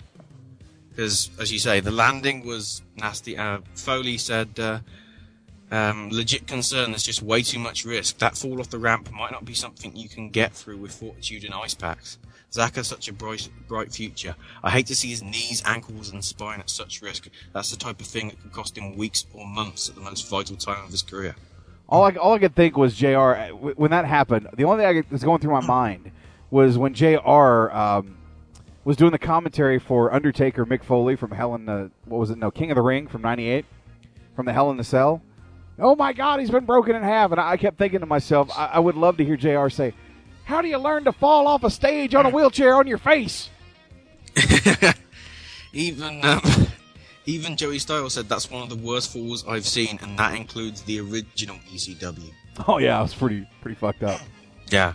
[0.88, 3.36] Because, as you say, the landing was nasty.
[3.36, 4.78] Uh, Foley said, uh,
[5.70, 8.16] um, legit concern, there's just way too much risk.
[8.18, 11.44] That fall off the ramp might not be something you can get through with fortitude
[11.44, 12.18] and ice packs.
[12.56, 14.34] Zack has such a bright, bright future.
[14.64, 17.28] I hate to see his knees, ankles, and spine at such risk.
[17.52, 20.26] That's the type of thing that could cost him weeks or months at the most
[20.30, 21.36] vital time of his career.
[21.86, 23.18] All I, all I could think was Jr.
[23.18, 26.10] uh, When that happened, the only thing could- was going through my mind
[26.50, 27.70] was when Jr.
[27.70, 28.16] Um,
[28.84, 32.38] was doing the commentary for Undertaker Mick Foley from Hell in the what was it?
[32.38, 33.66] No, King of the Ring from '98,
[34.34, 35.20] from the Hell in the Cell.
[35.78, 38.66] Oh my God, he's been broken in half, and I kept thinking to myself, I,
[38.74, 39.68] I would love to hear Jr.
[39.68, 39.92] say,
[40.46, 43.50] "How do you learn to fall off a stage on a wheelchair on your face?"
[45.72, 46.40] Even um,
[47.26, 50.82] even Joey Styles said that's one of the worst falls I've seen, and that includes
[50.82, 52.32] the original ECW.
[52.66, 54.20] Oh yeah, it was pretty pretty fucked up.
[54.70, 54.94] Yeah.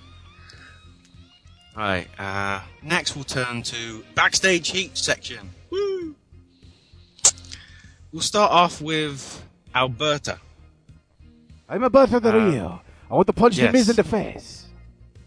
[1.77, 5.51] Alright, uh, next we'll turn to backstage heat section.
[5.69, 6.15] Woo!
[8.11, 9.41] We'll start off with
[9.73, 10.39] Alberta.
[11.69, 12.81] I'm about to the Uh, Rio.
[13.09, 13.67] I want to punch yes.
[13.67, 14.60] the Miz in the face.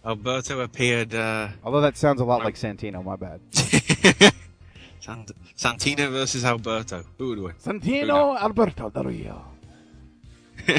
[0.05, 3.41] Alberto appeared, uh, Although that sounds a lot like Santino, my bad.
[5.01, 7.05] Sant- Santino versus Alberto.
[7.19, 7.55] Who would win?
[7.55, 9.45] Santino Alberto Del Rio.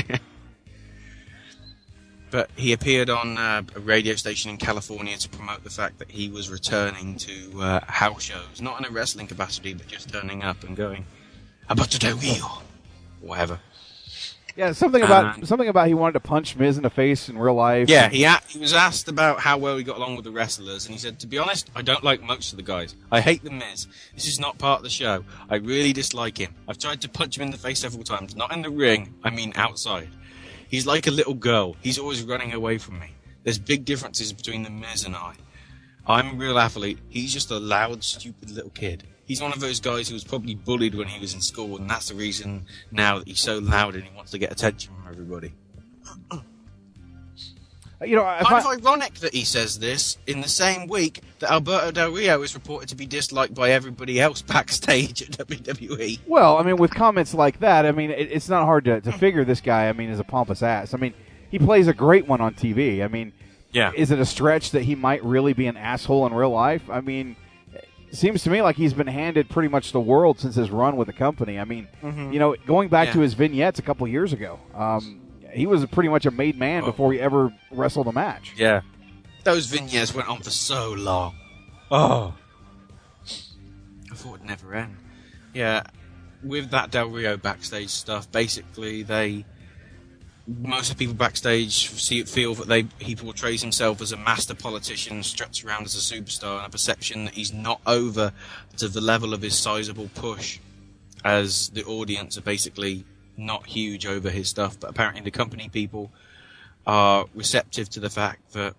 [2.31, 6.11] but he appeared on uh, a radio station in California to promote the fact that
[6.11, 10.43] he was returning to uh, house shows, not in a wrestling capacity, but just turning
[10.43, 11.05] up and going,
[11.69, 12.61] about to do wheel,
[13.21, 13.59] whatever.
[14.55, 17.37] Yeah, something about And- something about he wanted to punch Miz in the face in
[17.37, 17.89] real life.
[17.89, 20.85] Yeah, he a- he was asked about how well he got along with the wrestlers,
[20.85, 22.95] and he said, "To be honest, I don't like most of the guys.
[23.11, 23.87] I hate the Miz.
[24.13, 25.25] This is not part of the show.
[25.49, 26.55] I really dislike him.
[26.69, 29.13] I've tried to punch him in the face several times, not in the ring.
[29.25, 30.07] I mean outside.
[30.69, 31.75] He's like a little girl.
[31.81, 33.11] He's always running away from me.
[33.43, 35.33] There's big differences between the Miz and I.
[36.07, 36.99] I'm a real athlete.
[37.09, 40.55] He's just a loud, stupid little kid." He's one of those guys who was probably
[40.55, 43.95] bullied when he was in school, and that's the reason now that he's so loud
[43.95, 45.51] and he wants to get attention from everybody.
[48.05, 51.21] You know, I kind find- of ironic that he says this in the same week
[51.39, 55.29] that Alberto Del Rio is reported to be disliked by everybody else backstage at.
[55.47, 56.19] WWE.
[56.27, 59.11] Well, I mean, with comments like that, I mean, it, it's not hard to, to
[59.13, 59.87] figure this guy.
[59.87, 60.93] I mean, is a pompous ass.
[60.93, 61.13] I mean,
[61.49, 63.01] he plays a great one on TV.
[63.03, 63.31] I mean,
[63.71, 63.91] Yeah.
[63.95, 66.83] is it a stretch that he might really be an asshole in real life?
[66.89, 67.37] I mean,
[68.17, 71.07] seems to me like he's been handed pretty much the world since his run with
[71.07, 71.59] the company.
[71.59, 72.33] I mean, Mhm.
[72.33, 75.21] you know, going back to his vignettes a couple years ago, um,
[75.53, 76.87] he was pretty much a made man Oh.
[76.87, 78.53] before he ever wrestled a match.
[78.57, 78.81] Yeah.
[79.43, 81.35] Those vignettes went on for so long.
[81.91, 82.33] Oh.
[84.11, 84.97] I thought it'd never end.
[85.53, 85.83] Yeah.
[86.43, 89.45] With that Del Rio backstage stuff, basically they
[90.47, 94.53] most of the people backstage see feel that they he portrays himself as a master
[94.53, 98.31] politician, struts around as a superstar, and a perception that he's not over
[98.77, 100.59] to the level of his sizable push,
[101.23, 103.05] as the audience are basically
[103.37, 104.79] not huge over his stuff.
[104.79, 106.11] But apparently, the company people
[106.85, 108.75] are receptive to the fact that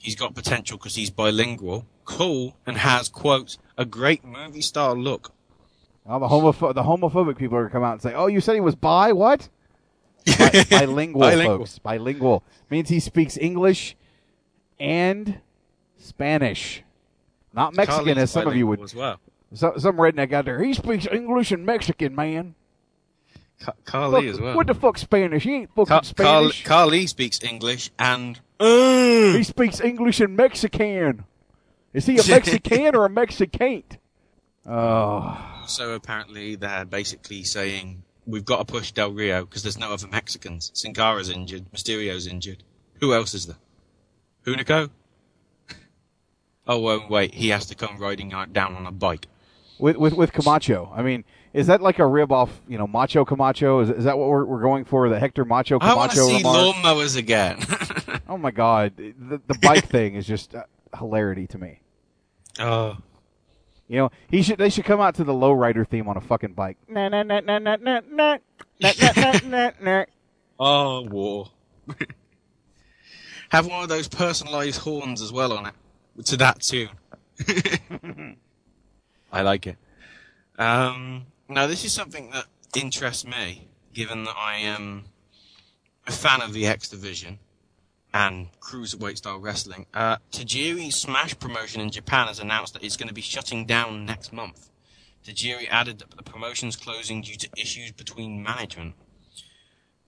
[0.00, 5.32] he's got potential because he's bilingual, cool, and has quote a great movie star look.
[6.04, 8.40] All the homopho- the homophobic people are going to come out and say, "Oh, you
[8.40, 9.12] said he was bi?
[9.12, 9.48] What?"
[10.26, 11.58] Bi- bilingual, Bilingual.
[11.58, 11.78] folks.
[11.78, 13.96] Bilingual means he speaks English
[14.80, 15.40] and
[15.98, 16.82] Spanish,
[17.54, 18.80] not Mexican, Carly's as some of you would.
[18.82, 19.18] as well.
[19.54, 22.54] So, some redneck out there, he speaks English and Mexican, man.
[23.60, 24.56] Ca- Carly Fuck- as well.
[24.56, 25.44] What the fuck Spanish?
[25.44, 26.64] He ain't fucking Ca- Carl- Spanish.
[26.64, 29.42] Carly speaks English and he uh.
[29.44, 31.24] speaks English and Mexican.
[31.94, 33.96] Is he a Mexican or a Mexicate?
[34.66, 39.92] Oh, so apparently they're basically saying we've got to push Del Rio because there's no
[39.92, 40.70] other Mexicans.
[40.74, 42.62] Sin Cara's injured, Mysterio's injured.
[43.00, 43.56] Who else is there?
[44.44, 44.90] Hunico?
[46.68, 49.28] Oh well, wait, he has to come riding down on a bike.
[49.78, 50.92] with with with Camacho.
[50.92, 52.60] I mean, is that like a rib off?
[52.66, 53.78] You know, Macho Camacho.
[53.80, 55.08] Is, is that what we're, we're going for?
[55.08, 56.74] The Hector Macho Camacho I want to Camacho see remark?
[56.76, 57.58] lawnmowers again.
[58.28, 60.64] Oh my God, the, the bike thing is just uh,
[60.98, 61.78] hilarity to me.
[62.58, 62.96] oh,
[63.88, 66.54] You know, he should they should come out to the lowrider theme on a fucking
[66.54, 66.76] bike.
[66.88, 68.38] Nah, nah, nah, nah, nah, nah, nah,
[68.80, 70.04] nah, nah, nah, nah, nah.
[70.58, 71.50] oh, war.
[73.50, 76.88] Have one of those personalised horns as well on it to that tune.
[79.32, 79.76] I like it.
[80.58, 85.04] Um, now, this is something that interests me, given that I am
[86.06, 87.38] a fan of the X Division
[88.16, 89.84] and cruiserweight style wrestling.
[89.92, 94.06] Uh, Tajiri Smash promotion in Japan has announced that it's going to be shutting down
[94.06, 94.70] next month.
[95.26, 98.94] Tajiri added that the promotion's closing due to issues between management.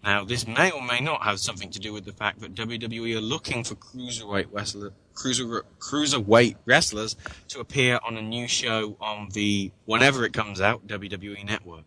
[0.03, 3.15] Now, this may or may not have something to do with the fact that WWE
[3.15, 7.15] are looking for cruiserweight wrestler, cruiser, cruiserweight wrestlers
[7.49, 11.85] to appear on a new show on the whenever it comes out WWE Network.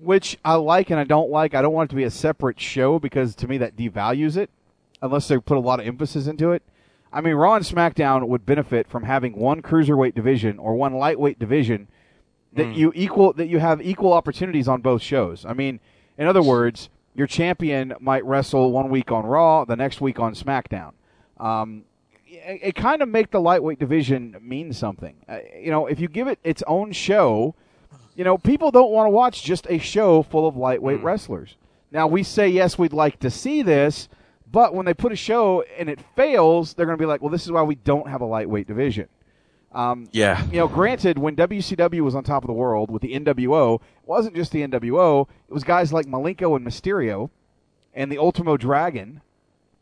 [0.00, 1.54] Which I like and I don't like.
[1.54, 4.50] I don't want it to be a separate show because to me that devalues it,
[5.02, 6.62] unless they put a lot of emphasis into it.
[7.12, 11.38] I mean, Raw and SmackDown would benefit from having one cruiserweight division or one lightweight
[11.38, 11.88] division
[12.52, 12.76] that Mm.
[12.76, 15.44] you equal that you have equal opportunities on both shows.
[15.46, 15.80] I mean,
[16.16, 20.34] in other words, your champion might wrestle one week on Raw, the next week on
[20.34, 20.92] SmackDown.
[21.38, 21.84] Um,
[22.26, 25.16] it, it kind of make the lightweight division mean something.
[25.28, 27.54] Uh, you know, if you give it its own show,
[28.18, 31.54] you know, people don't want to watch just a show full of lightweight wrestlers.
[31.92, 34.08] Now we say yes, we'd like to see this,
[34.50, 37.30] but when they put a show and it fails, they're going to be like, well,
[37.30, 39.06] this is why we don't have a lightweight division.
[39.70, 40.44] Um, Yeah.
[40.46, 43.82] you know, granted, when WCW was on top of the world with the NWO, it
[44.08, 45.28] wasn't just the NWO.
[45.48, 47.30] It was guys like Malenko and Mysterio
[47.94, 49.20] and the Ultimo Dragon,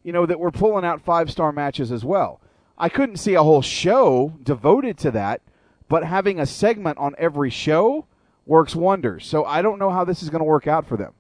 [0.03, 2.41] you know, that were pulling out five star matches as well.
[2.76, 5.41] I couldn't see a whole show devoted to that,
[5.89, 8.05] but having a segment on every show
[8.47, 9.26] works wonders.
[9.26, 11.12] So I don't know how this is going to work out for them.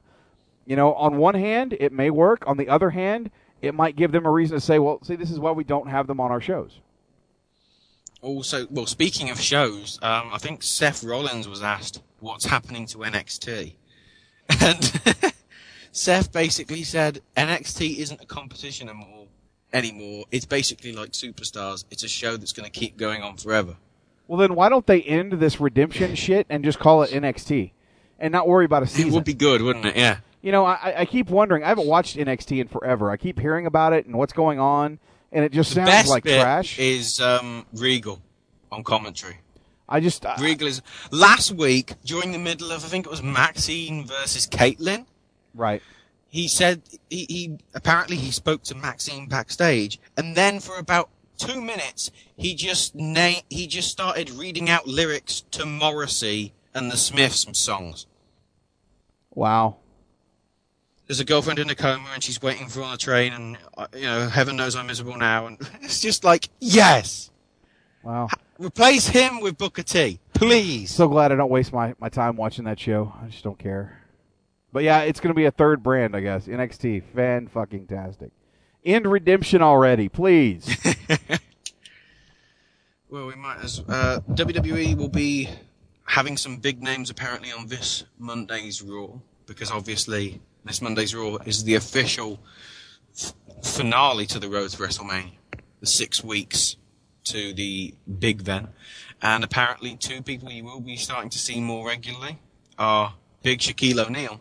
[0.64, 2.44] You know, on one hand, it may work.
[2.46, 3.30] On the other hand,
[3.62, 5.88] it might give them a reason to say, well, see, this is why we don't
[5.88, 6.80] have them on our shows.
[8.22, 12.98] Also, well, speaking of shows, um, I think Seth Rollins was asked what's happening to
[12.98, 13.74] NXT,
[14.60, 15.00] and
[15.92, 19.26] Seth basically said NXT isn't a competition anymore.
[19.72, 21.84] Anymore, it's basically like Superstars.
[21.90, 23.76] It's a show that's going to keep going on forever.
[24.28, 27.70] Well, then why don't they end this redemption shit and just call it NXT
[28.18, 29.10] and not worry about a season?
[29.10, 29.96] It would be good, wouldn't it?
[29.96, 30.18] Yeah.
[30.42, 31.64] You know, I, I keep wondering.
[31.64, 33.10] I haven't watched NXT in forever.
[33.10, 34.98] I keep hearing about it and what's going on,
[35.32, 36.78] and it just The sounds like trash.
[36.78, 38.20] is um, Regal
[38.70, 39.38] on commentary.
[39.88, 43.22] I just I, Regal is last week during the middle of I think it was
[43.22, 45.06] Maxine versus Kaitlyn.
[45.54, 45.82] right.
[46.28, 51.60] He said he, he apparently he spoke to Maxine backstage, and then for about two
[51.60, 57.46] minutes he just na- he just started reading out lyrics to Morrissey and the Smiths
[57.52, 58.06] songs.
[59.34, 59.76] Wow.
[61.06, 63.86] There's a girlfriend in a coma and she's waiting for on the train, and uh,
[63.94, 67.30] you know heaven knows I'm miserable now, and it's just like yes,
[68.02, 68.28] Wow.
[68.58, 70.90] replace him with Booker T, please.
[70.90, 73.12] So glad I don't waste my, my time watching that show.
[73.22, 74.00] I just don't care.
[74.72, 76.46] But yeah, it's going to be a third brand, I guess.
[76.46, 77.02] NXT.
[77.14, 78.30] Fan fucking tastic.
[78.86, 80.64] End redemption already, please.
[83.08, 85.48] Well, we might as uh, WWE will be
[86.04, 89.06] having some big names apparently on this Monday's Raw
[89.46, 92.40] because obviously this Monday's Raw is the official
[93.16, 93.32] f-
[93.62, 95.30] finale to the road to WrestleMania,
[95.80, 96.76] the six weeks
[97.24, 98.70] to the big event,
[99.22, 102.38] and apparently two people you will be starting to see more regularly
[102.76, 104.40] are Big Shaquille O'Neal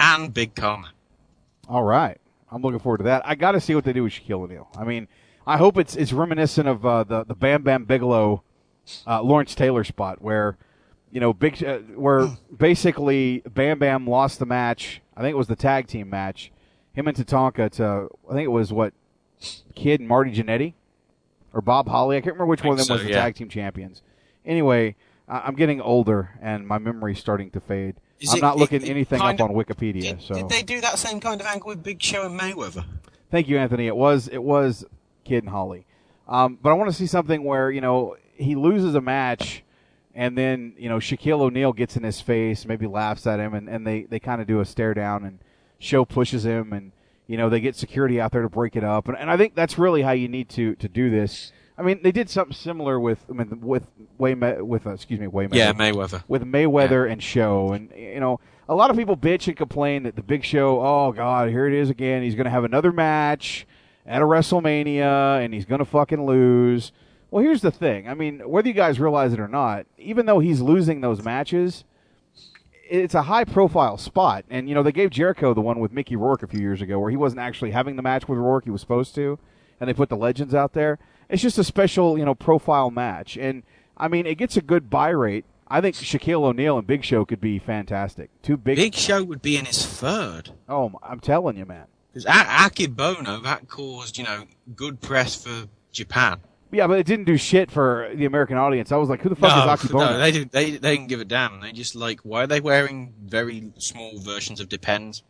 [0.00, 0.88] and Big Kharma.
[1.68, 2.18] All right.
[2.54, 3.26] I'm looking forward to that.
[3.26, 4.68] I got to see what they do with Shaquille O'Neal.
[4.78, 5.08] I mean,
[5.44, 8.44] I hope it's it's reminiscent of uh, the the Bam Bam Bigelow,
[9.06, 10.56] uh, Lawrence Taylor spot where,
[11.10, 15.02] you know, big uh, where basically Bam Bam lost the match.
[15.16, 16.52] I think it was the tag team match.
[16.92, 18.94] Him and Tatanka to I think it was what
[19.74, 20.74] Kid and Marty Jannetty
[21.52, 22.16] or Bob Holly.
[22.16, 23.22] I can't remember which one of them so, was the yeah.
[23.22, 24.02] tag team champions.
[24.46, 24.94] Anyway,
[25.28, 27.96] I- I'm getting older and my memory's starting to fade.
[28.20, 30.20] Is I'm it- not looking it- it anything up of- on Wikipedia.
[30.22, 32.84] so Did they do that same kind of angle with Big Show and Mayweather?
[33.30, 33.86] Thank you, Anthony.
[33.86, 34.84] It was it was
[35.24, 35.86] Kid and Holly,
[36.28, 39.62] um, but I want to see something where you know he loses a match,
[40.14, 43.68] and then you know Shaquille O'Neal gets in his face, maybe laughs at him, and,
[43.68, 45.38] and they they kind of do a stare down, and
[45.80, 46.92] Show pushes him, and
[47.26, 49.54] you know they get security out there to break it up, and, and I think
[49.56, 51.50] that's really how you need to to do this.
[51.76, 53.86] I mean, they did something similar with I mean with
[54.18, 56.22] Way with uh, excuse me Yeah, Mayweather.
[56.28, 60.14] with Mayweather and Show, and you know, a lot of people bitch and complain that
[60.16, 62.22] the Big Show, oh God, here it is again.
[62.22, 63.66] He's going to have another match
[64.06, 66.92] at a WrestleMania, and he's going to fucking lose.
[67.30, 68.08] Well, here's the thing.
[68.08, 71.82] I mean, whether you guys realize it or not, even though he's losing those matches,
[72.88, 74.44] it's a high profile spot.
[74.48, 77.00] And, you know, they gave Jericho the one with Mickey Rourke a few years ago
[77.00, 78.64] where he wasn't actually having the match with Rourke.
[78.64, 79.38] He was supposed to.
[79.80, 81.00] And they put the legends out there.
[81.28, 83.36] It's just a special, you know, profile match.
[83.36, 83.62] And,
[83.96, 85.44] I mean, it gets a good buy rate.
[85.66, 88.30] I think Shaquille O'Neal and Big Show could be fantastic.
[88.42, 88.76] Two big.
[88.76, 90.50] Big Show would be in his third.
[90.68, 91.86] Oh, I'm telling you, man.
[92.12, 94.44] Because Akebono, that caused, you know,
[94.76, 96.40] good press for Japan.
[96.70, 98.92] Yeah, but it didn't do shit for the American audience.
[98.92, 100.10] I was like, who the fuck no, is Akebono?
[100.10, 101.60] no, they, do, they, they didn't give a damn.
[101.60, 105.22] They just like, why are they wearing very small versions of Depends?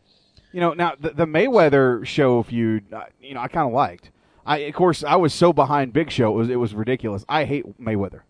[0.51, 4.11] You know, now the, the Mayweather show feud, uh, you know, I kind of liked.
[4.45, 7.25] I, of course, I was so behind Big Show, it was it was ridiculous.
[7.27, 8.21] I hate Mayweather.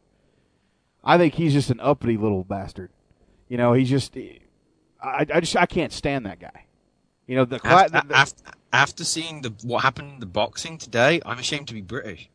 [1.03, 2.89] I think he's just an uppity little bastard.
[3.49, 4.15] You know, he's just,
[5.03, 6.65] I, I just, I can't stand that guy.
[7.27, 8.43] You know, the, After, the- the- after,
[8.73, 12.29] after seeing the what happened in the boxing today, I'm ashamed to be British.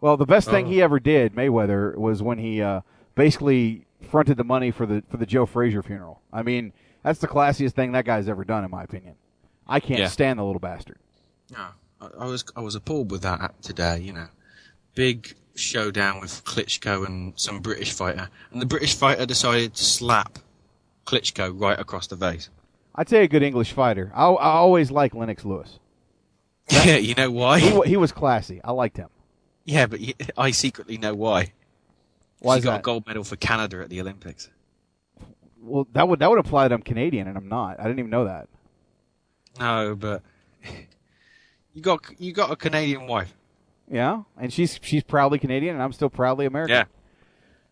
[0.00, 0.68] well, the best thing Oh.
[0.70, 2.82] he ever did, Mayweather, was when he uh,
[3.14, 6.20] basically fronted the money for the for the Joe Frazier funeral.
[6.32, 6.72] I mean,
[7.02, 9.14] that's the classiest thing that guy's ever done, in my opinion.
[9.66, 10.08] I can't Yeah.
[10.08, 10.98] stand the little bastard.
[11.52, 11.68] No,
[12.00, 14.00] I, I was I was appalled with that today.
[14.00, 14.28] You know,
[14.94, 20.38] big showdown with Klitschko and some British fighter, and the British fighter decided to slap
[21.06, 22.50] Klitschko right across the face.
[22.94, 24.10] I'd say a good English fighter.
[24.14, 25.78] I, I always like Lennox Lewis.
[26.70, 27.60] Yeah, you know why?
[27.60, 28.60] He, he was classy.
[28.64, 29.08] I liked him.
[29.64, 30.00] Yeah, but
[30.36, 31.52] I secretly know why.
[32.40, 32.78] Why he got that?
[32.80, 34.48] a gold medal for Canada at the Olympics.
[35.60, 37.80] Well, that would that would apply that I'm Canadian and I'm not.
[37.80, 38.48] I didn't even know that.
[39.58, 40.22] No, but
[41.78, 43.32] you got you got a Canadian wife.
[43.90, 46.74] Yeah, and she's she's proudly Canadian and I'm still proudly American.
[46.74, 46.84] Yeah.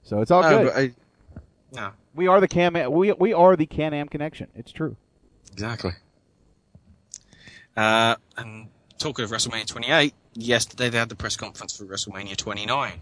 [0.05, 0.73] So it's all No, good.
[0.73, 0.95] I-
[1.73, 4.47] no, we are the Cam we we are the Can Am connection.
[4.55, 4.97] It's true.
[5.53, 5.93] exactly.
[7.77, 13.01] Uh, and talking of WrestleMania 28, yesterday they had the press conference for WrestleMania 29.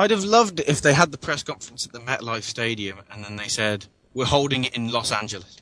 [0.00, 3.24] I'd have loved it if they had the press conference at the MetLife Stadium and
[3.24, 5.56] then they said, we're holding it in Los Angeles.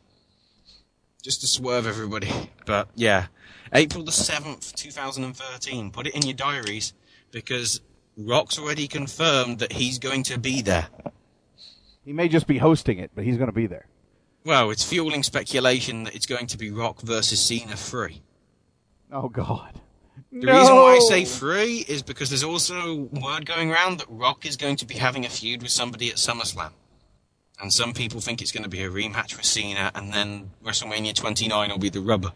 [1.26, 2.30] Just to swerve everybody.
[2.66, 3.26] But yeah,
[3.72, 5.90] April the 7th, 2013.
[5.90, 6.94] Put it in your diaries
[7.32, 7.80] because
[8.16, 10.86] Rock's already confirmed that he's going to be there.
[12.04, 13.88] He may just be hosting it, but he's going to be there.
[14.44, 18.22] Well, it's fueling speculation that it's going to be Rock versus Cena free.
[19.10, 19.80] Oh God.
[20.30, 24.46] The reason why I say free is because there's also word going around that Rock
[24.46, 26.70] is going to be having a feud with somebody at SummerSlam.
[27.60, 31.14] And some people think it's going to be a rematch with Cena, and then WrestleMania
[31.14, 32.32] 29 will be the rubber.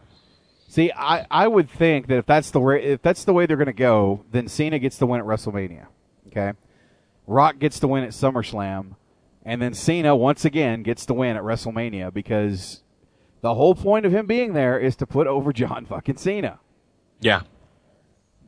[0.69, 3.57] See, I, I would think that if that's the way if that's the way they're
[3.57, 5.89] going to go, then Cena gets the win at WrestleMania.
[6.29, 6.53] Okay,
[7.27, 8.95] Rock gets the win at SummerSlam,
[9.45, 12.83] and then Cena once again gets the win at WrestleMania because
[13.43, 16.61] the whole point of him being there is to put over John fucking Cena.
[17.21, 17.43] Yeah.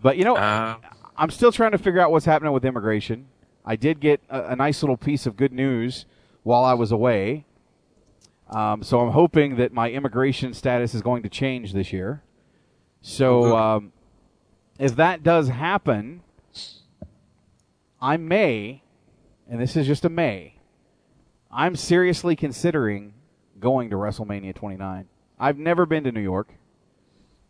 [0.01, 0.77] But you know, Uh,
[1.17, 3.27] I'm still trying to figure out what's happening with immigration.
[3.65, 6.07] I did get a, a nice little piece of good news
[6.43, 7.47] while I was away.
[8.49, 12.23] Um, so I'm hoping that my immigration status is going to change this year.
[13.01, 13.93] So um,
[14.79, 16.23] if that does happen,
[18.01, 18.83] I may,
[19.49, 20.57] and this is just a may,
[21.51, 23.15] I'm seriously considering
[23.59, 25.07] going to WrestleMania 29.
[25.39, 26.53] I've never been to New York,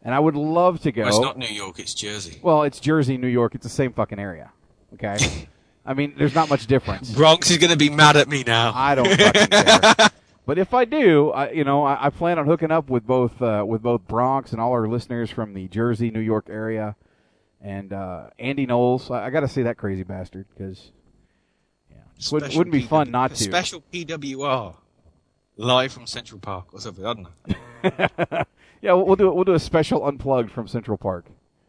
[0.03, 1.03] and I would love to go.
[1.03, 2.39] Well, it's not New York, it's Jersey.
[2.43, 3.55] Well, it's Jersey, New York.
[3.55, 4.53] It's the same fucking area.
[4.95, 5.49] Okay.
[5.85, 7.11] I mean, there's not much difference.
[7.15, 8.73] Bronx is going to be mad at me now.
[8.75, 10.09] I don't fucking care.
[10.45, 13.41] But if I do, I, you know, I, I plan on hooking up with both
[13.41, 16.97] uh, with both Bronx and all our listeners from the Jersey, New York area,
[17.61, 19.09] and uh, Andy Knowles.
[19.11, 20.91] I, I got to see that crazy bastard because
[21.89, 23.45] yeah, it Would, wouldn't be fun not a to.
[23.45, 24.77] Special PWR.
[25.59, 28.45] Live from Central Park or something, I don't know.
[28.81, 31.27] yeah, we'll, we'll do we'll do a special unplugged from Central Park.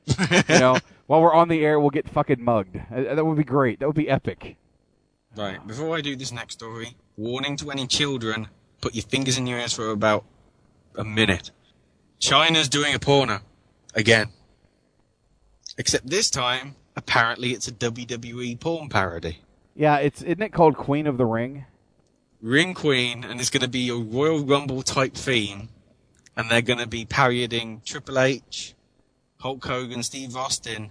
[0.08, 0.78] You know,
[1.08, 2.76] while we're on the air, we'll get fucking mugged.
[2.76, 3.80] Uh, that would be great.
[3.80, 4.58] That would be epic.
[5.36, 8.50] Right, before I do this next story, warning to any children,
[8.82, 10.26] put your fingers in your ears for about
[10.96, 11.52] a minute.
[12.20, 13.40] Chyna's doing a porno.
[13.96, 14.30] Again.
[15.78, 19.40] Except this time, apparently it's a WWE porn parody.
[19.76, 21.66] Yeah, it's isn't it called Queen of the Ring?
[22.42, 25.70] Ring Queen, and it's going to be a Royal Rumble type theme,
[26.36, 28.76] and they're going to be parodying Triple H,
[29.44, 30.90] Hulk Hogan, Steve Austin,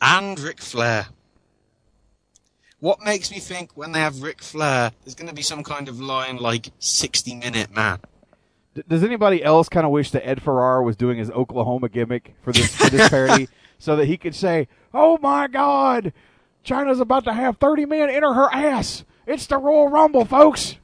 [0.00, 1.08] and Ric Flair.
[2.80, 5.86] What makes me think when they have Ric Flair, there's going to be some kind
[5.86, 7.98] of line like 60 minute man.
[8.74, 12.34] D- does anybody else kind of wish that Ed Ferrara was doing his Oklahoma gimmick
[12.40, 13.46] for this for this parody,
[13.78, 16.14] so that he could say, "Oh my God,
[16.64, 19.04] Chyna's about to have thirty men enter her ass.
[19.26, 20.76] It's the Royal Rumble, folks."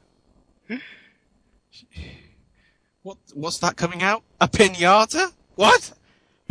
[3.02, 3.16] What?
[3.32, 4.24] What's that coming out?
[4.42, 5.32] A pinata?
[5.54, 5.92] What?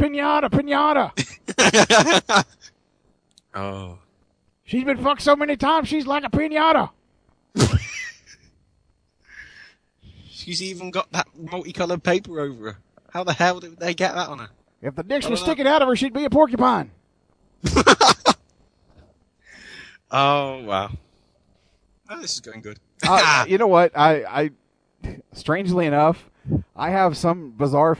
[0.01, 2.45] Pinata, pinata.
[3.53, 3.99] Oh.
[4.63, 6.89] She's been fucked so many times, she's like a pinata.
[10.29, 12.77] She's even got that multicolored paper over her.
[13.11, 14.47] How the hell did they get that on her?
[14.81, 15.35] If the dicks were know.
[15.35, 16.91] sticking out of her, she'd be a porcupine.
[20.13, 20.91] Oh, wow.
[22.09, 22.79] Oh, this is going good.
[23.07, 23.97] uh, you know what?
[23.97, 24.51] I,
[25.03, 26.29] I, strangely enough,
[26.75, 27.97] I have some bizarre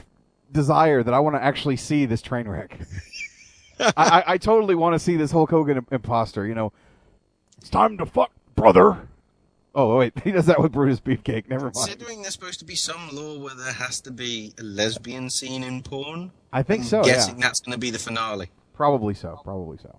[0.52, 2.78] desire that I want to actually see this train wreck.
[3.80, 6.46] I, I, I totally want to see this Hulk Hogan imposter.
[6.46, 6.72] You know,
[7.58, 9.08] it's time to fuck, brother.
[9.74, 11.48] Oh wait, he does that with Brutus Beefcake.
[11.48, 11.74] Never mind.
[11.74, 15.64] Considering there's supposed to be some law where there has to be a lesbian scene
[15.64, 17.02] in porn, I think I'm so.
[17.02, 18.50] guessing Yeah, that's going to be the finale.
[18.74, 19.40] probably so.
[19.42, 19.98] Probably so.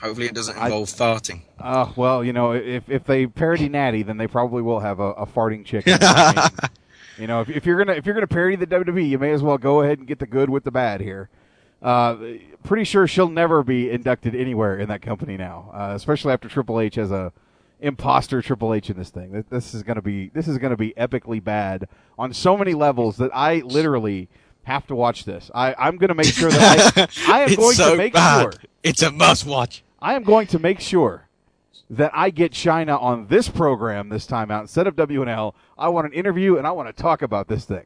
[0.00, 1.42] Hopefully, it doesn't I- involve farting.
[1.60, 5.12] Uh, well, you know, if if they parody Natty, then they probably will have a,
[5.12, 5.98] a farting chicken.
[7.18, 9.42] You know, if, if you're gonna if you're gonna parody the WWE, you may as
[9.42, 11.28] well go ahead and get the good with the bad here.
[11.82, 12.16] Uh,
[12.62, 16.78] pretty sure she'll never be inducted anywhere in that company now, uh, especially after Triple
[16.80, 17.32] H has a
[17.80, 19.44] imposter Triple H in this thing.
[19.50, 21.88] This is gonna be this is gonna be epically bad
[22.18, 24.28] on so many levels that I literally
[24.64, 25.50] have to watch this.
[25.54, 28.42] I I'm gonna make sure that I, I am It's going so to make bad.
[28.42, 28.52] sure
[28.84, 29.82] It's a must watch.
[30.00, 31.26] I am going to make sure
[31.92, 35.54] that I get Chyna on this program this time out instead of WNL.
[35.76, 37.84] I want an interview and I want to talk about this thing.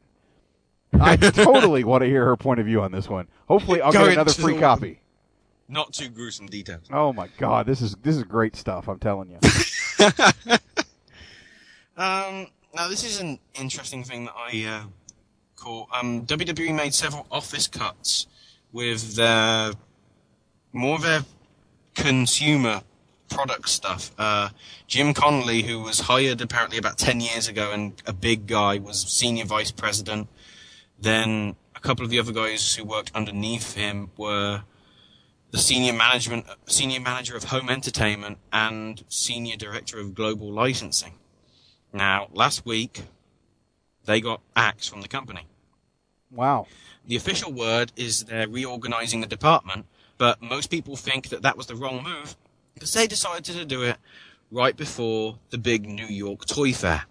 [0.99, 3.27] I totally want to hear her point of view on this one.
[3.47, 5.01] Hopefully, I'll Go get another free copy.
[5.67, 6.87] Not too gruesome details.
[6.91, 8.87] Oh my god, this is this is great stuff.
[8.87, 9.39] I'm telling you.
[11.97, 12.45] Um,
[12.75, 14.83] now this is an interesting thing that I uh,
[15.55, 15.89] caught.
[15.91, 18.27] Um, WWE made several office cuts
[18.71, 19.71] with their
[20.73, 21.25] more of their
[21.95, 22.83] consumer
[23.29, 24.11] product stuff.
[24.17, 24.49] Uh,
[24.87, 29.01] Jim Connolly, who was hired apparently about ten years ago and a big guy, was
[29.01, 30.27] senior vice president.
[30.99, 34.63] Then a couple of the other guys who worked underneath him were
[35.51, 41.13] the senior management, senior manager of home entertainment and senior director of global licensing.
[41.93, 43.03] Now, last week,
[44.05, 45.45] they got axed from the company.
[46.31, 46.67] Wow.
[47.05, 49.85] The official word is they're reorganizing the department,
[50.17, 52.35] but most people think that that was the wrong move
[52.77, 53.97] because they decided to do it
[54.51, 57.03] right before the big New York Toy Fair.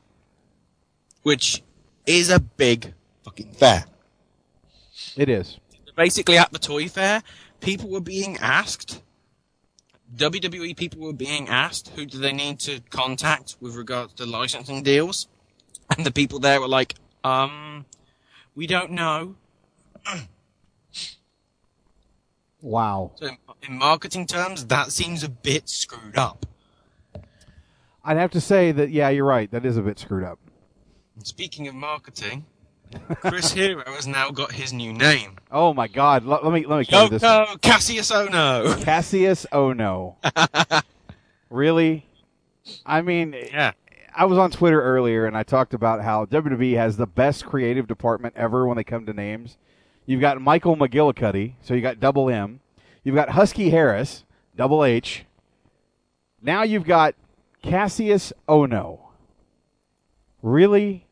[1.22, 1.62] which
[2.06, 2.94] is a big
[3.24, 3.84] fucking fair.
[5.16, 5.58] It is.
[5.96, 7.22] Basically, at the toy fair,
[7.60, 9.02] people were being asked.
[10.14, 14.84] WWE people were being asked who do they need to contact with regards to licensing
[14.84, 15.26] deals,
[15.96, 16.94] and the people there were like,
[17.24, 17.84] um,
[18.54, 19.34] we don't know.
[22.62, 23.12] Wow.
[23.16, 23.30] So
[23.62, 26.46] in, in marketing terms, that seems a bit screwed up.
[28.04, 29.50] I'd have to say that yeah, you're right.
[29.50, 30.38] That is a bit screwed up.
[31.24, 32.44] Speaking of marketing,
[33.20, 35.36] Chris Hero has now got his new name.
[35.50, 36.24] Oh my God!
[36.24, 37.22] Let, let me let me cover this.
[37.22, 38.76] Yoko Kassius Ohno.
[38.84, 40.82] Kassius Ohno.
[41.50, 42.06] really?
[42.84, 43.72] I mean, yeah.
[44.14, 47.86] I was on Twitter earlier and I talked about how WWE has the best creative
[47.86, 49.58] department ever when they come to names.
[50.06, 52.60] You've got Michael McGillicutty, so you got double M.
[53.06, 54.24] You've got Husky Harris,
[54.56, 55.26] double H.
[56.42, 57.14] Now you've got
[57.62, 58.98] Kassius Ohno.
[60.42, 61.06] Really?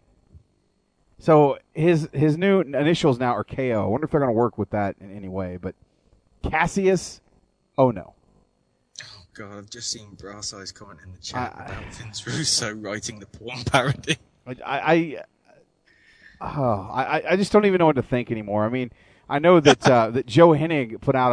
[1.20, 3.80] So his his new initials now are KO.
[3.80, 5.56] I wonder if they're going to work with that in any way.
[5.56, 5.76] But
[6.42, 7.20] Kassius
[7.78, 8.14] Ohno.
[9.00, 13.20] Oh God, I've just seen Brass Eyes comment in the chat about Vince Russo writing
[13.20, 14.16] the porn parody.
[14.48, 15.22] I, I,
[16.40, 18.64] oh, I, I just don't even know what to think anymore.
[18.64, 18.90] I mean,
[19.28, 21.32] I know that uh, that Joe Hennig put out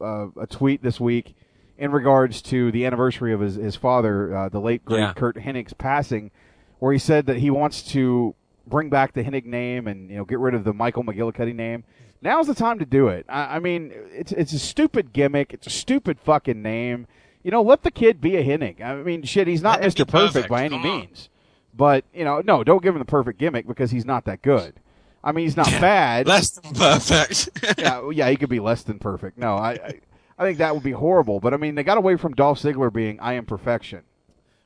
[0.00, 1.34] a, a, a tweet this week
[1.76, 5.12] in regards to the anniversary of his his father, uh, the late great Yeah.
[5.12, 6.30] Curt Hennig's passing,
[6.78, 8.34] where he said that he wants to
[8.66, 11.84] bring back the Hennig name and you know get rid of the Michael McGillicutty name.
[12.20, 13.24] Now's the time to do it.
[13.28, 15.54] I, I mean, it's it's a stupid gimmick.
[15.54, 17.06] It's a stupid fucking name.
[17.44, 18.82] You know, let the kid be a Hennig.
[18.82, 20.06] I mean, shit, he's not him Mr.
[20.06, 20.48] Perfect, perfect.
[20.48, 21.28] by any means.
[21.72, 24.80] But you know, no, don't give him the perfect gimmick because he's not that good.
[25.22, 26.26] I mean, he's not bad.
[26.26, 27.50] Less than perfect.
[27.78, 29.36] yeah, well, yeah, he could be less than perfect.
[29.36, 30.00] No, I, I,
[30.38, 31.40] I think that would be horrible.
[31.40, 34.02] But I mean, they got away from Dolph Ziggler being "I am perfection,"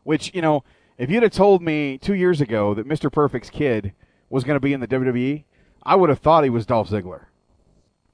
[0.04, 0.62] which you know,
[0.98, 3.10] if you'd have told me two years ago that Mr.
[3.10, 3.92] Perfect's kid
[4.28, 5.44] was going to be in the WWE,
[5.82, 7.24] I would have thought he was Dolph Ziggler,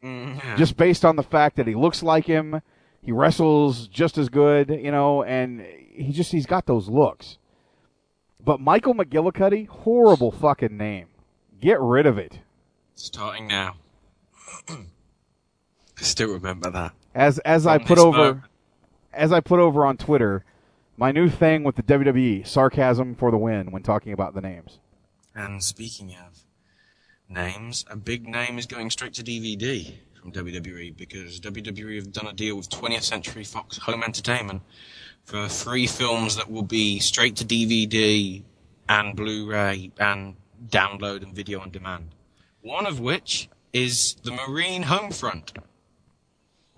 [0.03, 2.63] Mm, just based on the fact that he looks like him,
[3.03, 5.61] he wrestles just as good, you know, and
[5.93, 7.39] he just he's got those looks.
[8.45, 11.08] But Michael McGillicutty, horrible fucking name.
[11.61, 12.39] Get rid of it.
[12.95, 13.77] Starting now.
[14.69, 14.77] I
[16.03, 16.93] still remember that.
[17.15, 18.43] As as I put over moment.
[19.13, 20.45] as I put over on Twitter,
[20.97, 24.79] my new thing with the WWE, sarcasm for the win when talking about the names.
[25.35, 26.45] And speaking of
[27.29, 32.27] names, a big name is going straight to DVD from WWE because WWE have done
[32.27, 34.63] a deal with 20th Century Fox Home Entertainment
[35.25, 38.43] for three films that will be straight to DVD
[38.89, 40.37] and Blu-ray and
[40.69, 42.09] download and video on demand.
[42.63, 45.57] One of which is the Marine Homefront.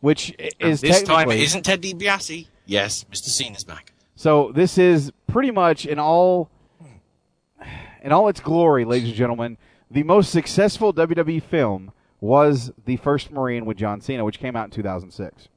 [0.01, 2.47] Which i- And is this time it isn't Ted DiBiase.
[2.67, 3.29] Yes, Mr.
[3.29, 3.93] Cena's back.
[4.15, 6.51] so this is pretty much in all
[8.03, 9.59] in all its glory, ladies and gentlemen,
[9.91, 14.65] the most successful WWE film was The First Marine with John Cena, which came out
[14.67, 15.49] in 2006.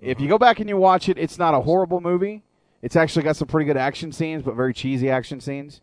[0.00, 2.42] If you go back and you watch it, it's not a horrible movie.
[2.82, 5.80] It's actually got some pretty good action scenes, but very cheesy action scenes.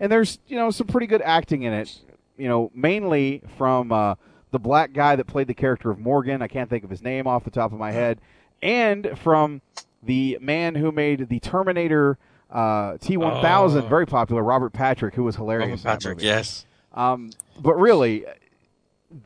[0.00, 1.96] And there's, you know, some pretty good acting in it.
[2.36, 4.14] You know, mainly from uh,
[4.50, 6.40] the black guy that played the character of Morgan.
[6.42, 8.20] I can't think of his name off the top of my head.
[8.62, 9.60] And from
[10.02, 12.18] the man who made the Terminator
[12.50, 13.86] uh, T1000 Oh.
[13.88, 15.84] very popular, Robert Patrick, who was hilarious.
[15.84, 16.64] Robert Patrick, yes.
[16.94, 18.24] Um, but really,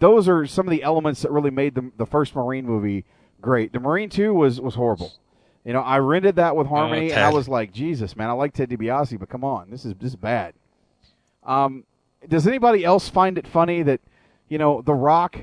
[0.01, 3.05] those are some of the elements that really made the the first Marine movie
[3.41, 3.73] great.
[3.73, 5.13] The Marine Two was was horrible.
[5.65, 8.53] You know, I rented that with Harmony, and I was like, Jesus, man, I like
[8.53, 10.53] Ted DiBiase, but come on, this is this is bad.
[11.45, 11.85] Um,
[12.29, 14.01] does anybody else find it funny that
[14.49, 15.39] you know The Rock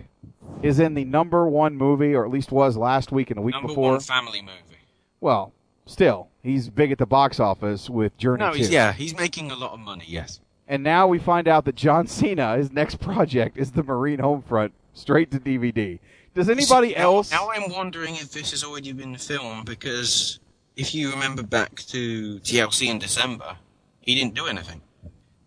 [0.63, 3.55] is in the number one movie, or at least was last week and the week
[3.55, 3.91] Number before?
[3.91, 4.79] one family movie.
[5.19, 5.53] Well,
[5.85, 8.57] still, he's big at the box office with Journey No, 2.
[8.57, 10.39] he's, yeah, he's making a lot of money, yes.
[10.67, 14.71] And now we find out that John Cena, his next project is the Marine Homefront,
[14.93, 15.99] straight to DVD.
[16.33, 17.31] Does anybody See, now- else?
[17.31, 20.39] Now, I'm wondering if this has already been filmed because
[20.75, 23.57] if you remember back to TLC in December,
[24.01, 24.81] he didn't do anything.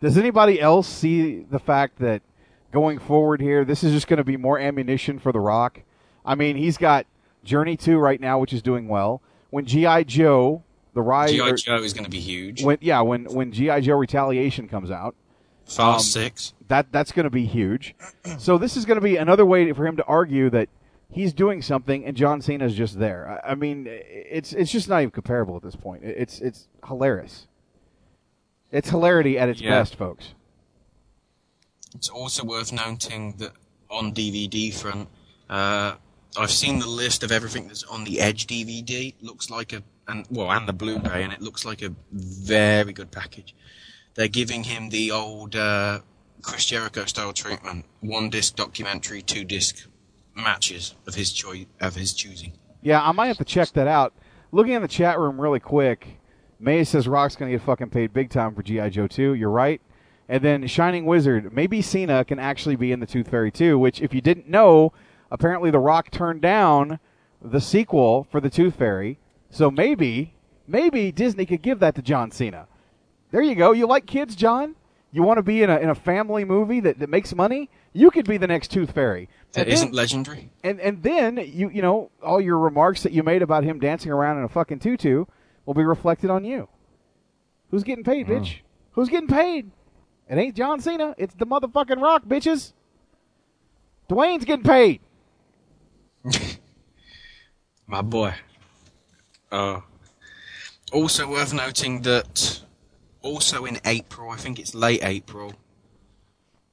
[0.04, 2.20] Does anybody else see the fact that
[2.72, 5.80] going forward here, this is just going to be more ammunition for The Rock?
[6.26, 7.06] I mean, he's got
[7.42, 9.22] Journey 2 right now, which is doing well.
[9.48, 10.02] When G.I.
[10.02, 10.62] Joe,
[10.92, 11.30] the ride.
[11.30, 11.52] G.I.
[11.52, 12.62] Joe is going to be huge.
[12.62, 13.80] When, yeah, when, when G.I.
[13.80, 15.14] Joe Retaliation comes out.
[15.64, 16.52] Fast um, Six.
[16.68, 17.94] That, that's going to be huge.
[18.36, 20.68] So this is going to be another way for him to argue that
[21.10, 23.40] he's doing something and John Cena's just there.
[23.42, 26.04] I, I mean, it's it's just not even comparable at this point.
[26.04, 27.46] It's it's hilarious.
[28.74, 29.70] It's hilarity at its Yeah.
[29.70, 30.34] best, folks.
[31.94, 33.52] It's also worth noting that
[33.88, 35.08] on DVD front,
[35.48, 35.94] uh,
[36.36, 39.14] I've seen the list of everything that's on the Edge DVD.
[39.20, 43.10] Looks like a and well, and the Blu-ray, and it looks like a very good
[43.10, 43.54] package.
[44.16, 45.98] they're giving him the old uh,
[46.42, 49.86] Chris Jericho style treatment: one disc documentary, two disc
[50.34, 52.52] matches of his choice of his choosing.
[52.82, 54.12] Yeah, I might have to check that out.
[54.52, 56.18] Looking in the chat room really quick,
[56.58, 58.88] May says Rock's going to get fucking paid big time for G.I.
[58.90, 59.34] Joe 2.
[59.34, 59.80] You're right.
[60.28, 64.00] And then Shining Wizard, maybe Cena can actually be in the Tooth Fairy 2, which,
[64.00, 64.92] if you didn't know,
[65.30, 66.98] apparently The Rock turned down
[67.42, 69.18] the sequel for the Tooth Fairy.
[69.50, 70.34] So maybe,
[70.66, 72.66] maybe Disney could give that to John Cena.
[73.30, 73.72] There you go.
[73.72, 74.76] You like kids, John?
[75.12, 77.68] You want to be in a, in a family movie that, that makes money?
[77.92, 79.28] You could be the next Tooth Fairy.
[79.52, 80.50] That then- legendary.
[80.64, 84.10] and and then you you know all your remarks that you made about him dancing
[84.10, 85.26] around in a fucking tutu
[85.66, 86.68] will be reflected on you.
[87.70, 88.58] Who's getting paid, bitch?
[88.92, 89.70] Who's getting paid?
[90.28, 91.14] It ain't John Cena.
[91.18, 92.72] It's the motherfucking Rock, bitches.
[94.08, 95.00] Dwayne's getting paid.
[97.86, 98.34] My boy.
[99.50, 99.80] Uh,
[100.92, 102.60] also worth noting that
[103.22, 105.54] also in April, I think it's late April,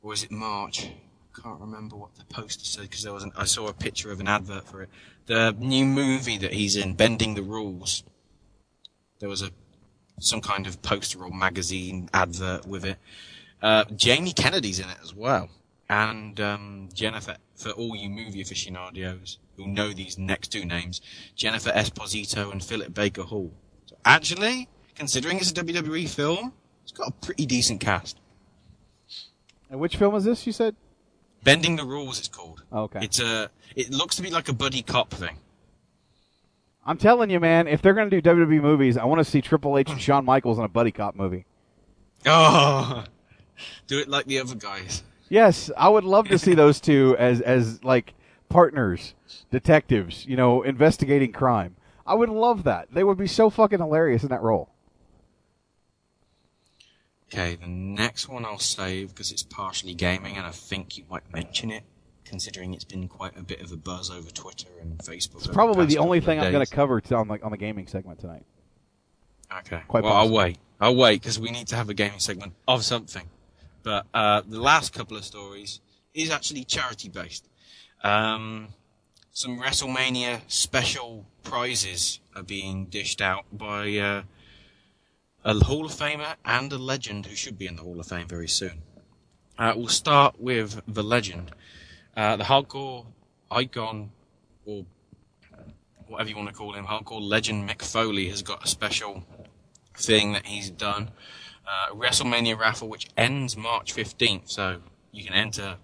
[0.01, 0.85] or is it March?
[0.85, 4.11] I can't remember what the poster said because there was an, I saw a picture
[4.11, 4.89] of an advert for it.
[5.25, 8.03] The new movie that he's in, Bending the Rules.
[9.21, 9.51] There was a
[10.19, 12.97] some kind of poster or magazine advert with it.
[13.61, 15.49] Uh, Jamie Kennedy's in it as well,
[15.89, 17.37] and um, Jennifer.
[17.55, 20.99] For all you movie aficionados who know these next two names,
[21.35, 23.53] Jennifer Esposito and Philip Baker Hall.
[23.85, 28.19] So actually, considering it's a WWE film, it's got a pretty decent cast.
[29.69, 30.47] And which film is this?
[30.47, 30.75] You said.
[31.43, 32.63] Bending the Rules, it's called.
[32.73, 32.99] Okay.
[33.03, 33.51] It's a.
[33.75, 35.37] It looks to be like a buddy cop thing.
[36.85, 37.67] I'm telling you, man.
[37.67, 40.57] If they're gonna do WWE movies, I want to see Triple H and Shawn Michaels
[40.57, 41.45] in a buddy cop movie.
[42.25, 43.03] Oh,
[43.87, 45.03] do it like the other guys.
[45.29, 48.13] Yes, I would love to see those two as as like
[48.49, 49.13] partners,
[49.49, 51.75] detectives, you know, investigating crime.
[52.05, 52.89] I would love that.
[52.91, 54.69] They would be so fucking hilarious in that role.
[57.33, 61.31] Okay, the next one I'll save because it's partially gaming, and I think you might
[61.31, 61.83] mention it,
[62.25, 65.37] considering it's been quite a bit of a buzz over Twitter and Facebook.
[65.37, 68.19] It's probably the only thing I'm going to cover on the on the gaming segment
[68.19, 68.45] tonight.
[69.59, 69.81] Okay.
[69.87, 70.57] Quite well, I'll wait.
[70.79, 73.29] I'll wait because we need to have a gaming segment of something.
[73.83, 75.81] But uh, the last couple of stories
[76.13, 77.47] is actually charity based.
[78.03, 78.69] Um,
[79.31, 84.23] some WrestleMania special prizes are being dished out by uh,
[85.43, 88.27] a Hall of Famer and a legend who should be in the Hall of Fame
[88.27, 88.81] very soon.
[89.57, 91.51] Uh, we'll start with the legend,
[92.21, 93.03] uh, the hardcore
[93.49, 94.11] icon,
[94.65, 94.85] or
[96.07, 99.23] whatever you want to call him, hardcore legend Mick Foley has got a special
[99.97, 101.09] thing that he's done.
[101.67, 104.81] Uh, WrestleMania raffle, which ends March 15th, so
[105.11, 105.77] you can enter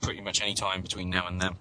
[0.00, 1.56] pretty much any time between now and then.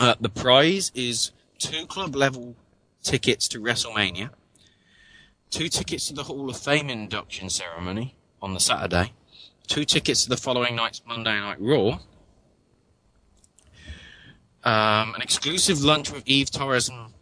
[0.00, 2.56] Uh, the prize is two club level
[3.04, 4.30] tickets to WrestleMania,
[5.50, 9.12] two tickets to the Hall of Fame induction ceremony on the Saturday,
[9.68, 12.00] two tickets to the following night's Monday Night Raw,
[14.66, 17.12] um, an exclusive lunch with Eve Torres and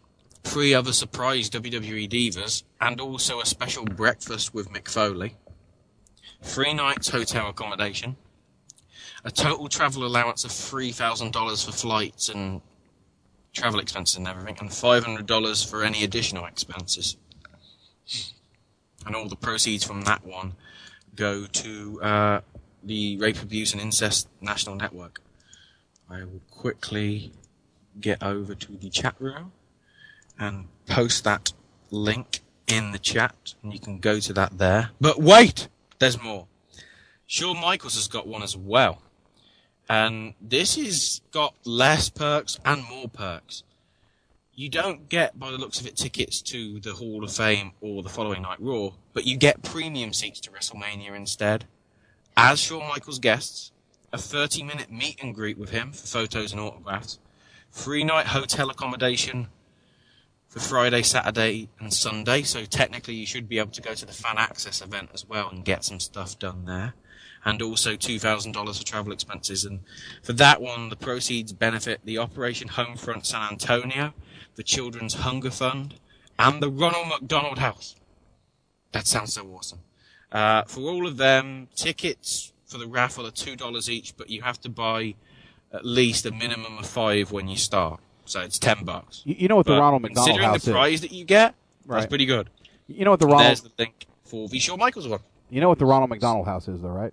[0.44, 5.36] three other surprise WWE divas, and also a special breakfast with Mick Foley,
[6.40, 8.16] three nights hotel accommodation,
[9.24, 12.62] a total travel allowance of $3,000 for flights and
[13.52, 17.18] travel expenses and everything, and $500 for any additional expenses.
[19.04, 20.54] And all the proceeds from that one
[21.14, 22.40] go to uh,
[22.82, 25.20] the Rape, Abuse, and Incest National Network.
[26.14, 27.32] I will quickly
[28.00, 29.50] get over to the chat room
[30.38, 31.52] and post that
[31.90, 34.90] link in the chat, and you can go to that there.
[35.00, 35.68] But wait,
[35.98, 36.46] there's more.
[37.26, 39.02] Shawn Michaels has got one as well,
[39.88, 43.64] and this has got less perks and more perks.
[44.54, 48.04] You don't get, by the looks of it, tickets to the Hall of Fame or
[48.04, 51.64] the following night Raw, but you get premium seats to WrestleMania instead.
[52.36, 53.72] As Shawn Michaels guests,
[54.14, 57.18] a 30 minute meet and greet with him for photos and autographs,
[57.68, 59.48] free night hotel accommodation
[60.46, 62.42] for Friday, Saturday, and Sunday.
[62.42, 65.48] So technically, you should be able to go to the fan access event as well
[65.50, 66.94] and get some stuff done there.
[67.44, 69.64] And also $2,000 for travel expenses.
[69.64, 69.80] And
[70.22, 74.14] for that one, the proceeds benefit the Operation Homefront San Antonio,
[74.54, 75.96] the Children's Hunger Fund,
[76.38, 77.96] and the Ronald McDonald House.
[78.92, 79.80] That sounds so awesome.
[80.30, 84.60] Uh, for all of them, tickets for the raffle are $2 each, but you have
[84.62, 85.14] to buy
[85.72, 88.00] at least a minimum of five when you start.
[88.24, 89.22] So it's 10 bucks.
[89.24, 90.74] You, you know what the Ronald McDonald Considering House the is?
[90.74, 91.54] prize that you get,
[91.86, 91.98] Right.
[92.00, 92.50] that's pretty good.
[92.88, 95.20] You know what the Ronald There's the link for the Shawn Michaels one.
[95.50, 97.12] You know what the Ronald McDonald House is, though, right?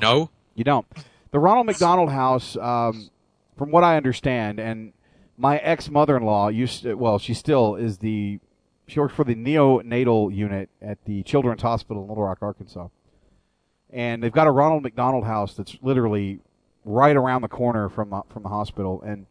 [0.00, 0.30] No.
[0.54, 0.86] You don't.
[1.30, 3.10] The Ronald McDonald House, um,
[3.58, 4.94] from what I understand, and
[5.36, 8.38] my ex mother in law used to, well, she still is the
[8.86, 12.88] she works for the neonatal unit at the Children's Hospital in Little Rock, Arkansas.
[13.92, 16.40] And they've got a Ronald McDonald House that's literally
[16.84, 19.02] right around the corner from the, from the hospital.
[19.02, 19.26] And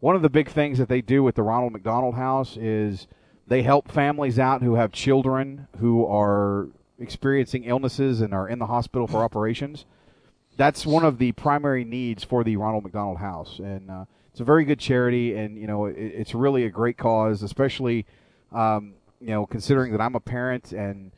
[0.00, 3.06] one of the big things that they do with the Ronald McDonald House is
[3.46, 6.68] they help families out who have children who are
[6.98, 9.84] experiencing illnesses and are in the hospital for operations.
[10.56, 14.44] That's one of the primary needs for the Ronald McDonald House, and uh, it's a
[14.44, 18.06] very good charity, and you know it, it's really a great cause, especially
[18.52, 21.12] um, you know considering that I'm a parent and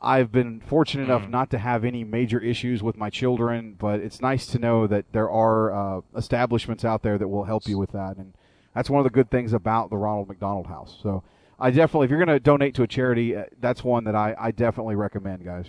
[0.00, 4.20] I've been fortunate enough not to have any major issues with my children, but it's
[4.20, 7.92] nice to know that there are uh, establishments out there that will help you with
[7.92, 8.34] that, and
[8.74, 10.98] that's one of the good things about the Ronald McDonald House.
[11.02, 11.22] So
[11.60, 14.34] I definitely, if you're going to donate to a charity, uh, that's one that I,
[14.38, 15.66] I definitely recommend, guys.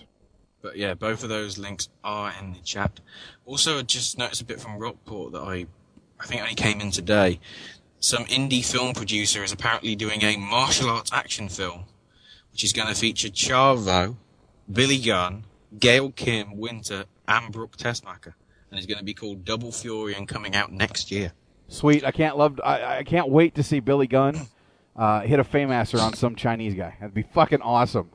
[0.61, 2.99] But yeah, both of those links are in the chat.
[3.45, 5.65] Also, I just noticed a bit from Rockport that I,
[6.19, 7.39] I think only came in today.
[7.99, 11.85] Some indie film producer is apparently doing a martial arts action film,
[12.59, 14.17] which is going to feature Chavo,
[14.69, 15.45] Billy Gunn,
[15.79, 18.33] Gail Kim, Winter, and Brooke Tessmacher,
[18.69, 21.31] and it's going to be called Double Fury and coming out next year.
[21.69, 22.03] Sweet.
[22.03, 22.59] I can't love.
[22.61, 24.45] I, I can't wait to see Billy Gunn
[24.97, 26.97] uh, hit a Fameasser on some Chinese guy.
[26.99, 28.09] That'd be fucking awesome.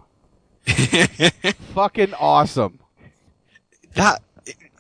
[0.67, 2.81] fucking awesome.
[3.95, 4.21] That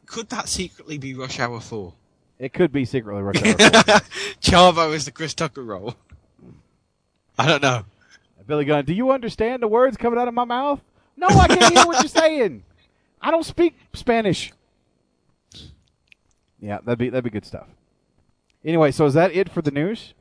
[0.05, 1.95] could that secretly be Rush Hour Four?
[2.39, 3.55] It could be secretly Rush Hour.
[3.55, 4.01] 4.
[4.43, 5.95] Chavo is the Chris Tucker role.
[7.39, 7.86] I don't know.
[8.47, 10.81] Billy Gunn, do you understand the words coming out of my mouth?
[11.16, 12.65] No, I can't hear what you're saying.
[13.21, 14.53] I don't speak Spanish.
[16.61, 17.66] Yeah, that'd be that'd be good stuff.
[18.65, 20.15] Anyway, so is that it for the news?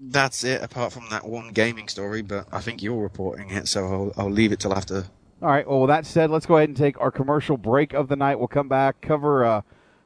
[0.00, 2.22] That's it, apart from that one gaming story.
[2.22, 5.04] But I think you're reporting it, so I'll, I'll leave it till after.
[5.42, 5.68] All right.
[5.68, 8.38] Well, with that said, let's go ahead and take our commercial break of the night.
[8.38, 9.62] We'll come back, cover uh,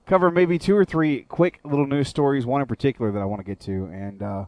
[0.06, 3.40] cover maybe two or three quick little news stories, one in particular that I want
[3.40, 4.44] to get to, and uh,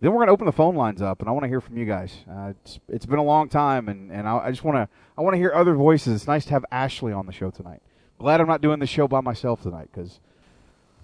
[0.00, 1.76] then we're going to open the phone lines up, and I want to hear from
[1.76, 2.14] you guys.
[2.30, 5.22] Uh, it's, it's been a long time, and, and I, I just want to I
[5.22, 6.14] want to hear other voices.
[6.14, 7.82] It's nice to have Ashley on the show tonight.
[8.18, 10.20] Glad I'm not doing the show by myself tonight because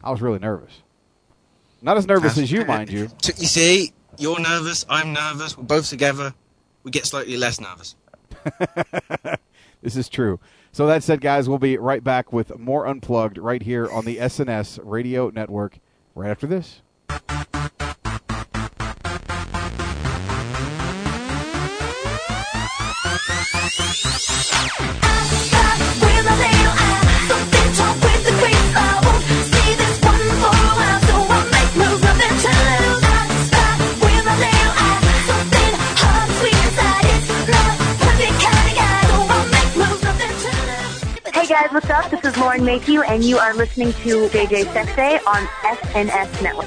[0.03, 0.83] I was really nervous.
[1.83, 3.09] Not as nervous as you, mind you.
[3.37, 4.87] You see, you're nervous.
[4.89, 5.57] I'm nervous.
[5.59, 6.35] We're both together.
[6.83, 7.97] We get slightly less nervous.
[9.85, 10.41] This is true.
[10.73, 14.17] So that said, guys, we'll be right back with more Unplugged right here on the
[14.17, 15.79] SNS Radio Network
[16.15, 16.81] right after this.
[41.55, 42.11] Guys, what's up?
[42.11, 46.67] This is Lauren Mayhew, and you are listening to JJ $exay on SNS Network.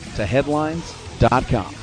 [0.15, 1.75] www.headlocks2headlines.com.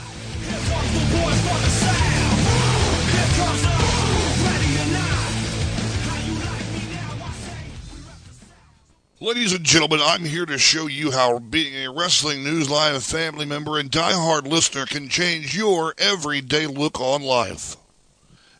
[9.20, 13.44] Ladies and gentlemen, I'm here to show you how being a Wrestling News Live family
[13.44, 17.76] member and diehard listener can change your everyday look on life.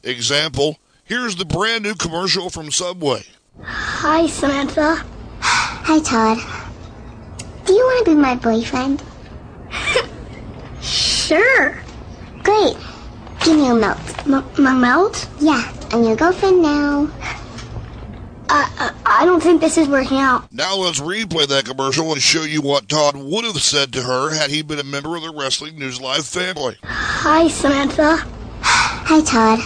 [0.03, 3.23] Example, here's the brand new commercial from Subway.
[3.63, 5.05] Hi, Samantha.
[5.41, 6.39] Hi, Todd.
[7.65, 9.03] Do you want to be my boyfriend?
[10.81, 11.77] Sure.
[12.43, 12.77] Great.
[13.41, 13.99] Give me a melt.
[14.27, 15.29] M- my melt?
[15.41, 17.09] Yeah, I'm your girlfriend now.
[18.51, 20.51] I, I, I don't think this is working out.
[20.53, 24.35] Now let's replay that commercial and show you what Todd would have said to her
[24.35, 26.77] had he been a member of the Wrestling News Live family.
[26.85, 28.25] Hi, Samantha.
[28.63, 29.59] Hi, Todd.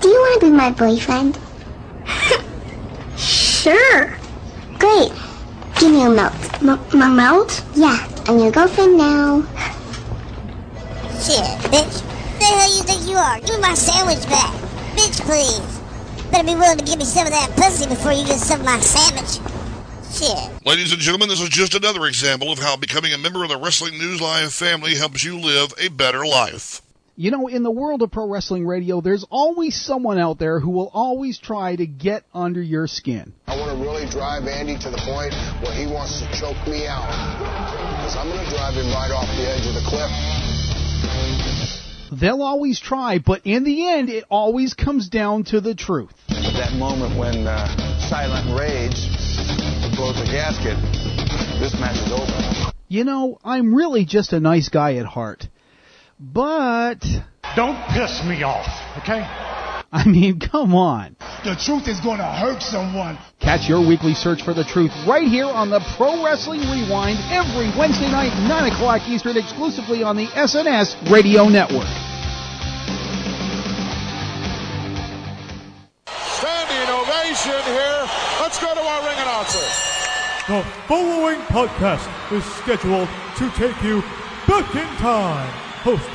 [0.00, 1.38] Do you want to be my boyfriend?
[3.16, 4.16] sure.
[4.78, 5.12] Great.
[5.82, 6.62] Give me a melt.
[6.62, 7.64] M- my melt?
[7.74, 7.98] Yeah,
[8.28, 9.42] I'm your girlfriend now.
[11.18, 12.38] Shit, bitch.
[12.38, 13.40] The hell you think you are?
[13.40, 14.54] Give me my sandwich back.
[14.94, 15.80] Bitch, please.
[16.30, 18.66] Better be willing to give me some of that pussy before you get some of
[18.66, 19.40] my sandwich.
[20.12, 20.64] Shit.
[20.64, 23.58] Ladies and gentlemen, this is just another example of how becoming a member of the
[23.58, 26.80] Wrestling News Live family helps you live a better life.
[27.14, 30.70] You know, in the world of pro wrestling radio, there's always someone out there who
[30.70, 33.34] will always try to get under your skin.
[33.46, 36.86] I want to really drive Andy to the point where he wants to choke me
[36.86, 37.04] out.
[38.00, 40.08] Because I'm going to drive him right off the edge of the cliff.
[42.18, 46.14] They'll always try, but in the end, it always comes down to the truth.
[46.30, 48.96] At that moment when uh, Silent Rage
[49.96, 50.80] blows the gasket,
[51.60, 52.72] this match is over.
[52.88, 55.48] You know, I'm really just a nice guy at heart.
[56.22, 57.02] But.
[57.56, 58.68] Don't piss me off,
[58.98, 59.26] okay?
[59.90, 61.16] I mean, come on.
[61.44, 63.18] The truth is going to hurt someone.
[63.40, 67.76] Catch your weekly search for the truth right here on the Pro Wrestling Rewind every
[67.76, 71.90] Wednesday night, 9 o'clock Eastern, exclusively on the SNS Radio Network.
[76.38, 78.06] Standing ovation here.
[78.38, 79.66] Let's go to our ring announcer.
[80.46, 83.08] The following podcast is scheduled
[83.38, 84.02] to take you
[84.46, 85.71] back in time.
[85.82, 86.08] Host,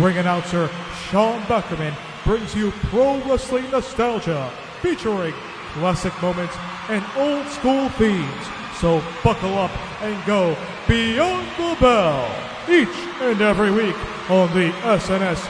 [0.00, 0.68] ring announcer
[1.08, 1.94] Sean Beckerman
[2.24, 4.50] brings you pro wrestling nostalgia
[4.80, 5.32] featuring
[5.74, 6.56] classic moments
[6.88, 8.46] and old school themes.
[8.80, 9.70] So buckle up
[10.02, 10.56] and go
[10.88, 12.26] beyond the bell
[12.68, 12.88] each
[13.20, 13.96] and every week
[14.28, 15.48] on the SNS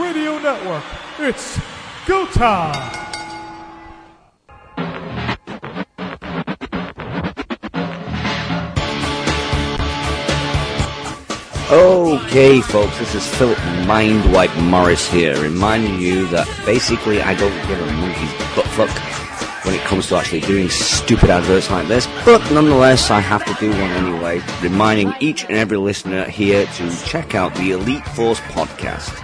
[0.00, 0.84] Radio Network.
[1.18, 1.60] It's
[2.06, 3.09] go time!
[11.72, 13.56] Okay, folks, this is Philip
[13.86, 19.76] Mindwipe Morris here, reminding you that basically I don't give a monkey's butt fuck when
[19.76, 23.70] it comes to actually doing stupid adverts like this, but nonetheless, I have to do
[23.70, 29.16] one anyway, reminding each and every listener here to check out the Elite Force podcast.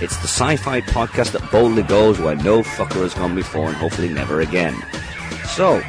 [0.00, 4.08] It's the sci-fi podcast that boldly goes where no fucker has gone before and hopefully
[4.08, 4.80] never again.
[5.48, 5.82] So,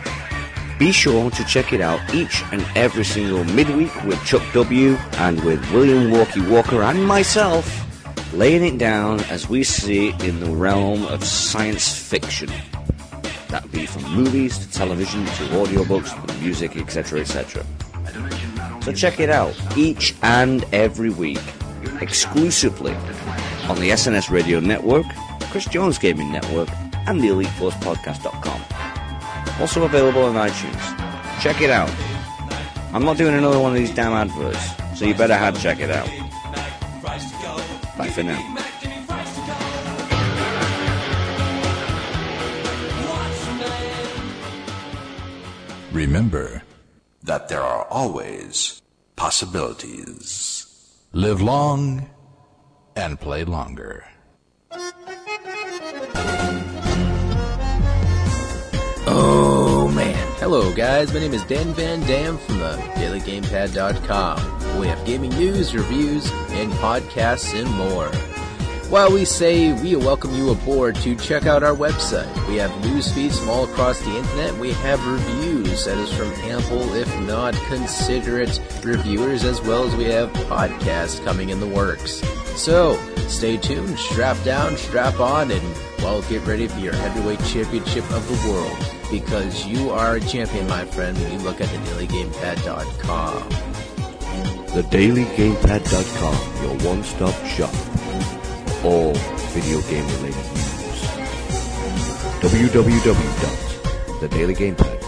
[0.80, 4.96] be sure to check it out each and every single midweek with Chuck W.
[5.18, 7.86] and with William Walkie Walker and myself,
[8.34, 12.50] laying it down as we see it in the realm of science fiction.
[13.50, 17.66] That be from movies to television to audiobooks to music, etc., etc.
[18.82, 21.42] So check it out each and every week,
[22.00, 22.94] exclusively
[23.68, 25.06] on the SNS Radio Network,
[25.52, 26.70] Chris Jones Gaming Network,
[27.06, 28.89] and the EliteForcePodcast.com.
[29.60, 31.42] Also available on iTunes.
[31.42, 31.90] Check it out.
[32.94, 34.60] I'm not doing another one of these damn adverts,
[34.98, 36.08] so you better have check it out.
[37.98, 38.56] Bye for now.
[45.92, 46.64] Remember
[47.24, 48.82] that there are always
[49.16, 50.66] possibilities.
[51.12, 52.10] Live long
[52.96, 54.06] and play longer.
[59.08, 60.28] Oh man.
[60.38, 64.80] Hello guys, my name is Dan Van Dam from the DailyGamePad.com.
[64.80, 68.10] We have gaming news, reviews, and podcasts and more.
[68.90, 73.12] While we say we welcome you aboard to check out our website, we have news
[73.14, 74.56] feeds from all across the internet.
[74.58, 80.06] We have reviews that is from ample, if not considerate, reviewers, as well as we
[80.06, 82.22] have podcasts coming in the works.
[82.60, 82.98] So
[83.28, 88.28] stay tuned, strap down, strap on, and well, get ready for your heavyweight championship of
[88.28, 88.78] the world
[89.12, 93.50] because you are a champion, my friend, when you look at the dailygamepad.com.
[94.70, 99.14] TheDailyGamepad.com, your one-stop shop for all
[99.54, 101.02] video game related news.
[102.40, 105.00] www.thedailygamepad.com.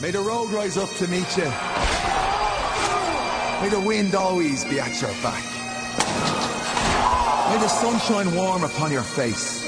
[0.00, 1.50] May the road rise up to meet you.
[3.60, 5.57] May the wind always be at your back.
[7.48, 9.66] May the sun shine warm upon your face.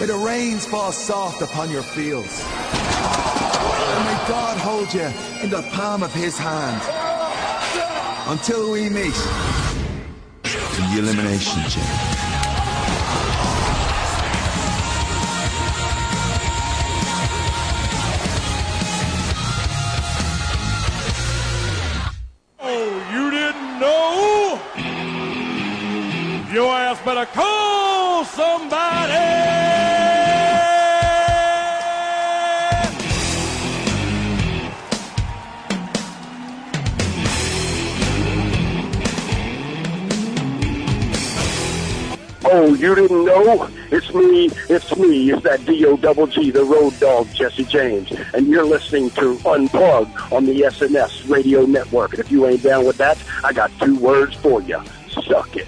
[0.00, 2.42] May the rains fall soft upon your fields.
[2.42, 5.08] And may God hold you
[5.42, 6.82] in the palm of his hand.
[8.26, 9.16] Until we meet
[10.44, 12.15] in the Elimination Chamber.
[42.86, 43.68] You didn't know?
[43.90, 48.12] It's me, it's me, it's that D-O double G, the road dog, Jesse James.
[48.32, 52.12] And you're listening to Unplug on the SNS radio network.
[52.12, 54.80] And if you ain't down with that, I got two words for you.
[55.08, 55.66] Suck it.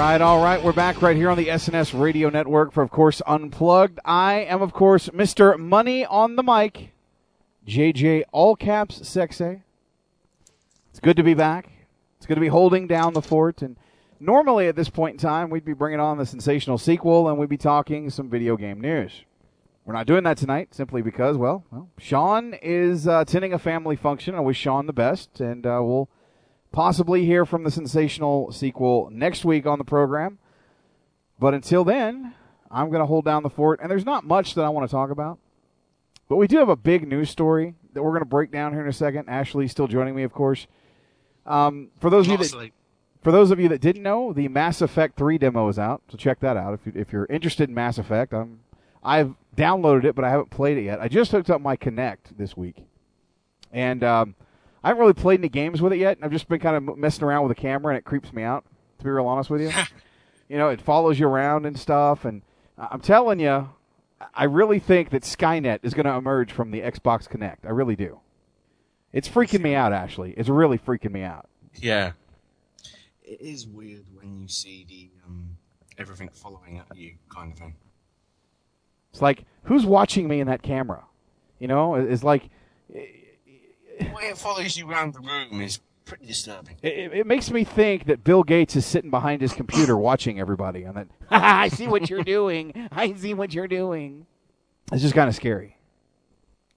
[0.00, 0.62] Right, all right.
[0.62, 4.00] We're back right here on the SNS Radio Network for, of course, Unplugged.
[4.02, 5.58] I am, of course, Mr.
[5.58, 6.94] Money on the Mic,
[7.68, 9.60] JJ All Caps $exay.
[10.88, 11.68] It's good to be back.
[12.16, 13.60] It's good to be holding down the fort.
[13.60, 13.76] And
[14.18, 17.50] normally at this point in time, we'd be bringing on the sensational sequel and we'd
[17.50, 19.26] be talking some video game news.
[19.84, 23.96] We're not doing that tonight simply because, well, well Sean is uh, attending a family
[23.96, 24.34] function.
[24.34, 26.08] I wish Sean the best, and uh, we'll
[26.72, 30.38] possibly hear from the sensational sequel next week on the program.
[31.38, 32.34] But until then,
[32.70, 34.92] I'm going to hold down the fort, and there's not much that I want to
[34.92, 35.38] talk about.
[36.28, 38.82] But we do have a big news story that we're going to break down here
[38.82, 39.28] in a second.
[39.28, 40.66] Ashley's still joining me, of course.
[41.46, 42.70] Um, for those of you that
[43.22, 46.16] for those of you that didn't know, the Mass Effect 3 demo is out, so
[46.16, 48.32] check that out if, you, if you're interested in Mass Effect.
[48.32, 48.60] I'm,
[49.02, 51.00] I've downloaded it, but I haven't played it yet.
[51.00, 52.76] I just hooked up my Kinect this week,
[53.72, 54.34] and um,
[54.82, 56.18] I haven't really played any games with it yet.
[56.22, 58.64] I've just been kind of messing around with the camera, and it creeps me out.
[58.98, 59.70] To be real honest with you,
[60.48, 62.42] you know, it follows you around and stuff, and
[62.76, 63.70] I'm telling you,
[64.34, 67.58] I really think that Skynet is going to emerge from the Xbox Kinect.
[67.64, 68.20] I really do.
[69.12, 70.34] It's freaking me out, Ashley.
[70.36, 71.48] It's really freaking me out.
[71.74, 72.12] Yeah.
[73.24, 75.56] It is weird when you see the um,
[75.98, 77.74] everything following at you kind of thing.
[79.12, 81.04] It's like, who's watching me in that camera?
[81.58, 82.48] You know, it's like.
[84.00, 86.76] The way it follows you around the room is pretty disturbing.
[86.82, 90.82] It, it makes me think that Bill Gates is sitting behind his computer watching everybody,
[90.82, 92.88] and that I see what you're doing.
[92.90, 94.26] I see what you're doing.
[94.92, 95.76] It's just kind of scary.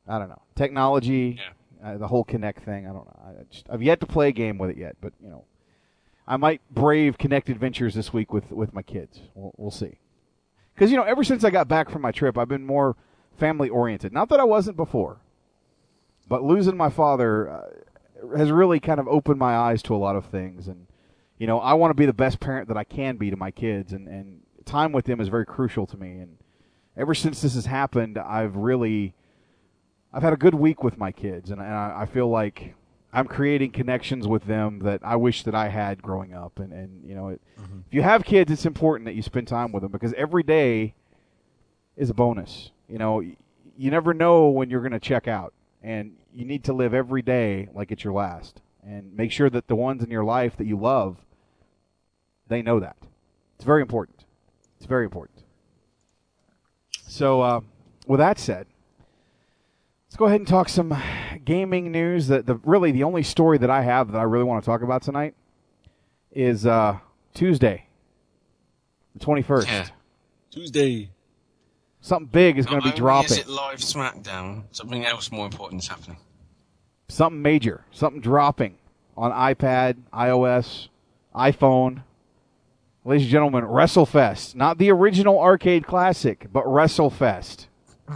[0.08, 1.40] I don't know technology,
[1.84, 2.86] uh, the whole Kinect thing.
[2.86, 3.20] I don't know.
[3.26, 5.46] I just, I've yet to play a game with it yet, but you know,
[6.28, 9.22] I might brave Kinect Adventures this week with with my kids.
[9.36, 9.98] We'll, we'll see.
[10.74, 12.96] Because you know, ever since I got back from my trip, I've been more
[13.38, 14.14] family oriented.
[14.14, 15.18] Not that I wasn't before,
[16.28, 20.16] but losing my father uh, has really kind of opened my eyes to a lot
[20.16, 20.68] of things.
[20.68, 20.88] And
[21.38, 23.52] you know, I want to be the best parent that I can be to my
[23.52, 26.20] kids, and and time with them is very crucial to me.
[26.20, 26.38] And
[26.96, 29.14] ever since this has happened, I've really
[30.14, 32.76] I've had a good week with my kids, and, and I, I feel like
[33.12, 36.60] I'm creating connections with them that I wish that I had growing up.
[36.60, 37.42] And, and you know, it,
[37.88, 40.96] if you have kids, it's important that you spend time with them because every day
[41.96, 42.72] is a bonus.
[42.88, 45.54] You know, you never know when you're going to check out,
[45.84, 49.68] and you need to live every day like it's your last, and make sure that
[49.68, 51.18] the ones in your life that you love,
[52.48, 52.96] they know that.
[53.56, 54.24] It's very important.
[54.78, 55.44] It's very important.
[57.08, 57.62] So, uh,
[58.08, 58.66] with that said,
[60.08, 60.98] let's go ahead and talk some
[61.46, 62.28] gaming news.
[62.28, 64.82] That the really the only story that I have that I really want to talk
[64.82, 65.36] about tonight
[66.32, 66.98] is uh,
[67.34, 67.88] Tuesday,
[69.14, 69.68] the twenty first.
[70.50, 71.10] Tuesday.
[72.04, 73.32] Something big is going to be dropping.
[73.32, 74.64] Is it live SmackDown?
[74.74, 76.18] Something else more important is happening.
[77.08, 77.86] Something major.
[77.92, 78.76] Something dropping
[79.16, 80.90] on iPad, iOS,
[81.34, 82.04] iPhone.
[83.06, 87.68] Ladies and gentlemen, WrestleFest, not the original arcade classic, but WrestleFest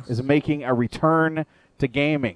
[0.09, 1.45] is making a return
[1.79, 2.35] to gaming.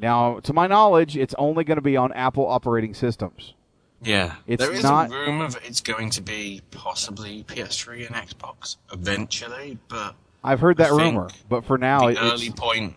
[0.00, 3.54] Now, to my knowledge, it's only going to be on Apple operating systems.
[4.02, 4.34] Yeah.
[4.48, 8.78] It's there is not- a rumor that it's going to be possibly PS3 and Xbox
[8.92, 12.94] eventually, but I've heard that think rumor, but for now, the it, early it's point.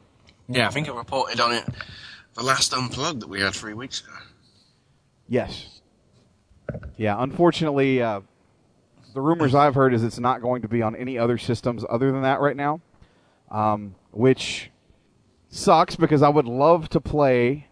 [0.47, 1.65] Yeah, I think I reported on it
[2.33, 4.11] the last unplugged that we had three weeks ago.
[5.27, 5.79] yes,
[6.97, 7.15] yeah.
[7.21, 8.21] Unfortunately, uh,
[9.13, 12.11] the rumors I've heard is it's not going to be on any other systems other
[12.11, 12.81] than that right now,
[13.51, 14.71] um, which
[15.49, 17.67] sucks because I would love to play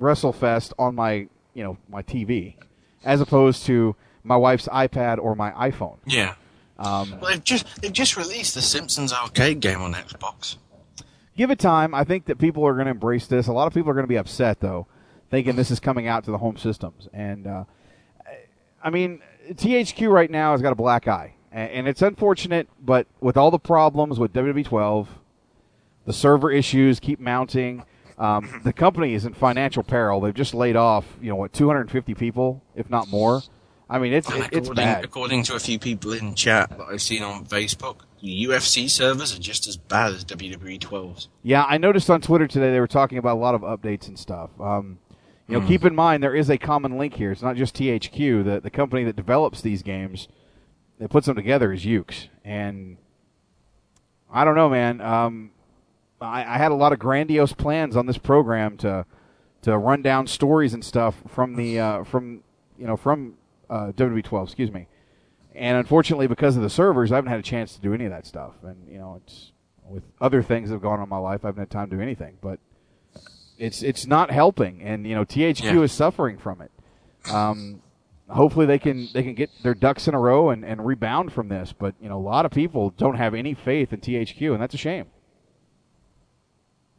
[0.00, 2.56] WrestleFest on my you know my TV,
[3.04, 3.94] as opposed to
[4.24, 5.98] my wife's iPad or my iPhone.
[6.06, 6.34] Yeah.
[6.78, 10.56] Um, Well, they've just they've just released the Simpsons arcade game on Xbox.
[11.36, 11.94] give it time.
[11.94, 13.46] I think that people are going to embrace this.
[13.46, 14.86] A lot of people are going to be upset though,
[15.30, 17.08] thinking this is coming out to the home systems.
[17.12, 17.64] And uh,
[18.82, 19.20] I mean,
[19.50, 22.68] THQ right now has got a black eye, and it's unfortunate.
[22.80, 25.08] But with all the problems with WWE 12,
[26.04, 27.84] the server issues keep mounting.
[28.18, 30.20] Um, the company is in financial peril.
[30.20, 33.42] They've just laid off, you know, what 250 people, if not more.
[33.88, 35.04] I mean, it's it, it's according, bad.
[35.04, 39.32] according to a few people in chat that I've seen on Facebook, the UFC servers
[39.36, 41.28] are just as bad as WWE 12s.
[41.42, 44.18] Yeah, I noticed on Twitter today they were talking about a lot of updates and
[44.18, 44.50] stuff.
[44.60, 44.98] Um,
[45.48, 45.68] you know, Hmm.
[45.68, 47.30] keep in mind there is a common link here.
[47.30, 48.42] It's not just THQ.
[48.44, 50.26] The the company that develops these games,
[50.98, 52.96] that puts them together is Yuke's, and
[54.32, 55.00] I don't know, man.
[55.00, 55.52] Um,
[56.20, 59.06] I, I had a lot of grandiose plans on this program to
[59.62, 62.40] to run down stories and stuff from the uh, from
[62.76, 63.34] you know from
[63.70, 64.48] uh, WWE 12.
[64.48, 64.86] Excuse me.
[65.54, 68.10] And unfortunately, because of the servers, I haven't had a chance to do any of
[68.10, 68.52] that stuff.
[68.62, 69.52] And you know, it's
[69.88, 71.96] with other things that have gone on in my life, I haven't had time to
[71.96, 72.36] do anything.
[72.42, 72.58] But
[73.58, 75.80] it's it's not helping, and you know, THQ Yeah.
[75.82, 76.70] is suffering from it.
[77.32, 77.80] Um,
[78.28, 81.48] hopefully they can they can get their ducks in a row and, and rebound from
[81.48, 81.72] this.
[81.72, 84.74] But you know, a lot of people don't have any faith in THQ, and that's
[84.74, 85.06] a shame.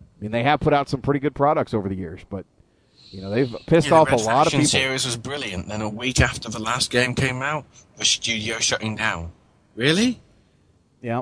[0.01, 2.45] I mean, they have put out some pretty good products over the years, but
[3.11, 4.65] you know they've pissed Yeah, off the a lot of people.
[4.67, 5.67] series was brilliant.
[5.67, 7.65] Then a week after the last game came out,
[7.97, 9.31] the studio shutting down.
[9.75, 10.19] Really?
[11.01, 11.21] Yeah.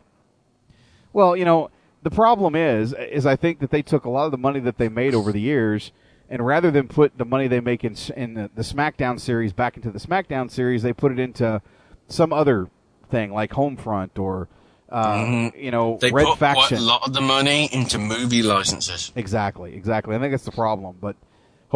[1.13, 1.69] Well, you know,
[2.03, 4.77] the problem is, is I think that they took a lot of the money that
[4.77, 5.91] they made over the years,
[6.29, 9.75] and rather than put the money they make in in the, the SmackDown series back
[9.77, 11.61] into the SmackDown series, they put it into
[12.07, 12.67] some other
[13.09, 14.47] thing like Homefront or,
[14.89, 15.99] uh, you know, Mm-hmm.
[15.99, 16.77] They Red put Faction.
[16.77, 19.11] a lot of the money into movie licenses.
[19.15, 20.15] Exactly, exactly.
[20.15, 21.15] I think that's the problem, but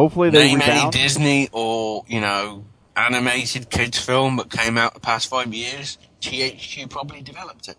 [0.00, 0.90] hopefully they Name any.
[0.90, 2.64] Disney or you know
[2.96, 5.98] animated kids film that came out the past five years.
[6.22, 7.76] THQ probably developed it.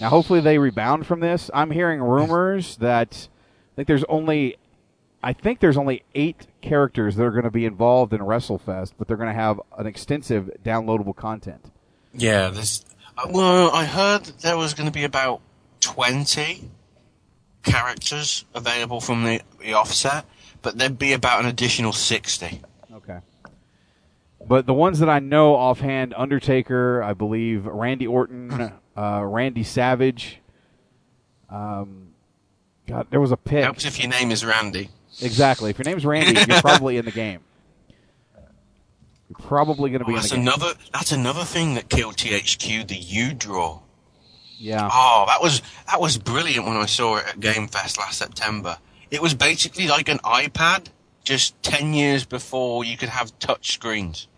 [0.00, 1.50] Now, hopefully they rebound from this.
[1.54, 3.28] I'm hearing rumors that
[3.72, 4.56] I think there's only,
[5.22, 9.08] I think there's only eight characters that are going to be involved in WrestleFest, but
[9.08, 11.70] they're going to have an extensive downloadable content.
[12.12, 12.84] Yeah, there's.
[13.16, 15.40] Uh, well, I heard that there was going to be about
[15.80, 16.70] twenty
[17.62, 20.24] characters available from the, the offset,
[20.66, 22.60] but there'd be about an additional sixty.
[22.92, 23.18] Okay.
[24.44, 30.38] But the ones that I know offhand, Undertaker, I believe, Randy Orton, uh, Randy Savage.
[31.48, 32.08] Um,
[32.88, 33.62] God, there was a pick.
[33.62, 34.90] Helps if your name is Randy.
[35.22, 35.70] Exactly.
[35.70, 37.40] If your name's Randy, you're probably in the game.
[39.28, 40.40] You're probably going to be Oh, in the that's game.
[40.42, 40.72] another.
[40.92, 42.88] That's another thing that killed THQ.
[42.88, 43.82] The uDraw.
[44.58, 44.88] Yeah.
[44.92, 48.78] Oh, that was that was brilliant when I saw it at Game Fest last September.
[49.10, 50.86] It was basically like an iPad,
[51.24, 54.28] just ten years before you could have touch screens.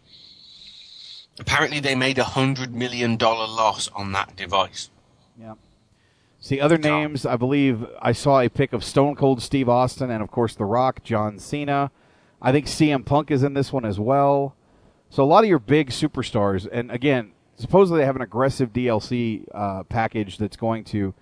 [1.40, 4.90] Apparently, they made a hundred million dollar loss on that device.
[5.40, 5.54] Yeah.
[6.40, 7.26] See other names.
[7.26, 10.64] I believe I saw a pic of Stone Cold Steve Austin and of course The
[10.64, 11.90] Rock, John Cena.
[12.40, 14.54] I think CM Punk is in this one as well.
[15.10, 19.44] So a lot of your big superstars, and again, supposedly they have an aggressive DLC
[19.52, 21.14] uh, package that's going to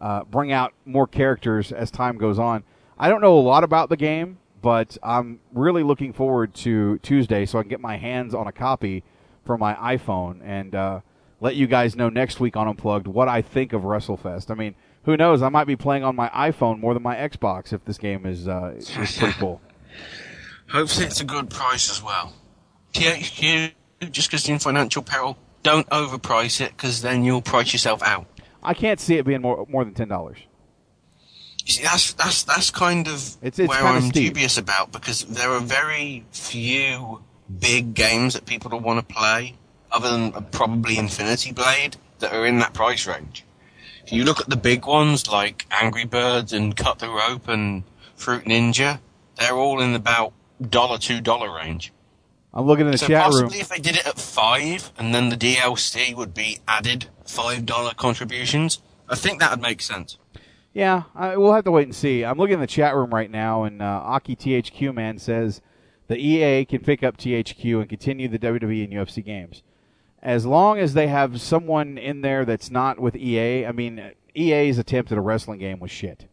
[0.00, 2.64] uh, bring out more characters as time goes on.
[2.98, 7.44] I don't know a lot about the game, but I'm really looking forward to Tuesday
[7.46, 9.04] so I can get my hands on a copy
[9.44, 11.00] for my iPhone and uh,
[11.40, 14.50] let you guys know next week on Unplugged what I think of WrestleFest.
[14.50, 14.74] I mean,
[15.04, 15.42] who knows?
[15.42, 18.48] I might be playing on my iPhone more than my Xbox if this game is
[18.48, 19.60] uh, is pretty cool.
[20.70, 22.32] Hopefully, it's a good price as well.
[22.92, 23.72] THQ,
[24.10, 28.26] just because you're in financial peril, don't overprice it because then you'll price yourself out.
[28.62, 30.38] I can't see it being more more than ten dollars.
[31.66, 34.34] You see, that's that's that's kind of It's- it's where kinda I'm steep.
[34.34, 37.22] dubious about because there are very few
[37.58, 39.56] big games that people will want to play,
[39.92, 43.44] other than uh, probably Infinity Blade, that are in that price range.
[44.04, 47.82] If you look at the big ones like Angry Birds and Cut the Rope and
[48.14, 49.00] Fruit Ninja,
[49.36, 50.32] they're all in about
[50.70, 51.92] dollar two dollar range.
[52.54, 53.42] I'm looking in the so chat room.
[53.42, 57.66] possibly if they did it at five, and then the DLC would be added five
[57.66, 60.16] dollar contributions, I think that would make sense.
[60.76, 62.22] Yeah, I, we'll have to wait and see.
[62.22, 65.62] I'm looking in the chat room right now, and uh, Aki THQ man says
[66.06, 69.62] the EA can pick up THQ and continue the WWE and UFC games,
[70.22, 73.64] as long as they have someone in there that's not with EA.
[73.64, 76.26] I mean, EA's attempt at a wrestling game was shit.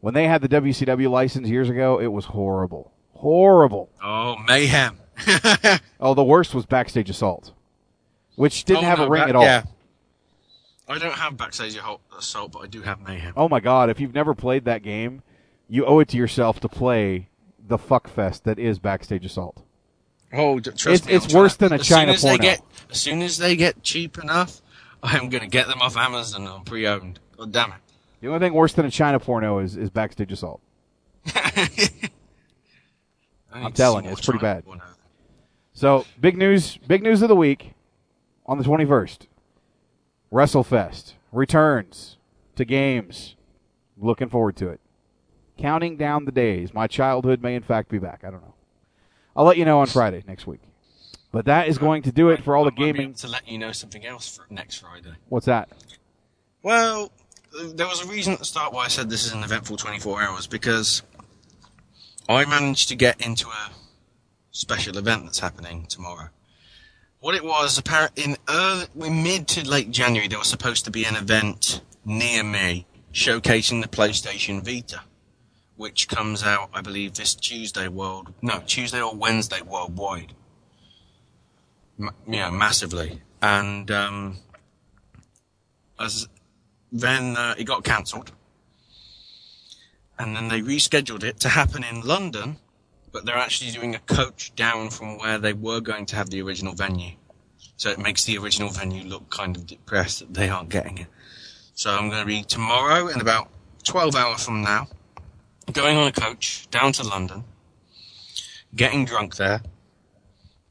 [0.00, 3.88] When they had the WCW license years ago, it was horrible, horrible.
[4.02, 4.98] Oh, mayhem!
[5.98, 7.52] Oh, the worst was Backstage Assault,
[8.36, 9.42] which didn't Oh, have no, a ring that- at all.
[9.44, 9.62] yeah.
[10.88, 11.78] I don't have Backstage
[12.16, 13.32] Assault, but I do have Mayhem.
[13.36, 15.22] Oh my god, if you've never played that game,
[15.68, 17.28] you owe it to yourself to play
[17.66, 19.62] the fuckfest that is Backstage Assault.
[20.32, 22.42] Oh, trust It's- me, it's worse than a as China soon as they porno.
[22.42, 24.60] get, as soon as they get cheap enough,
[25.02, 27.18] I'm going to get them off Amazon on pre-owned.
[27.38, 27.78] God damn it!
[28.20, 30.60] The only thing worse than a China porno is, is Backstage Assault.
[31.34, 31.68] I
[33.52, 34.64] I'm telling you, it's pretty bad.
[34.64, 34.82] porno.
[35.72, 37.72] So, big news, big news of the week
[38.46, 39.26] on the 21st.
[40.32, 42.16] WrestleFest returns
[42.56, 43.36] to games.
[43.96, 44.80] Looking forward to it.
[45.56, 46.74] Counting down the days.
[46.74, 48.22] My childhood may in fact be back.
[48.24, 48.54] I don't know.
[49.36, 50.60] I'll let you know on Friday next week.
[51.30, 53.14] But that is going to do it for all the I might be gaming.
[53.14, 55.14] to let you know something else for next Friday.
[55.28, 55.68] What's that?
[56.62, 57.10] Well,
[57.74, 60.22] there was a reason at the start why I said this is an eventful 24
[60.22, 61.02] hours because
[62.28, 63.70] I managed to get into a
[64.52, 66.28] special event that's happening tomorrow.
[67.24, 71.06] What it was, apparently, in early, mid to late January, there was supposed to be
[71.06, 75.00] an event near me showcasing the PlayStation Vita,
[75.76, 80.34] which comes out, I believe, this Tuesday world, no, Tuesday or Wednesday worldwide.
[81.98, 83.22] M- know, massively.
[83.40, 84.36] And, um,
[85.98, 86.28] as
[86.92, 88.32] then uh, it got cancelled,
[90.18, 92.58] and then they rescheduled it to happen in London
[93.14, 96.42] but they're actually doing a coach down from where they were going to have the
[96.42, 97.12] original venue.
[97.76, 101.06] So it makes the original venue look kind of depressed that they aren't getting it.
[101.74, 103.48] So I'm going to be tomorrow in about
[103.84, 104.88] 12 hours from now,
[105.72, 107.44] going on a coach down to London,
[108.74, 109.62] getting drunk there,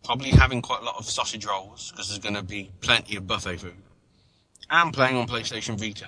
[0.03, 3.25] probably having quite a lot of sausage rolls because there's going to be plenty of
[3.25, 3.73] buffet food,
[4.69, 6.07] and playing on PlayStation Vita.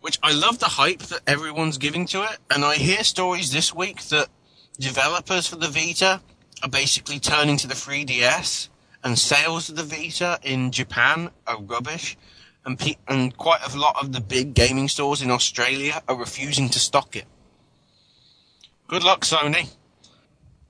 [0.00, 3.74] Which I love the hype that everyone's giving to it, and I hear stories this
[3.74, 4.28] week that
[4.78, 6.20] developers for the Vita
[6.62, 8.68] are basically turning to the 3DS,
[9.04, 12.16] and sales of the Vita in Japan are rubbish,
[12.64, 16.68] and pe- and quite a lot of the big gaming stores in Australia are refusing
[16.70, 17.26] to stock it.
[18.88, 19.70] Good luck, Sony.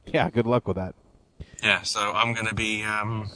[0.07, 0.95] Yeah, good luck with that.
[1.63, 2.83] Yeah, so I'm going to be.
[2.85, 3.31] Um,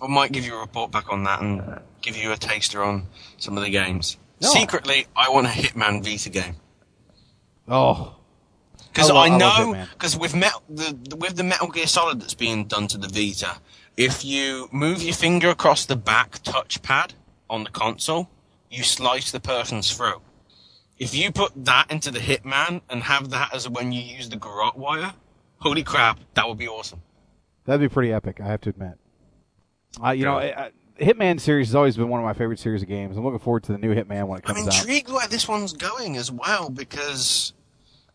[0.00, 3.06] I might give you a report back on that and give you a taster on
[3.38, 4.16] some of the games.
[4.40, 4.48] No.
[4.48, 6.56] Secretly, I want a Hitman Vita game
[7.68, 8.16] Oh,
[8.92, 12.34] because I I, know because with Metal the, the- with the Metal Gear Solid that's
[12.34, 13.58] being done to the Vita,
[13.96, 17.12] if you move your finger across the back touchpad
[17.48, 18.28] on the console,
[18.70, 20.22] you slice the person's throat.
[20.98, 24.36] If you put that into the Hitman and have that as when you use the
[24.36, 25.14] garrote wire,
[25.58, 27.02] holy crap, that would be awesome.
[27.64, 28.40] that'd be pretty epic.
[28.40, 28.92] I have to admit.
[30.02, 30.70] Uh, you know, I, I,
[31.00, 33.16] Hitman series has always been one of my favorite series of games.
[33.16, 34.60] I'm looking forward to the new Hitman when it comes out.
[34.60, 34.80] I'm comes out.
[34.82, 37.52] intrigued where this one's going as well because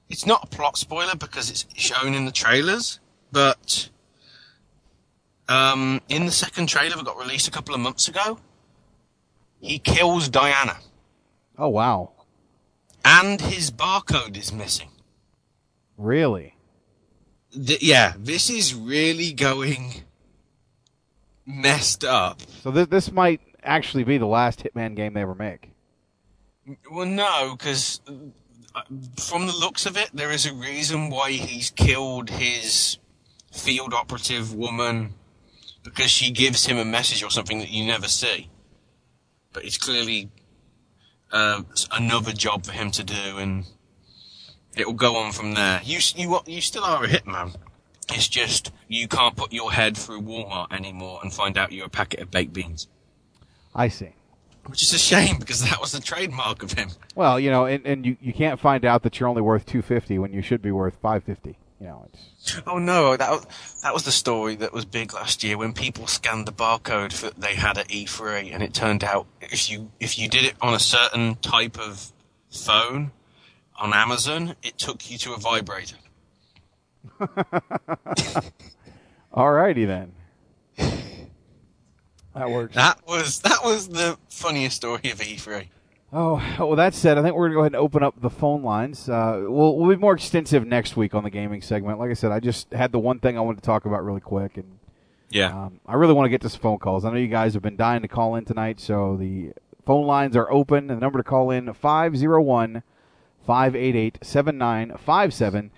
[0.09, 2.99] it's not a plot spoiler because it's shown in the trailers,
[3.31, 3.89] but
[5.49, 8.39] um, in the second trailer that got released a couple of months ago,
[9.59, 10.77] he kills Diana
[11.57, 12.11] Oh wow,
[13.03, 14.89] and his barcode is missing.
[15.97, 16.53] really?
[17.53, 20.03] Th- yeah, this is really going
[21.45, 22.41] messed up.
[22.61, 25.71] So this this might actually be the last Hitman game they ever make.
[26.91, 28.01] Well, no, because
[29.19, 32.97] from the looks of it, there is a reason why he's killed his
[33.51, 35.13] field operative woman
[35.83, 38.49] because she gives him a message or something that you never see.
[39.53, 40.29] But it's clearly
[41.31, 43.65] uh, another job for him to do, and
[44.75, 45.81] it will go on from there.
[45.83, 47.55] You you you still are a hitman.
[48.13, 51.89] It's just you can't put your head through Walmart anymore and find out you're a
[51.89, 52.87] packet of baked beans,
[53.75, 54.13] I see.
[54.67, 56.89] Which is a shame because that was the trademark of him.
[57.15, 59.81] Well, you know, and, and you, you can't find out that you're only worth two
[59.81, 61.57] fifty when you should be worth five fifty.
[61.79, 62.27] You know, it's
[62.65, 63.45] Oh no, that was,
[63.83, 67.39] that was the story that was big last year when people scanned the barcode that
[67.39, 70.73] they had at E3, and it turned out if you if you did it on
[70.73, 72.11] a certain type of
[72.49, 73.11] phone
[73.77, 75.97] on Amazon, it took you to a vibrator.
[79.33, 80.13] alrighty then.
[82.37, 82.75] That works.
[82.75, 85.67] That was that was the funniest story of E E3.
[86.13, 88.29] Oh, well, that said, I think we're going to go ahead and open up the
[88.29, 89.09] phone lines.
[89.09, 91.99] Uh, we'll, we'll be more extensive next week on the gaming segment.
[91.99, 94.21] Like I said, I just had the one thing I wanted to talk about really
[94.21, 94.79] quick, and
[95.29, 95.65] Yeah.
[95.65, 97.03] um, I really want to get to some phone calls.
[97.03, 99.51] I know you guys have been dying to call in tonight, so the
[99.85, 100.87] phone lines are open.
[100.87, 102.83] The number to call in 501
[103.45, 105.71] 588 7957.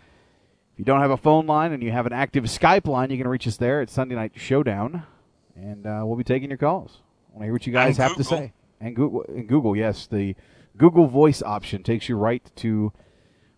[0.73, 3.18] If you don't have a phone line and you have an active Skype line, you
[3.18, 5.03] can reach us there at Sunday Night Showdown,
[5.61, 6.99] and uh, we'll be taking your calls.
[7.30, 8.53] I want to hear what you guys And have to say.
[8.81, 10.36] And Google, and Google, yes, the
[10.77, 12.94] Google Voice option takes you right to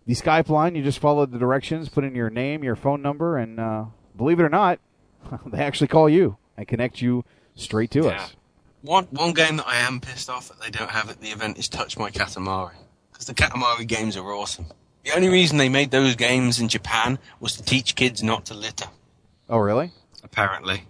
[0.06, 0.74] the Skype line.
[0.74, 3.84] You just follow the directions, put in your name, your phone number, and uh,
[4.16, 4.80] believe it or not,
[5.46, 7.24] they actually call you and connect you
[7.54, 8.08] straight to Yeah.
[8.22, 8.36] us.
[8.82, 11.56] One one game that I am pissed off that they don't have at the event
[11.56, 12.72] is Touch My Katamari
[13.12, 14.66] because the Katamari games are awesome.
[15.04, 18.54] The only reason they made those games in Japan was to teach kids not to
[18.54, 18.86] litter.
[19.48, 19.92] Oh, really?
[20.24, 20.82] apparently.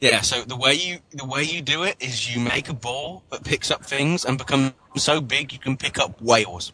[0.00, 3.24] Yeah, so the way you the way you do it is you make a ball
[3.30, 6.72] that picks up things and becomes so big you can pick up whales.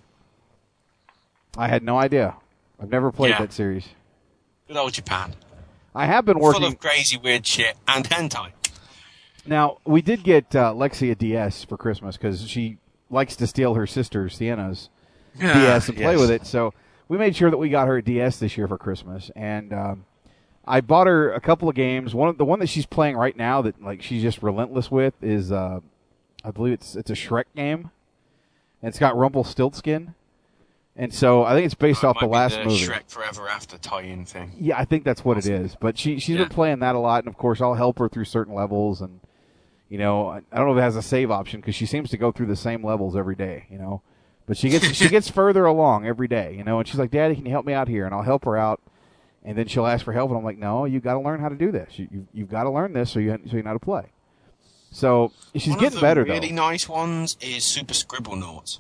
[1.57, 2.35] I had no idea.
[2.81, 3.39] I've never played Yeah.
[3.41, 3.89] that series.
[4.69, 5.35] Good old Japan.
[5.95, 8.51] I have been working Full of crazy weird shit and hentai.
[9.47, 12.79] Now we did get uh, Lexi a DS for Christmas because she
[13.09, 14.91] likes to steal her sister Sienna's
[15.39, 16.21] DS and play yes.
[16.21, 16.47] with it.
[16.47, 16.75] So
[17.09, 20.05] we made sure that we got her a DS this year for Christmas, and um,
[20.67, 22.15] I bought her a couple of games.
[22.15, 25.15] One of the one that she's playing right now that like she's just relentless with
[25.23, 25.81] is uh,
[26.45, 27.91] I believe it's it's a Shrek game,
[28.83, 30.15] and it's got Rumpelstiltskin,
[30.97, 32.87] and so I think it's based Oh, it off the last the movie.
[32.87, 34.53] Shrek Forever After tie-in thing.
[34.59, 35.77] Yeah, I think that's what it is.
[35.79, 36.45] But she she's Yeah.
[36.45, 39.21] been playing that a lot, and of course I'll help her through certain levels, and
[39.91, 42.09] you know I, I don't know if it has a save option because she seems
[42.11, 44.01] to go through the same levels every day, you know.
[44.47, 47.35] But she gets she gets further along every day, you know, and she's like, "Daddy,
[47.35, 48.81] can you help me out here?" And I'll help her out,
[49.45, 51.49] and then she'll ask for help, and I'm like, "No, you got to learn how
[51.49, 51.99] to do this.
[51.99, 54.05] You, you you've got to learn this so you so you know how to play."
[54.91, 56.55] So she's One getting of the better really though.
[56.55, 58.79] nice ones is Super Scribblenauts.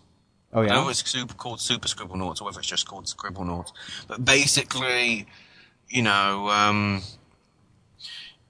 [0.52, 0.70] Oh, yeah?
[0.70, 3.72] I know it's super called Super Scribblenauts, or whether it's just called Scribblenauts.
[4.06, 5.26] But basically,
[5.88, 7.02] you know, um,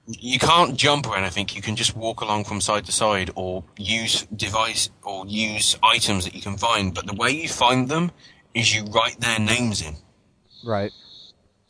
[0.07, 1.49] you can't jump or anything.
[1.51, 6.25] You can just walk along from side to side, or use device or use items
[6.25, 6.93] that you can find.
[6.93, 8.11] But the way you find them
[8.53, 9.95] is you write their names in.
[10.63, 10.91] Right.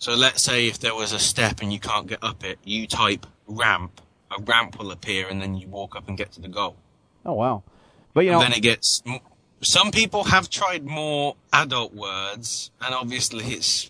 [0.05, 2.85] So let's say if there was a step and you can't get up it, you
[2.85, 6.47] type ramp, a ramp will appear, and then you walk up and get to the
[6.47, 6.75] goal.
[7.25, 7.63] Oh wow.
[8.13, 9.01] But you know, and then it gets.
[9.61, 13.89] Some people have tried more adult words, and obviously it's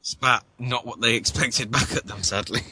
[0.00, 2.22] spat not what they expected back at them.
[2.22, 2.62] Sadly.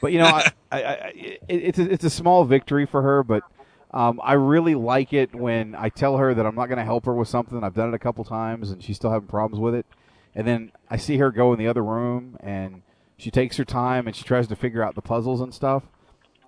[0.00, 3.22] But you know, I, I, I, it, it's a, it's a small victory for her,
[3.22, 3.42] but
[3.90, 7.04] um, I really like it when I tell her that I'm not going to help
[7.04, 7.62] her with something.
[7.62, 9.84] I've done it a couple times, and she's still having problems with it.
[10.34, 12.82] And then I see her go in the other room, and
[13.16, 15.84] she takes her time and she tries to figure out the puzzles and stuff.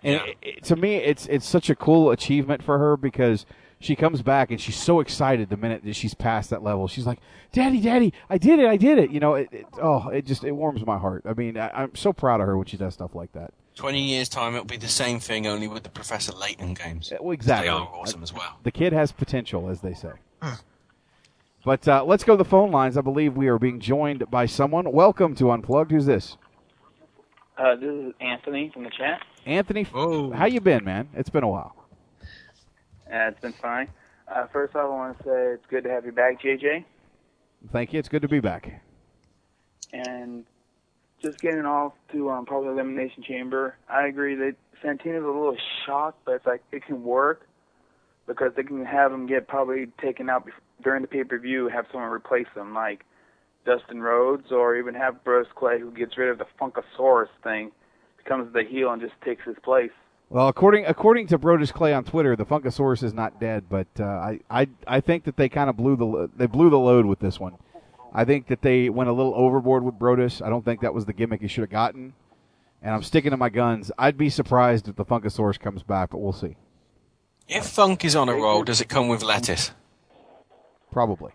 [0.03, 3.47] And it, it, to me, it's it's such a cool achievement for her because
[3.79, 6.89] she comes back and she's so excited the minute that she's past that level.
[6.89, 7.21] She's like,
[7.53, 8.67] "Daddy, Daddy, I did it!
[8.67, 11.23] I did it!" You know, it, it oh, it just it warms my heart.
[11.27, 13.53] I mean, I, I'm so proud of her when she does stuff like that.
[13.77, 17.13] Twenty years time, it'll be the same thing, only with the Professor Layton games.
[17.21, 17.69] Well, exactly.
[17.69, 18.59] They are awesome as well.
[18.63, 20.13] The kid has potential, as they say.
[21.65, 22.99] But uh, let's go to the phone lines.
[22.99, 24.93] I believe we are being joined by someone.
[24.93, 25.91] Welcome to Unplugged.
[25.91, 26.37] Who's this?
[27.57, 29.23] Uh, this is Anthony from the chat.
[29.47, 29.85] Anthony.
[29.85, 31.09] How you been, man?
[31.15, 31.75] It's been a while.
[33.11, 33.89] Uh, it's been fine.
[34.29, 36.85] Uh, first off, I want to say it's good to have you back, JJ.
[37.73, 37.99] Thank you.
[37.99, 38.83] It's good to be back.
[39.93, 40.45] And
[41.23, 46.19] just getting off to um, probably Elimination Chamber, I agree that Santino's a little shocked,
[46.27, 47.49] but it's like it can work
[48.27, 50.53] because they can have him get probably taken out bef-
[50.85, 53.05] during the pay-per-view, have someone replace him, like
[53.67, 57.73] Dustin Rhodes, or even have Brodus Clay, who gets rid of the Funkasaurus thing,
[58.19, 59.91] becomes the heel and just takes his place.
[60.31, 64.05] Well, according according to Brodus Clay on Twitter, the Funkasaurus is not dead, but uh,
[64.05, 67.19] I, I I think that they kind of blew the they blew the load with
[67.19, 67.57] this one.
[68.13, 70.41] I think that they went a little overboard with Brodus.
[70.45, 72.15] I don't think that was the gimmick he should have gotten.
[72.81, 73.91] And I'm sticking to my guns.
[73.99, 76.57] I'd be surprised if the Funkasaurus comes back, but we'll see.
[77.49, 79.73] If Funk is on a roll, does it come with lettuce?
[80.95, 81.33] Probably.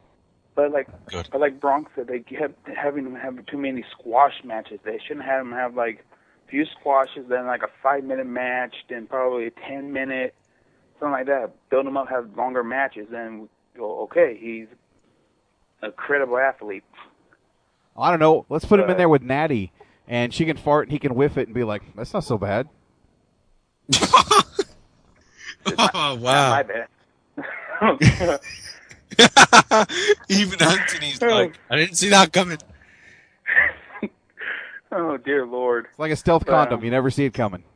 [0.55, 1.27] But like, Good.
[1.31, 4.79] but like Bronx said, they kept having him have too many squash matches.
[4.85, 6.05] They shouldn't have them have like
[6.47, 10.33] a few squashes, then like a five-minute match, then probably a ten-minute,
[10.97, 11.51] something like that.
[11.69, 14.67] Build him up, have longer matches, then go, okay, he's
[15.81, 16.83] a credible athlete.
[17.97, 18.45] I don't know.
[18.47, 19.73] Let's put him in there with Natty,
[20.07, 22.37] and she can fart and he can whiff it and be like, "That's not so
[22.37, 22.69] bad."
[25.93, 26.49] Oh wow!
[26.49, 26.87] My bad.
[30.29, 32.57] Even Anthony's like, I didn't see that coming.
[34.91, 35.87] oh dear lord.
[35.89, 36.79] It's like a stealth But, condom.
[36.79, 37.63] um, You never see it coming.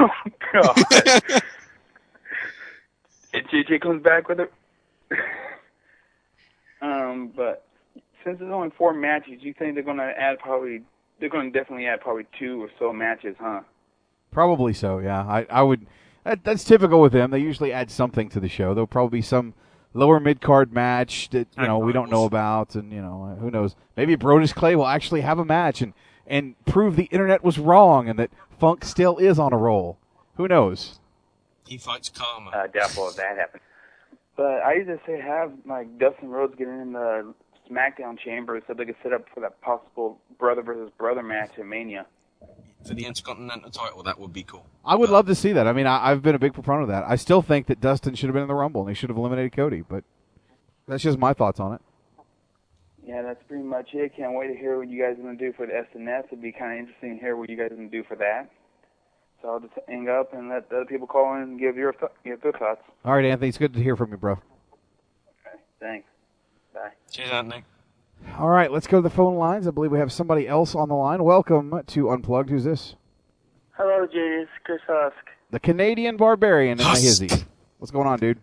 [0.00, 0.08] Oh
[0.52, 0.76] god.
[3.32, 4.52] If JJ comes back with it.
[6.82, 7.64] um, but
[8.24, 10.82] since there's only four matches, you think they're gonna add probably
[11.20, 13.60] they're gonna definitely add probably two or so matches, huh?
[14.32, 14.98] Probably so.
[14.98, 15.86] Yeah, I, I would.
[16.24, 17.30] That, that's typical with them.
[17.30, 18.74] They usually add something to the show.
[18.74, 19.54] There'll probably be some
[19.92, 23.50] lower mid card match that you know we don't know about, and you know who
[23.50, 23.76] knows.
[23.96, 25.92] Maybe Brodus Clay will actually have a match and
[26.26, 29.98] and prove the internet was wrong and that Funk still is on a roll.
[30.36, 30.98] Who knows?
[31.66, 32.54] He fights Kharma.
[32.54, 33.62] Uh, doubtful if that happens.
[34.36, 37.34] But I used to say have like Dustin Rhodes get in the
[37.70, 41.66] SmackDown chamber so they could set up for that possible brother versus brother match at
[41.66, 42.06] Mania.
[42.86, 44.66] For the Intercontinental title, that would be cool.
[44.84, 45.66] I would love to see that.
[45.66, 47.04] I mean, I, I've been a big proponent of that.
[47.08, 49.16] I still think that Dustin should have been in the Rumble and he should have
[49.16, 50.04] eliminated Cody, but
[50.86, 51.80] that's just my thoughts on it.
[53.06, 54.14] Yeah, that's pretty much it.
[54.16, 56.26] Can't wait to hear what you guys are going to do for the SNS.
[56.26, 58.16] It'd be kind of interesting to hear what you guys are going to do for
[58.16, 58.50] that.
[59.40, 61.92] So I'll just hang up and let the other people call in and give your
[61.92, 62.80] th- give their thoughts.
[63.04, 64.32] All right, Anthony, it's good to hear from you, bro.
[64.32, 66.08] Okay, thanks.
[66.72, 66.90] Bye.
[67.10, 67.64] Cheers, Anthony.
[68.38, 69.66] All right, let's go to the phone lines.
[69.68, 71.22] I believe we have somebody else on the line.
[71.22, 72.50] Welcome to Unplugged.
[72.50, 72.96] Who's this?
[73.76, 74.40] Hello, Jay.
[74.42, 75.14] It's Chris Husk.
[75.50, 77.28] The Canadian Barbarian in the hizzy.
[77.78, 78.38] What's going on, dude?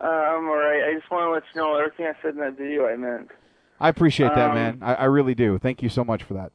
[0.00, 0.82] Uh, I'm alright.
[0.84, 3.30] I just want to let you know everything I said in that video I meant.
[3.80, 4.78] I appreciate that, Um, man.
[4.82, 5.58] I, I really do.
[5.58, 6.52] Thank you so much for that.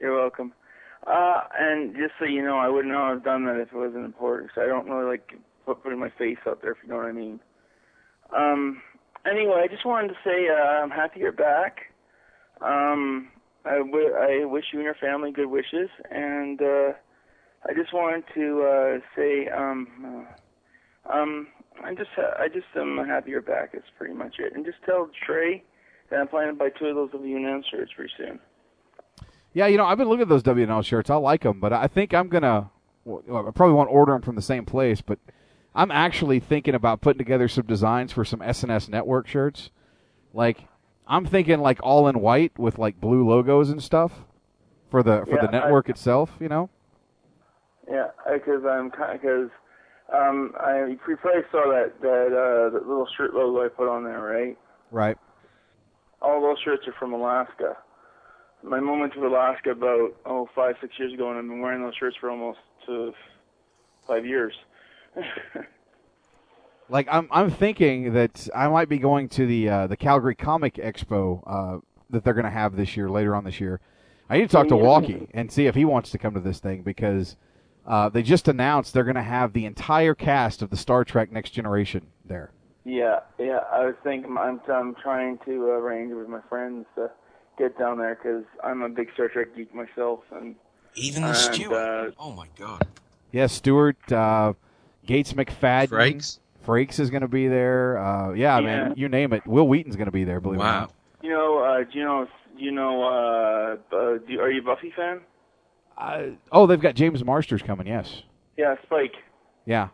[0.00, 0.52] You're welcome.
[1.06, 4.50] Uh, and just so you know, I wouldn't I've done that if it wasn't important.
[4.54, 5.34] So I don't really like
[5.66, 7.38] putting my face out there, if you know what I mean.
[8.36, 8.82] Um,
[9.30, 11.92] anyway, I just wanted to say uh, I'm happy you're back.
[12.60, 13.28] Um,
[13.64, 16.92] I, w- I wish you and your family good wishes, and uh,
[17.68, 20.26] I just wanted to uh, say um,
[21.08, 21.48] uh, um,
[21.84, 23.72] I just ha- I just am happy you're back.
[23.72, 24.54] That's pretty much it.
[24.54, 25.62] And just tell Trey
[26.10, 28.38] that I'm planning to buy two of those WNM shirts pretty soon.
[29.52, 31.10] Yeah, you know, I've been looking at those WNL shirts.
[31.10, 32.70] I like them, but I think I'm gonna.
[33.04, 35.18] Well, I probably won't order them from the same place, but
[35.76, 39.70] I'm actually thinking about putting together some designs for some SNS network shirts.
[40.32, 40.64] Like
[41.06, 44.24] I'm thinking like all in white with like blue logos and stuff
[44.90, 46.32] for the for the Yeah, I- network itself.
[46.40, 46.70] You know.
[47.88, 49.50] Yeah, because I'm because
[50.12, 54.02] um, I you probably saw that that uh, that little shirt logo I put on
[54.02, 54.56] there, right?
[54.90, 55.18] Right.
[56.22, 57.76] All those shirts are from Alaska.
[58.64, 61.94] My moment to Alaska about oh five six years ago, and I've been wearing those
[62.00, 62.58] shirts for almost
[62.88, 63.10] uh,
[64.08, 64.54] five years.
[66.88, 70.74] Like I'm I'm thinking that I might be going to the uh, the Calgary Comic
[70.74, 71.80] Expo uh,
[72.10, 73.80] that they're going to have this year later on this year.
[74.30, 76.58] I need to talk to Walkie and see if he wants to come to this
[76.58, 77.36] thing because
[77.86, 81.30] uh, they just announced they're going to have the entire cast of the Star Trek
[81.30, 82.50] Next Generation there.
[82.84, 83.60] yeah, yeah.
[83.72, 87.10] I was thinking I'm I'm trying to uh, arrange with my friends to
[87.58, 90.54] get down there because I'm a big Star Trek geek myself, and
[90.94, 91.72] Even the and, Stewart.
[91.72, 92.86] Uh, oh my god.
[93.32, 94.52] Yeah, Stewart, uh,
[95.06, 96.38] Gates McFadden, Frakes.
[96.66, 97.98] Frakes is going to be there.
[97.98, 98.64] Uh, yeah, Yeah.
[98.66, 99.46] man, you name it.
[99.46, 100.40] Wil Wheaton's going to be there.
[100.40, 100.92] Believe it or not.
[101.22, 102.26] you know, uh, do you know,
[102.58, 105.20] do you know, uh, uh, do, are you a Buffy fan?
[105.96, 106.22] Uh,
[106.52, 107.86] oh, they've got James Marsters coming.
[107.86, 108.22] Yes.
[108.56, 109.14] Yeah, Spike.
[109.64, 109.88] Yeah.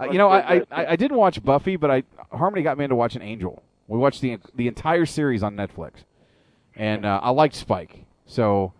[0.00, 2.84] Uh, you know, I, I, I I didn't watch Buffy, but I Harmony got me
[2.84, 3.62] into watching Angel.
[3.88, 6.04] We watched the the entire series on Netflix,
[6.76, 8.04] and uh, I liked Spike.
[8.24, 8.72] So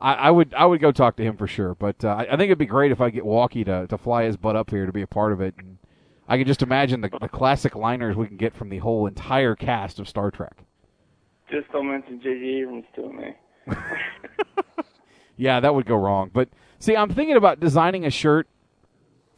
[0.00, 1.74] I, I would I would go talk to him for sure.
[1.74, 4.36] But uh, I, think it'd be great if I get Walkie to, to fly his
[4.36, 5.54] butt up here to be a part of it.
[5.58, 5.78] And
[6.28, 9.54] I can just imagine the, the classic liners we can get from the whole entire
[9.54, 10.56] cast of Star Trek.
[11.50, 12.62] Just don't mention J.J.
[12.62, 13.34] Abrams to me.
[15.40, 16.30] Yeah, that would go wrong.
[16.30, 18.46] But see, I'm thinking about designing a shirt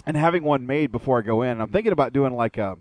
[0.04, 1.60] and having one made before I go in.
[1.60, 2.76] I'm thinking about doing like a.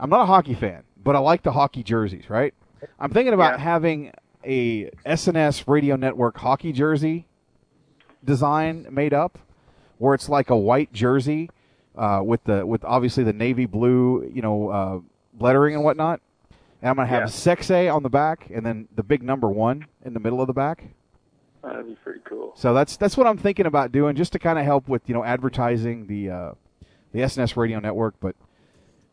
[0.00, 2.54] I'm not a hockey fan, but I like the hockey jerseys, right?
[2.98, 4.10] I'm thinking about having
[4.44, 7.26] a SNS Radio Network hockey jersey
[8.24, 9.38] design made up,
[9.98, 11.50] where it's like a white jersey
[11.96, 15.00] uh, with the with obviously the navy blue, you know, uh,
[15.40, 16.20] lettering and whatnot.
[16.80, 17.54] And I'm gonna have Yeah.
[17.54, 20.52] $exay on the back, and then the big number one in the middle of the
[20.52, 20.84] back.
[21.62, 22.52] That'd be pretty cool.
[22.54, 25.14] So that's that's what I'm thinking about doing, just to kind of help with you
[25.14, 26.52] know advertising the uh,
[27.12, 28.14] the SNS radio network.
[28.20, 28.36] But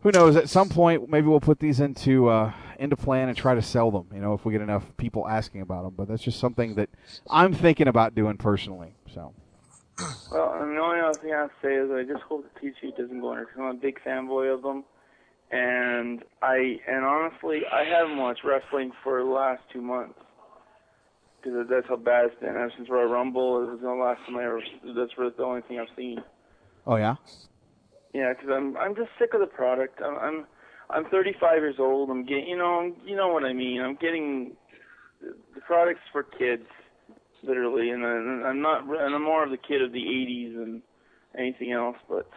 [0.06, 0.36] who knows?
[0.36, 3.90] At some point, maybe we'll put these into uh, into plan and try to sell
[3.90, 4.06] them.
[4.14, 5.95] You know, if we get enough people asking about them.
[5.98, 6.90] But that's just something that
[7.27, 8.94] I'm thinking about doing personally.
[9.11, 9.34] So
[10.32, 12.45] Well, I mean, the only other thing I have to say is I just hope
[12.53, 14.84] the T-Suit doesn't go under because I'm a big fanboy of them.
[15.49, 20.19] And I and honestly, I haven't watched wrestling for the last two months
[21.41, 22.49] because that's how bad it's been.
[22.49, 24.61] Ever since Royal Rumble, it was the last time I ever.
[24.95, 26.19] That's really the only thing I've seen.
[26.86, 27.15] oh yeah,
[28.15, 29.99] Yeah, because I'm I'm just sick of the product.
[30.01, 30.45] I'm I'm
[30.89, 32.09] I'm 35 years old.
[32.09, 33.81] I'm getting you know you know what I mean.
[33.81, 34.53] I'm getting
[35.21, 36.63] the products for kids,
[37.43, 40.81] literally, and, I'm not and I'm more of the kid of the 80s than
[41.37, 41.97] anything else.
[42.07, 42.29] But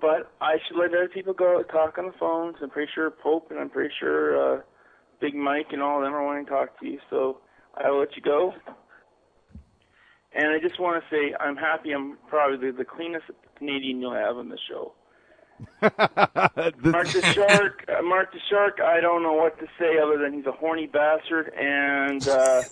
[0.00, 2.56] but I should let other people go talk on the phones.
[2.60, 4.60] I'm pretty sure Pope and I'm pretty sure uh,
[5.20, 6.98] Big Mike and all of them are wanting to talk to you.
[7.10, 7.38] So
[7.76, 8.54] I will let you go.
[10.34, 11.92] And I just want to say I'm happy.
[11.92, 13.26] I'm probably the cleanest
[13.56, 14.94] Canadian you'll have on the show.
[15.82, 18.80] Mark the Shark, uh, Mark the Shark.
[18.80, 22.62] I don't know what to say other than he's a horny bastard, and uh,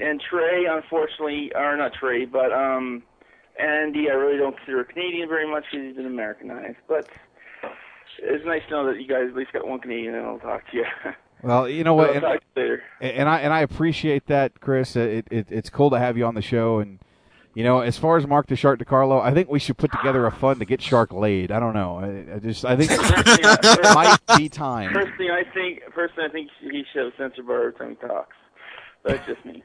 [0.00, 3.02] and Trey, unfortunately, or not Trey, but um,
[3.58, 4.10] Andy.
[4.10, 6.78] I really don't consider a Canadian very much because he's been Americanized.
[6.88, 7.08] But
[8.18, 10.68] it's nice to know that you guys at least got one Canadian, and I'll talk
[10.70, 10.84] to you.
[11.42, 12.82] well you know what, I'll and, talk to you later.
[13.00, 14.96] and I and I appreciate that, Chris.
[14.96, 16.98] It, it it's cool to have you on the show and.
[17.54, 20.24] You know, as far as Mark the Shark DiCarlo, I think we should put together
[20.26, 21.50] a fund to get Shark laid.
[21.50, 21.96] I don't know.
[21.98, 24.92] I, I just, I think it might be time.
[24.92, 28.06] Personally, I think personally, I think he should have a censor bar every time he
[28.06, 28.36] talks.
[29.04, 29.64] That's just me.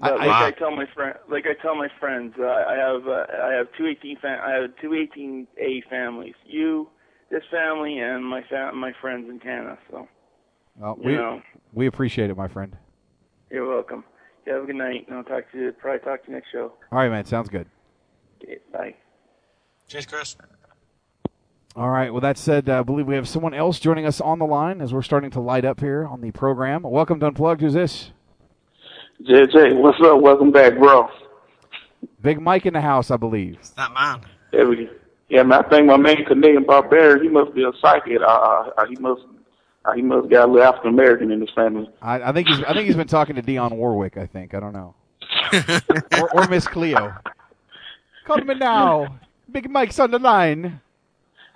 [0.00, 2.74] But I- like I- I tell my friend, like I tell my friends, uh, I
[2.74, 6.34] have uh, I have two eighteen, fam- I have two 18A families.
[6.44, 6.88] You,
[7.30, 9.78] this family, and my fam- my friends in Canada.
[9.92, 10.08] So
[10.76, 11.40] Well, we know.
[11.72, 12.76] we appreciate it, my friend.
[13.50, 14.02] you're welcome.
[14.46, 15.72] You have a good night, and I'll talk to you.
[15.72, 16.72] Probably talk to you next show.
[16.92, 17.24] All right, man.
[17.24, 17.66] Sounds good.
[18.42, 18.94] Okay, bye.
[19.88, 20.36] Cheers, Chris.
[21.74, 22.12] All right.
[22.12, 24.80] Well, that said, uh, I believe we have someone else joining us on the line
[24.80, 26.82] as we're starting to light up here on the program.
[26.82, 27.60] Welcome to Unplugged.
[27.60, 28.12] Who's this?
[29.22, 30.20] JJ, what's up?
[30.20, 31.08] Welcome back, bro.
[32.22, 33.58] Big Mike in the house, I believe.
[33.76, 34.20] That man.
[34.52, 34.88] There we go.
[35.28, 38.20] Yeah, man, I think my main Canadian barbarian, he must be a psychic.
[38.20, 39.22] Uh, uh, he must,
[39.86, 41.88] Uh, he must got a little African American in his family.
[42.02, 44.16] I, I think he's I think he's been talking to Dionne Warwick.
[44.16, 44.94] I think I don't know,
[46.20, 47.14] or, or Miss Cleo.
[48.24, 49.18] Call me now.
[49.50, 50.80] Big Mike's on the line.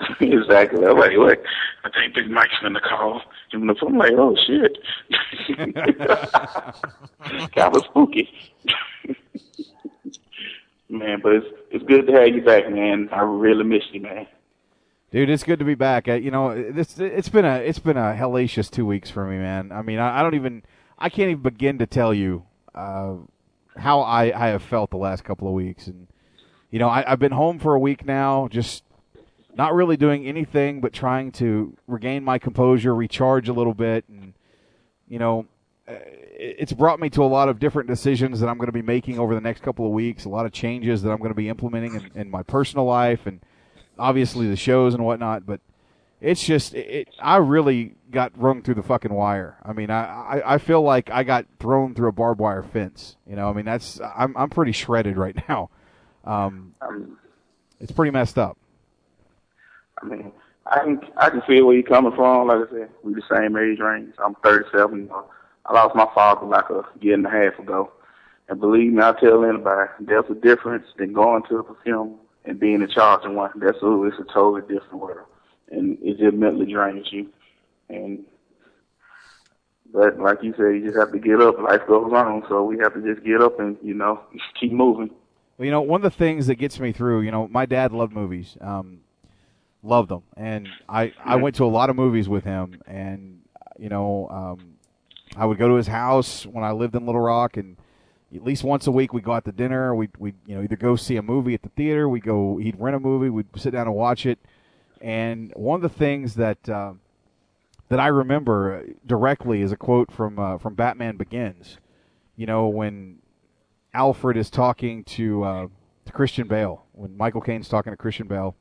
[0.21, 0.87] exactly.
[0.87, 1.43] I'm like, look,
[1.85, 3.21] I think Big Mike's gonna call.
[3.53, 4.79] Even if I'm like, oh shit,
[7.55, 8.29] kind of spooky.
[10.89, 13.09] man, but it's it's good to have you back, man.
[13.11, 14.27] I really miss you, man.
[15.11, 16.07] Dude, it's good to be back.
[16.09, 19.39] Uh, you know, this it's been a it's been a hellacious two weeks for me,
[19.39, 19.73] man.
[19.73, 20.63] I mean, I, I don't even
[20.99, 22.45] I can't even begin to tell you
[22.77, 23.15] uh,
[23.77, 26.07] how I I have felt the last couple of weeks, and
[26.71, 28.85] you know, I, I've been home for a week now, just
[29.57, 34.33] not really doing anything but trying to regain my composure, recharge a little bit, and
[35.09, 35.47] you know,
[35.89, 38.73] uh, it- it's brought me to a lot of different decisions that I'm going to
[38.73, 40.25] be making over the next couple of weeks.
[40.25, 43.27] A lot of changes that I'm going to be implementing in, in my personal life,
[43.27, 43.41] and
[44.01, 45.47] obviously the shows and whatnot.
[45.47, 45.61] But
[46.21, 49.57] it's just, it, it, I really got rung through the fucking wire.
[49.63, 53.17] I mean, I, I I feel like I got thrown through a barbed wire fence.
[53.27, 55.71] You know, I mean, that's I'm I'm pretty shredded right now.
[56.25, 57.19] Um, Um,
[57.81, 58.59] it's pretty messed up.
[60.03, 60.33] I mean,
[60.67, 62.49] I can I can feel where you're coming from.
[62.49, 64.15] Like I said, we the same age range.
[64.23, 64.99] I'm 37.
[64.99, 65.25] You know,
[65.67, 67.93] I lost my father like a year and a half ago,
[68.49, 72.59] and believe me, I tell anybody, there's a difference than going to a film and
[72.59, 73.51] being a charge of one.
[73.57, 75.27] That's a, it's a totally different world,
[75.71, 77.29] and it just mentally drains you.
[77.89, 78.25] And
[79.93, 81.59] but like you said, you just have to get up.
[81.59, 84.21] Life goes on, so we have to just get up and you know
[84.61, 85.11] keep moving.
[85.59, 87.93] Well, you know, one of the things that gets me through, you know, my dad
[87.93, 89.01] loved movies, um,
[89.83, 93.43] loved them, and I I went to a lot of movies with him, and
[93.79, 94.75] you know, um,
[95.37, 97.77] I would go to his house when I lived in Little Rock, and
[98.35, 99.95] at least once a week we'd go out to dinner.
[99.95, 102.79] We'd we you know either go see a movie at the theater, we go he'd
[102.79, 104.39] rent a movie, we'd sit down and watch it,
[105.01, 106.93] and one of the things that uh,
[107.89, 111.79] that I remember directly is a quote from uh, from Batman Begins.
[112.37, 113.19] You know when
[113.93, 115.67] Alfred is talking to uh,
[116.07, 118.55] to Christian Bale when Michael Caine's talking to Christian Bale,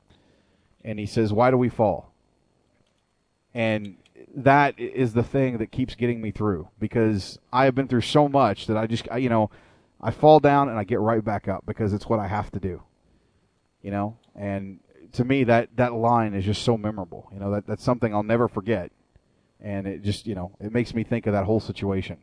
[0.83, 2.11] and he says, "Why do we fall?"
[3.53, 3.97] And
[4.35, 8.27] that is the thing that keeps getting me through because I have been through so
[8.29, 9.49] much that I just I, you know
[10.01, 12.59] I fall down and I get right back up because it's what I have to
[12.59, 12.83] do.
[13.81, 14.79] You know, and
[15.13, 17.29] to me that that line is just so memorable.
[17.33, 18.91] You know that that's something I'll never forget,
[19.61, 22.17] and it just you know it makes me think of that whole situation.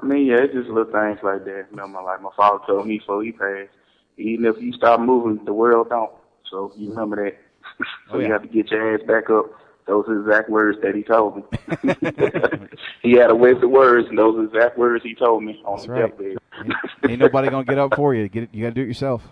[0.00, 1.66] I mean, yeah, it's just little things like that.
[1.70, 3.70] Remember, like my father told me before he passed,
[4.18, 6.10] even if you stop moving, the world don't.
[6.50, 7.38] So you remember that.
[8.10, 8.26] so Oh, yeah.
[8.26, 9.46] you have to get your ass back up.
[9.86, 11.42] Those are the exact words that he told me.
[13.02, 15.60] he had a waste of words, and those are the exact words he told me
[15.64, 16.18] on That's the right.
[16.18, 17.10] deathbed.
[17.10, 18.28] Ain't nobody gonna get up for you.
[18.28, 19.22] Get it, you got to do it yourself.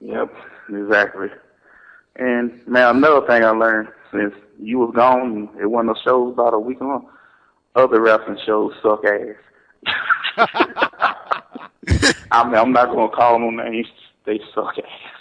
[0.00, 0.34] Yep,
[0.70, 1.28] exactly.
[2.16, 6.32] And man, another thing I learned since you was gone, and it wasn't no shows
[6.32, 7.08] about a week long.
[7.74, 9.36] Other wrestling shows suck ass.
[12.30, 13.86] I mean, I'm not gonna call no names.
[14.24, 15.11] They suck ass.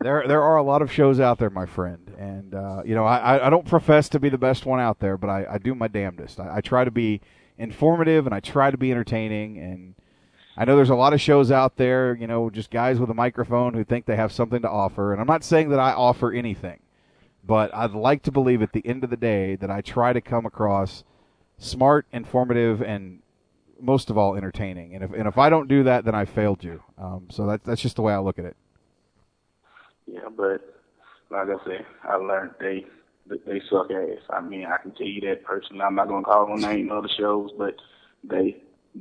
[0.00, 3.04] There, there are a lot of shows out there, my friend, and uh, you know,
[3.04, 5.74] I, I- don't profess to be the best one out there, but I, I do
[5.74, 6.38] my damnedest.
[6.38, 7.20] I, I try to be
[7.58, 9.94] informative and I try to be entertaining, and
[10.56, 13.14] I know there's a lot of shows out there, you know, just guys with a
[13.14, 16.32] microphone who think they have something to offer, and I'm not saying that I offer
[16.32, 16.78] anything,
[17.44, 20.20] but I'd like to believe at the end of the day that I try to
[20.20, 21.02] come across
[21.58, 23.20] smart, informative, and
[23.80, 24.94] most of all entertaining.
[24.94, 26.82] And if and if I don't do that, then I failed you.
[26.96, 28.56] Um, so that, that's just the way I look at it.
[30.10, 30.74] Yeah, but
[31.30, 32.86] like I said, I learned they
[33.46, 34.22] they suck ass.
[34.30, 35.82] I mean, I can tell you that personally.
[35.82, 37.74] I'm not gonna call them name of the shows, but
[38.24, 38.56] they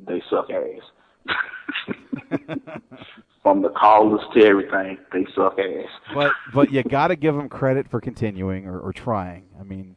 [0.06, 0.82] they suck ass.
[3.44, 5.88] From the callers to everything, they suck ass.
[6.14, 9.46] but but you got to give them credit for continuing or, or trying.
[9.58, 9.96] I mean,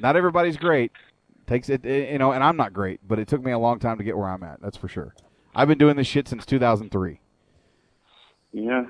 [0.00, 0.90] not everybody's great.
[1.46, 3.78] Takes it, it- you know, and I'm not great, but it took me a long
[3.78, 4.60] time to get where I'm at.
[4.60, 5.14] That's for sure.
[5.54, 7.20] I've been doing this shit since 2003.
[8.52, 8.84] Yeah,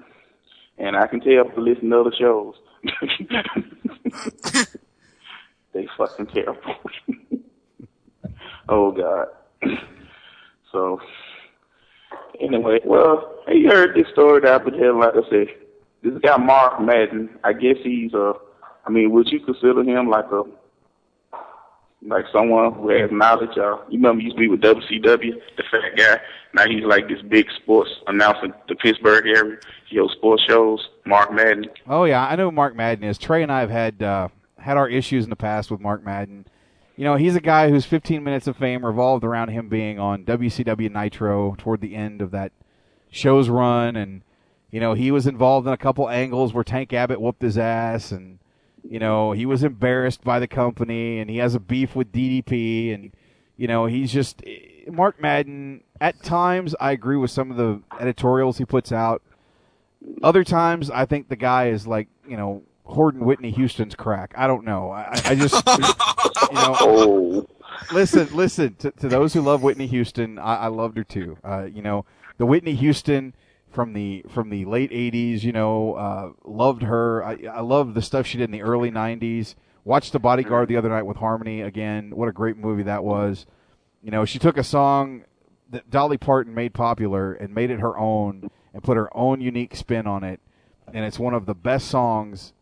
[0.78, 2.54] and I can tell for listening to other shows.
[5.72, 6.74] they fucking terrible.
[8.68, 9.28] oh God.
[10.72, 11.00] so
[12.40, 14.98] anyway, well, you heard this story that I've been telling.
[14.98, 15.46] Like I said,
[16.02, 17.30] this guy Mark Madden.
[17.44, 18.34] I guess he's a.
[18.86, 20.44] I mean, would you consider him like a
[22.06, 23.56] like someone who has knowledge?
[23.56, 26.20] Uh, you remember he used to be with WCW, the fat guy.
[26.54, 29.58] Now he's like this big sports announcer the Pittsburgh area.
[29.88, 30.88] He hosts sports shows.
[31.04, 31.66] Mark Madden.
[31.86, 33.18] Oh yeah, I know Mark Madden is.
[33.18, 36.46] Trey and I have had uh, had our issues in the past with Mark Madden.
[36.96, 40.24] You know, he's a guy whose 15 minutes of fame revolved around him being on
[40.24, 42.50] WCW Nitro toward the end of that
[43.10, 44.22] show's run, and
[44.70, 48.12] you know he was involved in a couple angles where Tank Abbott whooped his ass,
[48.12, 48.38] and
[48.88, 52.94] you know he was embarrassed by the company, and he has a beef with DDP,
[52.94, 53.12] and
[53.56, 54.42] you know he's just
[54.90, 55.82] Mark Madden.
[56.00, 59.22] At times, I agree with some of the editorials he puts out.
[60.22, 64.32] Other times, I think the guy is like, you know, hoarding Whitney Houston's crack.
[64.36, 64.90] I don't know.
[64.90, 65.54] I, I just,
[66.48, 67.46] you know,
[67.92, 70.38] listen, listen to, to those who love Whitney Houston.
[70.38, 71.36] I, I loved her too.
[71.44, 72.04] Uh, you know,
[72.38, 73.34] the Whitney Houston
[73.70, 75.42] from the from the late '80s.
[75.42, 77.24] You know, uh, loved her.
[77.24, 79.54] I, I love the stuff she did in the early '90s.
[79.84, 82.10] Watched The Bodyguard the other night with Harmony again.
[82.14, 83.46] What a great movie that was.
[84.02, 85.24] You know, she took a song
[85.70, 89.74] that Dolly Parton made popular and made it her own and put her own unique
[89.74, 90.40] spin on it.
[90.92, 92.52] And it's one of the best songs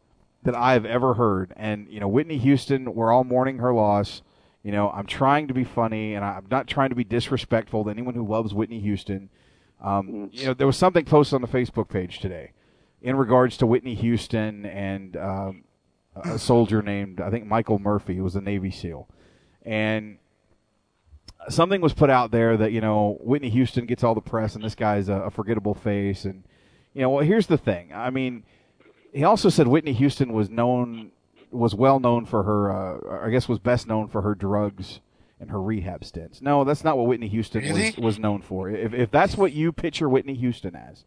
[0.43, 1.53] that I've ever heard.
[1.57, 4.23] And, you know, Whitney Houston, we're all mourning her loss.
[4.63, 7.91] You know, I'm trying to be funny and I'm not trying to be disrespectful to
[7.91, 9.31] anyone who loves Whitney Houston.
[9.81, 12.53] Um, you know, there was something posted on the Facebook page today
[13.03, 15.65] in regards to Whitney Houston and um,
[16.17, 19.09] a soldier named, I think, Michael Murphy, who was a Navy SEAL.
[19.63, 20.19] And
[21.49, 24.65] something was put out there that you know Whitney Houston gets all the press, and
[24.65, 26.25] this guy's a, a forgettable face.
[26.25, 26.45] And
[26.95, 27.93] you know, well, here's the thing.
[27.93, 28.45] I mean,
[29.13, 31.11] he also said Whitney Houston was known,
[31.51, 32.71] was well known for her.
[32.71, 35.01] Uh, I guess was best known for her drugs
[35.41, 36.41] and her rehab stints.
[36.41, 37.87] No, that's not what Whitney Houston Really?
[37.91, 38.71] was, was known for.
[38.71, 41.05] If if that's what you picture Whitney Houston as,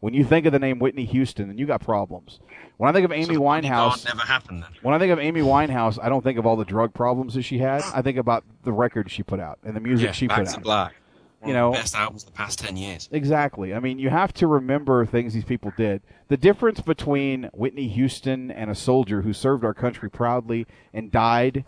[0.00, 2.38] when you think of the name Whitney Houston, then you got problems.
[2.76, 4.70] When I think of Amy Winehouse, never happened then.
[4.82, 7.42] when I think of Amy Winehouse, I don't think of all the drug problems that
[7.42, 7.82] she had.
[7.94, 10.48] I think about the records she put out and the music yeah, she Back put
[10.48, 10.62] to out.
[10.62, 10.94] Black.
[11.40, 13.08] One You know, best albums the past ten years.
[13.12, 13.74] Exactly.
[13.74, 16.02] I mean, you have to remember things these people did.
[16.28, 21.64] The difference between Whitney Houston and a soldier who served our country proudly and died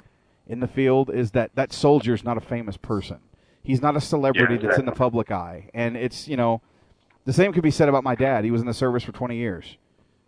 [0.48, 3.18] in the field is that that soldier is not a famous person.
[3.62, 5.68] He's not a celebrity Yeah, that's in the public eye.
[5.74, 6.62] And it's, you know,
[7.26, 8.44] the same could be said about my dad.
[8.44, 9.76] He was in the service for 20 years.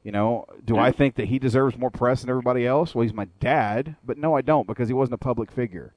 [0.02, 2.94] You know, do I think that he deserves more press than everybody else?
[2.94, 5.94] Well, he's my dad, but no, I don't because he wasn't a public figure.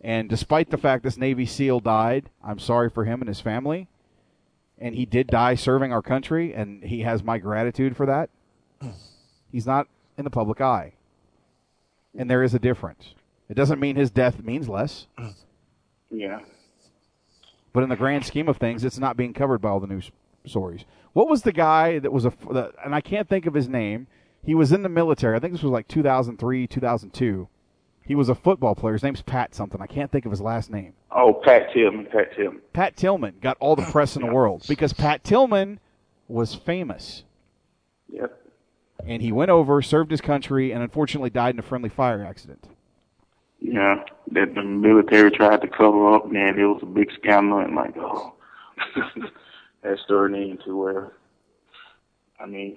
[0.00, 3.88] And despite the fact this Navy SEAL died, I'm sorry for him and his family.
[4.78, 8.28] And he did die serving our country, and he has my gratitude for that.
[8.82, 8.90] Hmm.
[9.50, 9.88] He's not
[10.18, 10.94] in the public eye.
[12.16, 13.14] And there is a difference.
[13.48, 15.06] It doesn't mean his death means less,
[16.10, 16.40] Yeah.
[17.72, 20.10] but in the grand scheme of things, it's not being covered by all the news
[20.46, 20.84] stories.
[21.12, 22.32] What was the guy that was a,
[22.84, 24.06] and I can't think of his name.
[24.42, 25.36] He was in the military.
[25.36, 27.48] I think this was like 2003, 2002.
[28.06, 28.92] He was a football player.
[28.92, 29.80] His name's Pat something.
[29.80, 30.92] I can't think of his last name.
[31.10, 32.60] Oh, Pat Tillman, Pat Tillman.
[32.74, 35.80] Pat Tillman got all the press in the world because Pat Tillman
[36.28, 37.24] was famous.
[38.10, 38.38] Yep.
[39.06, 42.66] And he went over, served his country, and unfortunately died in a friendly fire accident.
[43.66, 46.58] Yeah, that the military tried to cover up, man.
[46.58, 48.34] It was a big scandal, and like, oh,
[49.82, 51.12] that stirred me into where,
[52.38, 52.76] I mean,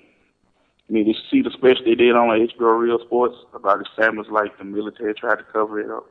[0.89, 3.85] I mean, you see the special they did on like HBO Real Sports about the
[4.01, 6.05] Samuels, like the military tried to cover it up.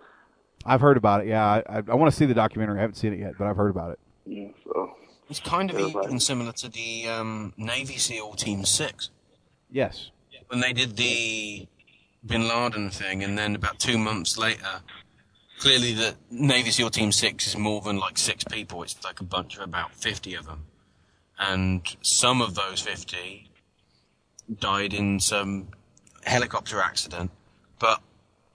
[0.67, 1.29] I've heard about it.
[1.29, 2.77] Yeah, I, I, I want to see the documentary.
[2.79, 3.99] I haven't seen it yet, but I've heard about it.
[4.27, 4.95] Yeah, so
[5.31, 6.07] It's kind of Everybody.
[6.09, 9.09] even similar to the um, Navy SEAL Team Six
[9.71, 10.11] Yes.
[10.49, 11.67] when they did the
[12.27, 14.83] Bin Laden thing, and then about two months later,
[15.61, 18.83] clearly the Navy SEAL Team Six is more than like six people.
[18.83, 20.67] It's like a bunch of about fifty of them,
[21.39, 23.51] and some of those fifty
[24.59, 25.69] died in some
[26.25, 27.31] helicopter accident,
[27.79, 28.01] but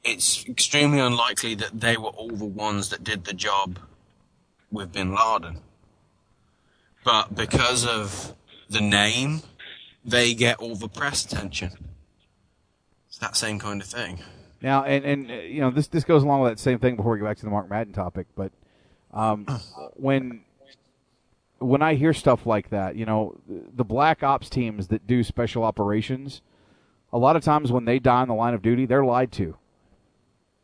[0.03, 3.79] it's extremely unlikely that they were all the ones that did the job
[4.71, 5.59] with Bin Laden.
[7.03, 8.35] But because of
[8.69, 9.41] the name,
[10.03, 11.90] they get all the press attention.
[13.21, 14.19] It's that same kind of thing.
[14.63, 17.11] Now, and and uh, you know this this goes along with that same thing before
[17.11, 18.51] we get back to the Mark Madden topic, but
[19.13, 19.45] um,
[19.93, 20.41] when
[21.59, 25.63] when I hear stuff like that, you know, the black ops teams that do special
[25.63, 26.41] operations,
[27.13, 29.55] a lot of times when they die on the line of duty, they're lied to.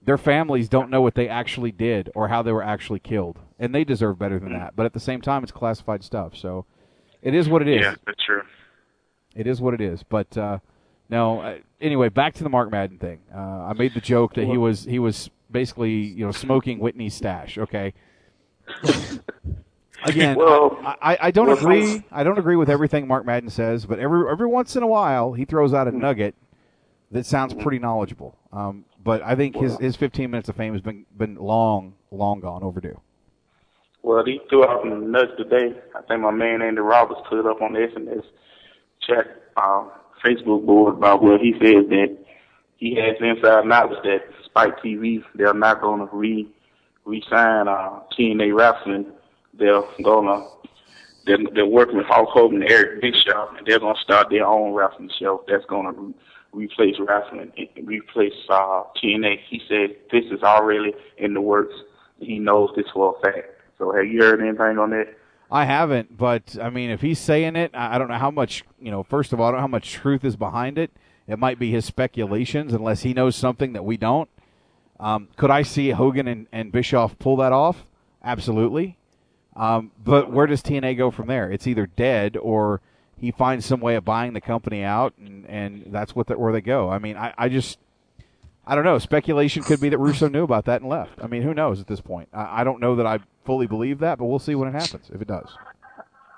[0.01, 3.75] Their families don't know what they actually did or how they were actually killed, and
[3.75, 4.75] they deserve better than that.
[4.75, 6.65] But at the same time, it's classified stuff, so
[7.21, 7.81] it is what it is.
[7.81, 8.41] yeah, that's true.
[9.35, 10.01] It is what it is.
[10.01, 10.57] But uh,
[11.09, 11.41] no.
[11.41, 13.19] Uh, anyway, back to the Mark Madden thing.
[13.33, 17.13] Uh, I made the joke that he was he was basically you know smoking Whitney's
[17.13, 17.57] stash.
[17.57, 17.93] Okay.
[20.03, 22.03] Again, Well, I, I, I don't well, agree.
[22.11, 25.33] I don't agree with everything Mark Madden says, but every every once in a while
[25.33, 26.35] he throws out a nugget
[27.11, 28.37] that sounds pretty knowledgeable.
[28.51, 32.39] Um, but I think his, his 15 minutes of fame has been been long long
[32.41, 32.99] gone overdue.
[34.03, 35.77] Well, he threw out the nuts today.
[35.95, 38.23] I think my man Andy Roberts put it up on the SNS
[39.05, 39.25] chat
[39.57, 39.87] uh,
[40.23, 42.17] Facebook board about where he says that
[42.77, 46.47] he has inside knowledge that Spike TV they're not going to re
[47.05, 49.05] re-sign uh, TNA Wrestling.
[49.53, 50.47] They're gonna
[51.25, 54.73] they're, they're working with Hulk Hogan and Eric Bischoff, and they're gonna start their own
[54.73, 56.13] wrestling show that's gonna re-
[56.53, 59.39] replace wrestling, and replace uh, TNA.
[59.49, 61.75] He said this is already in the works.
[62.19, 63.47] He knows this for a fact.
[63.77, 65.07] So have you heard anything on that?
[65.49, 68.63] I haven't, but I mean, if he's saying it, I don't know how much.
[68.79, 70.91] You know, first of all, I don't know how much truth is behind it.
[71.27, 74.29] It might be his speculations, unless he knows something that we don't.
[74.99, 77.85] Um, could I see Hogan and, and Bischoff pull that off?
[78.23, 78.97] Absolutely.
[79.55, 81.51] Um, but where does TNA go from there?
[81.51, 82.81] It's either dead or
[83.19, 86.53] he finds some way of buying the company out, and, and that's what the, where
[86.53, 86.89] they go.
[86.89, 87.79] I mean, I, I just
[88.65, 88.99] I don't know.
[88.99, 91.19] Speculation could be that Russo knew about that and left.
[91.23, 92.27] I mean, who knows at this point?
[92.33, 95.09] I, I don't know that I fully believe that, but we'll see when it happens
[95.11, 95.47] if it does.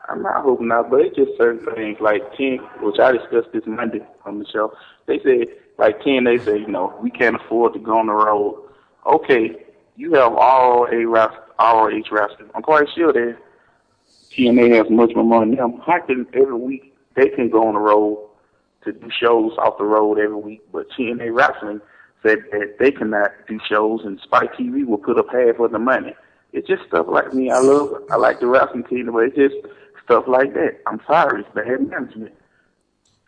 [0.07, 3.63] I'm not hoping not, but it's just certain things like ten, which I discussed this
[3.65, 4.73] Monday on the show.
[5.07, 8.13] They said like ten, they say you know we can't afford to go on the
[8.13, 8.63] road.
[9.05, 9.65] Okay,
[9.97, 12.49] you have all a rest, all H wrestling.
[12.55, 13.37] I'm quite sure that
[14.31, 15.81] TNA has much more money than them.
[15.85, 18.29] How can every week they can go on the road
[18.85, 21.81] to do shows off the road every week, but TNA wrestling
[22.23, 25.79] said that they cannot do shows, and Spike TV will put up half of the
[25.79, 26.15] money.
[26.51, 27.51] It's just stuff like me.
[27.51, 29.55] I love, I like the wrestling team, but it's just
[30.03, 30.79] stuff like that.
[30.87, 32.33] I'm sorry, it's bad management.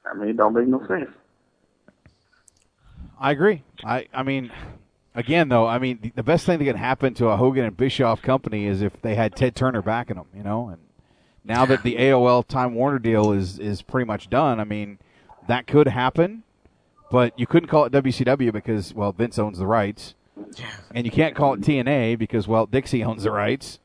[0.05, 1.09] I mean, it don't make no sense.
[3.19, 3.63] I agree.
[3.83, 4.51] I I mean,
[5.13, 8.23] again though, I mean the, best thing that can happen to a Hogan and Bischoff
[8.23, 10.69] company is if they had Ted Turner backing them, you know.
[10.69, 10.81] And
[11.43, 14.97] now that the AOL Time Warner deal is is pretty much done, I mean
[15.47, 16.41] that could happen,
[17.11, 20.15] but you couldn't call it WCW because well Vince owns the rights,
[20.93, 23.79] and you can't call it TNA because well Dixie owns the rights.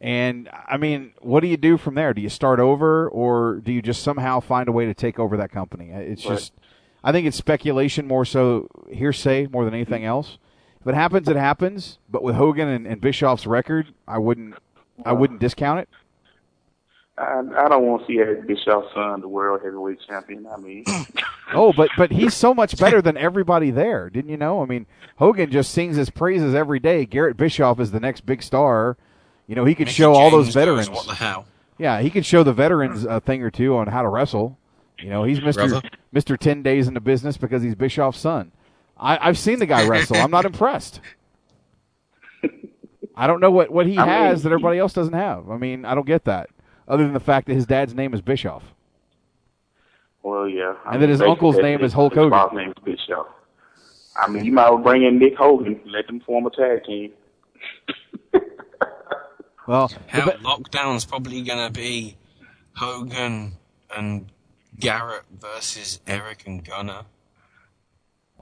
[0.00, 2.14] And I mean, what do you do from there?
[2.14, 5.36] Do you start over, or do you just somehow find a way to take over
[5.36, 5.92] that company?
[5.92, 6.36] Uh, it's Right.
[6.36, 6.52] just,
[7.04, 10.08] I think it's speculation more so hearsay more than anything mm-hmm.
[10.08, 10.38] else.
[10.80, 11.98] If it happens, it happens.
[12.08, 14.54] But with Hogan and, and Bischoff's record, I wouldn't,
[15.04, 15.88] I wouldn't discount it.
[17.20, 20.46] I, I don't want to see Eric Bischoff's son the world heavyweight champion.
[20.46, 20.84] I mean,
[21.52, 24.08] Oh, but but he's so much better than everybody there.
[24.08, 24.62] Didn't you know?
[24.62, 24.86] I mean,
[25.16, 27.04] Hogan just sings his praises every day.
[27.06, 28.96] Garrett Bischoff is the next big star.
[29.46, 30.90] You know, he could Mickey show all those James goes, veterans.
[30.90, 31.46] "What the hell?"
[31.78, 34.56] Yeah, he could show the veterans a thing or two on how to wrestle.
[34.98, 35.82] You know, he's Mister
[36.12, 38.52] Mister Ten Days in the business because he's Bischoff's son.
[38.96, 40.16] I, I've seen the guy wrestle.
[40.16, 41.00] I'm not impressed.
[43.16, 45.50] I don't know what, what he I mean- has that everybody else doesn't have.
[45.50, 46.48] I mean, I don't get that.
[46.90, 48.64] Other than the fact that his dad's name is Bischoff.
[50.22, 50.74] well, yeah.
[50.84, 52.30] I And then mean, his uncle's basically, name is Hulk his Hogan.
[52.38, 53.26] father's name is Bischoff.
[54.16, 56.84] I mean, you might as well bring in Nick Hogan, let them form a tag
[56.84, 57.12] team.
[59.66, 62.16] Well, Hell, lockdown's probably gonna be
[62.74, 63.52] Hogan
[63.94, 64.26] and
[64.80, 67.02] Garrett versus Eric and Gunner.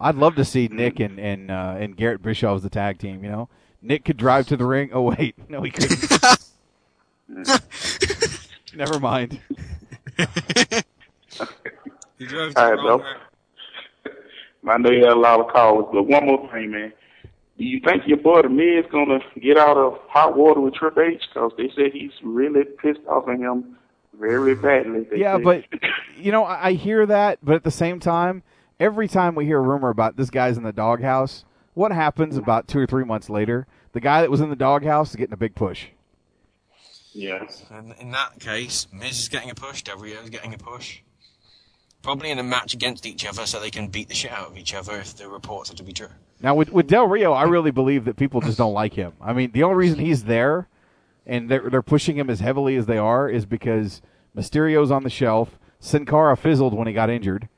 [0.01, 3.23] I'd love to see Nick and and uh, and Garrett Bischoff as the tag team.
[3.25, 3.49] You know,
[3.83, 4.89] Nick could drive to the ring.
[4.95, 6.39] Oh wait, no, he couldn't.
[8.75, 9.41] Never mind.
[12.19, 13.01] He drove All right, bro.
[14.69, 16.93] I know you had a lot of calls, but one more thing, man.
[17.57, 21.03] Do you think your boy the Miz gonna get out of hot water with Triple
[21.05, 21.23] H?
[21.33, 23.77] Because they said he's really pissed off at him
[24.19, 25.05] very badly.
[25.11, 25.45] They Yeah, said.
[25.45, 25.65] but
[26.17, 28.43] you know, I I hear that, but at the same time,
[28.81, 32.67] every time we hear a rumor about this guy's in the doghouse, what happens about
[32.69, 33.67] two or three months later?
[33.93, 35.87] The guy that was in the doghouse is getting a big push.
[37.19, 40.59] Yeah, And in that case, Miz is getting a push, Del Rio is getting a
[40.59, 41.01] push.
[42.03, 44.57] Probably in a match against each other so they can beat the shit out of
[44.57, 46.09] each other if the reports are to be true.
[46.41, 49.13] Now with with Del Rio, I really believe that people just don't like him.
[49.21, 50.69] I mean, the only reason he's there
[51.27, 54.01] and they're they're pushing him as heavily as they are is because
[54.35, 55.59] Mysterio's on the shelf.
[55.81, 57.49] Sin Cara fizzled when he got injured.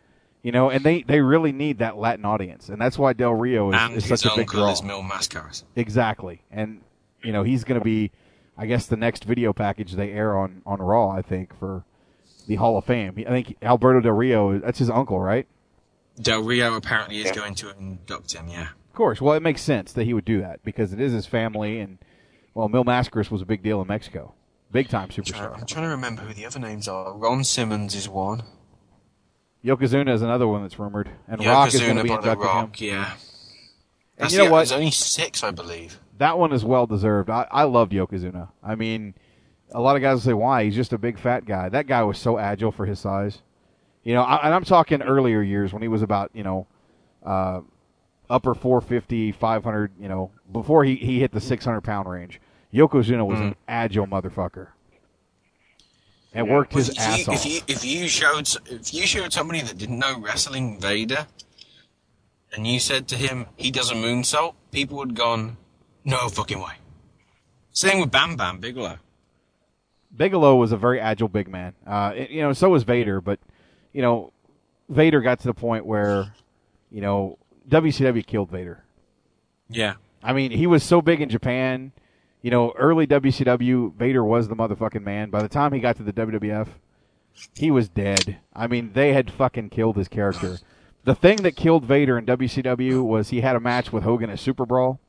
[0.43, 3.73] You know, and they, they really need that Latin audience, and that's why Del Rio
[3.73, 4.73] is, and is his such a big uncle draw.
[4.73, 5.65] is Mil Mascaras.
[5.77, 6.81] Exactly, and
[7.23, 8.11] you know he's going to be,
[8.61, 11.09] I guess, the next video package they air on on Raw.
[11.09, 11.85] I think for
[12.47, 13.15] the Hall of Fame.
[13.19, 14.59] I think Alberto Del Rio.
[14.59, 15.47] That's his uncle, right?
[16.21, 18.69] Del Rio apparently is going to induct him, yeah.
[18.91, 19.21] Of course.
[19.21, 21.97] Well, it makes sense that he would do that because it is his family, and
[22.53, 24.35] well, Mil Mascaras was a big deal in Mexico,
[24.71, 25.59] big time superstar.
[25.59, 27.17] I'm trying to remember who the other names are.
[27.17, 28.43] Ron Simmons is one.
[29.65, 32.47] Yokozuna is another one that's rumored, and Rock is going to be by the inducting
[32.47, 32.89] Rock, him.
[32.89, 33.13] yeah.
[33.13, 33.19] And
[34.19, 34.59] That's you know the- what?
[34.59, 35.99] There's only six, I believe.
[36.21, 37.31] That one is well deserved.
[37.31, 38.51] I, I loved Yokozuna.
[38.63, 39.15] I mean,
[39.71, 41.71] a lot of guys will say why he's just a big fat guy.
[41.71, 43.41] That guy was so agile for his size.
[44.05, 46.67] You know, I, and I'm talking earlier years when he was about you know,
[47.25, 47.63] uh,
[48.29, 49.93] upper 450, 500.
[49.99, 52.39] You know, before he he hit the 600 pound range.
[52.73, 54.69] Yokozuna was an agile motherfucker.
[56.35, 57.35] And worked his if you, ass off.
[57.35, 61.27] If you, if you showed if you showed somebody that didn't know wrestling Vader,
[62.55, 65.57] and you said to him he does a moonsault, people would gone,
[66.05, 66.73] no fucking way.
[67.73, 68.99] Same with Bam Bam Bigelow.
[70.17, 71.75] Bigelow was a very agile big man.
[71.87, 73.39] Uh, it- you know, so was Vader, but
[73.93, 74.33] you know,
[74.89, 76.35] Vader got to the point where,
[76.91, 78.85] you know, WCW killed Vader.
[79.69, 79.95] Yeah.
[80.23, 81.93] I mean, he was so big in Japan.
[82.43, 85.31] You know, early WCW, Vader was the motherfucking man.
[85.31, 86.69] By the time he got to the WWF,
[87.55, 88.39] he was dead.
[88.55, 90.59] I mean, they had fucking killed his character.
[91.05, 94.39] The thing that killed Vader in WCW was he had a match with Hogan at
[94.39, 95.01] Super Brawl,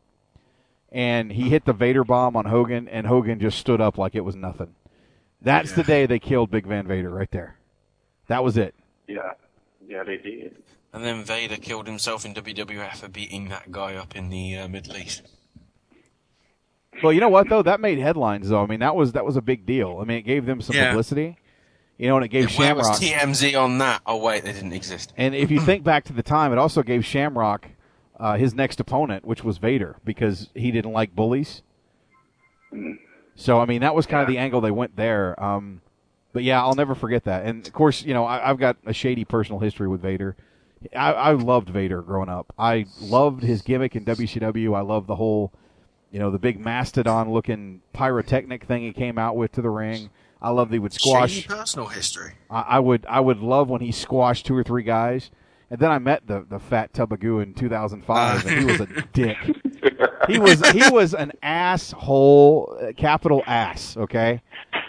[0.91, 4.21] and he hit the Vader bomb on Hogan, and Hogan just stood up like it
[4.25, 4.75] was nothing.
[5.41, 7.57] That's the day they killed Big Van Vader right there.
[8.27, 8.75] That was it.
[9.07, 9.31] Yeah,
[9.87, 10.61] yeah, they did.
[10.93, 14.67] And then Vader killed himself in WWF for beating that guy up in the uh,
[14.67, 15.23] Middle East.
[17.01, 17.63] Well, you know what though?
[17.63, 18.61] That made headlines though.
[18.63, 19.99] I mean, that was that was a big deal.
[20.01, 20.89] I mean, it gave them some Yeah.
[20.89, 21.37] publicity.
[21.97, 23.21] You know, and it gave Where was Shamrock.
[23.29, 24.01] TMZ on that?
[24.05, 25.13] Oh wait, they didn't exist.
[25.17, 27.67] And if you think back to the time, it also gave Shamrock
[28.21, 31.63] uh, his next opponent, which was Vader, because he didn't like bullies.
[33.35, 35.41] So I mean, that was kind of the angle they went there.
[35.43, 35.81] Um,
[36.31, 37.45] but yeah, I'll never forget that.
[37.45, 40.37] And of course, you know, I, I've got a shady personal history with Vader.
[40.95, 42.53] I, I loved Vader growing up.
[42.57, 44.75] I loved his gimmick in WCW.
[44.75, 45.51] I loved the whole,
[46.11, 50.09] you know, the big mastodon-looking pyrotechnic thing he came out with to the ring.
[50.41, 51.31] I love that he would squash.
[51.31, 52.33] Shady personal history.
[52.49, 55.31] I, I would I would love when he squashed two or three guys.
[55.71, 59.37] And then I met the the fat Tubagoo in 2005, and he was a dick.
[60.27, 63.95] He was he was an asshole, uh, capital ass.
[63.95, 64.41] Okay,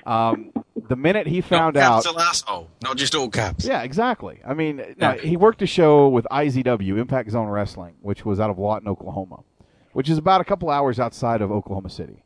[0.04, 0.50] um,
[0.88, 3.64] the minute he found out, Capital asshole, not just all caps.
[3.64, 4.40] yeah, exactly.
[4.44, 8.50] I mean, now, he worked a show with IZW, Impact Zone Wrestling, which was out
[8.50, 9.44] of Lawton, Oklahoma,
[9.92, 12.24] which is about a couple hours outside of Oklahoma City.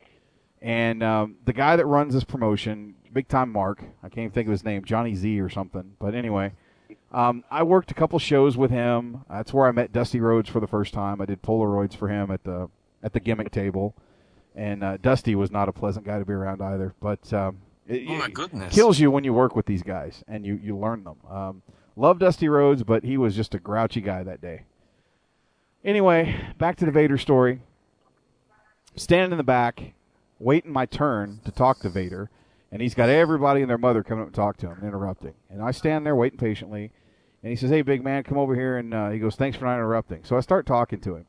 [0.63, 4.47] And um, the guy that runs this promotion, big time Mark, I can't even think
[4.47, 5.93] of his name, Johnny Z or something.
[5.99, 6.53] But anyway,
[7.11, 9.21] um, I worked a couple shows with him.
[9.29, 11.21] That's where I met Dusty Rhodes for the first time.
[11.21, 12.69] I did Polaroids for him at the
[13.03, 13.95] at the gimmick table,
[14.55, 16.93] and uh, Dusty was not a pleasant guy to be around either.
[17.01, 18.73] But um, it, Oh my it goodness.
[18.73, 21.17] kills you when you work with these guys and you you learn them.
[21.29, 21.61] Um,
[21.95, 24.63] love Dusty Rhodes, but he was just a grouchy guy that day.
[25.85, 27.61] Anyway, back to the Vader story.
[28.95, 29.93] Standing in the back,
[30.39, 32.29] waiting my turn to talk to Vader,
[32.71, 35.33] and he's got everybody and their mother coming up to talk to him, interrupting.
[35.49, 36.91] And I stand there waiting patiently,
[37.41, 39.65] and he says, "Hey, big man, come over here." And uh, he goes, "Thanks for
[39.65, 41.25] not interrupting." So I start talking to him.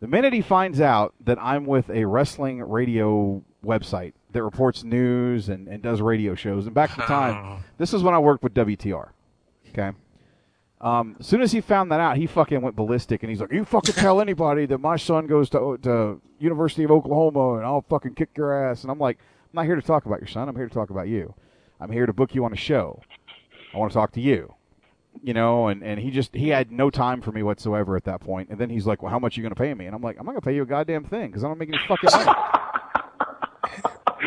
[0.00, 5.48] The minute he finds out that I'm with a wrestling radio website that reports news
[5.48, 8.42] and, and does radio shows, and back at the time, this is when I worked
[8.42, 9.10] with WTR.
[9.70, 9.92] Okay.
[10.78, 13.52] Um, as soon as he found that out, he fucking went ballistic, and he's like,
[13.52, 17.84] "You fucking tell anybody that my son goes to to University of Oklahoma, and I'll
[17.88, 19.18] fucking kick your ass." And I'm like,
[19.56, 20.48] "I'm not here to talk about your son.
[20.48, 21.34] I'm here to talk about you.
[21.80, 23.00] I'm here to book you on a show.
[23.74, 24.54] I want to talk to you."
[25.22, 28.20] You know, and, and he just he had no time for me whatsoever at that
[28.20, 28.50] point.
[28.50, 30.02] And then he's like, "Well, how much are you going to pay me?" And I'm
[30.02, 31.78] like, "I'm not going to pay you a goddamn thing because I don't make any
[31.88, 32.30] fucking money."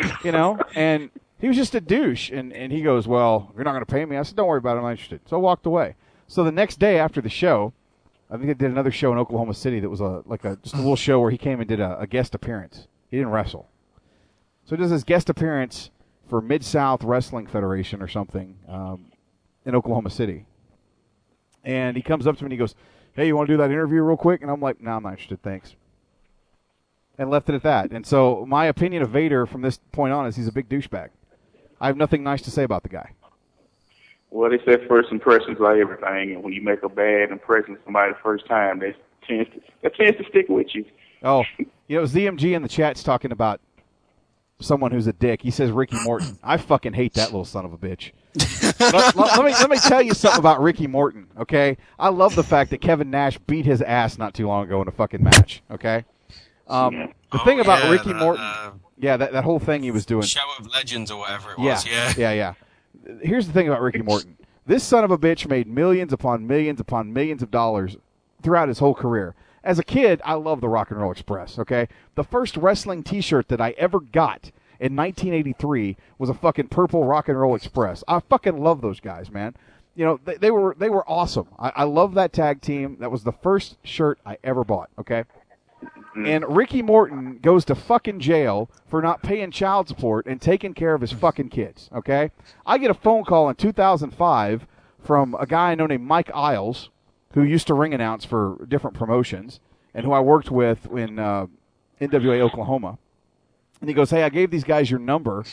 [0.24, 2.30] you know, and he was just a douche.
[2.30, 4.16] And, and he goes, Well, you're not going to pay me.
[4.16, 4.78] I said, Don't worry about it.
[4.78, 5.20] I'm not interested.
[5.26, 5.96] So I walked away.
[6.28, 7.72] So the next day after the show,
[8.30, 10.74] I think they did another show in Oklahoma City that was a like a just
[10.74, 12.86] a little show where he came and did a, a guest appearance.
[13.10, 13.68] He didn't wrestle.
[14.64, 15.90] So he does his guest appearance
[16.28, 19.06] for Mid South Wrestling Federation or something um,
[19.64, 20.46] in Oklahoma City.
[21.64, 22.74] And he comes up to me and he goes,
[23.14, 24.42] Hey, you want to do that interview real quick?
[24.42, 25.42] And I'm like, No, I'm not interested.
[25.42, 25.74] Thanks
[27.20, 27.90] and left it at that.
[27.90, 31.10] And so my opinion of Vader from this point on is he's a big douchebag.
[31.78, 33.10] I have nothing nice to say about the guy.
[34.30, 37.80] Well, they say first impressions are everything, and when you make a bad impression of
[37.84, 38.94] somebody the first time, they
[39.28, 40.86] chance to, that chance to stick with you.
[41.22, 43.60] Oh, you know, ZMG in the chat's talking about
[44.60, 45.42] someone who's a dick.
[45.42, 46.38] He says Ricky Morton.
[46.42, 48.12] I fucking hate that little son of a bitch.
[48.80, 51.26] let, let- let me let me tell you something about Ricky Morton.
[51.38, 54.80] Okay, I love the fact that Kevin Nash beat his ass not too long ago
[54.82, 55.62] in a fucking match.
[55.70, 56.04] Okay,
[56.68, 59.90] um, the thing about yeah, Ricky that, Morton, uh, yeah, that that whole thing he
[59.90, 60.22] was doing.
[60.22, 61.86] Show of Legends or whatever it Yeah, was.
[61.86, 62.12] Yeah.
[62.16, 62.54] yeah, yeah.
[63.22, 64.36] Here's the thing about Ricky Morton.
[64.66, 67.96] This son of a bitch made millions upon millions upon millions of dollars
[68.42, 69.34] throughout his whole career.
[69.62, 71.88] As a kid, I love the Rock and Roll Express, okay?
[72.14, 77.28] The first wrestling t-shirt that I ever got in 1983 was a fucking purple Rock
[77.28, 78.02] and Roll Express.
[78.08, 79.54] I fucking love those guys, man.
[79.94, 81.48] You know, they, they were they were awesome.
[81.58, 82.96] I, I love that tag team.
[83.00, 85.24] That was the first shirt I ever bought, okay?
[85.82, 86.26] Mm-hmm.
[86.26, 90.94] And Ricky Morton goes to fucking jail for not paying child support and taking care
[90.94, 91.90] of his fucking kids.
[91.94, 92.30] Okay,
[92.64, 94.66] I get a phone call in 2005
[95.02, 96.90] from a guy I know named Mike Isles,
[97.34, 99.60] who used to ring announce for different promotions
[99.94, 101.46] and who I worked with in uh,
[102.00, 102.98] NWA Oklahoma.
[103.80, 105.44] And he goes, "Hey, I gave these guys your number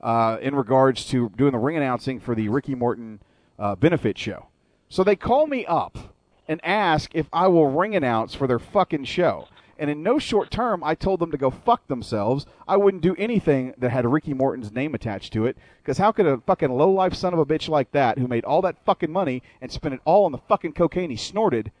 [0.00, 3.20] uh, in regards to doing the ring announcing for the Ricky Morton
[3.58, 4.48] uh, benefit show."
[4.88, 6.14] So they call me up
[6.46, 9.48] and ask if I will ring announce for their fucking show.
[9.82, 12.46] And in no short term, I told them to go fuck themselves.
[12.68, 15.56] I wouldn't do anything that had Ricky Morton's name attached to it.
[15.78, 18.62] Because how could a fucking low-life son of a bitch like that, who made all
[18.62, 21.72] that fucking money and spent it all on the fucking cocaine he snorted,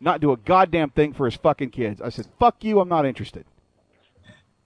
[0.00, 2.00] not do a goddamn thing for his fucking kids?
[2.00, 3.44] I said, fuck you, I'm not interested.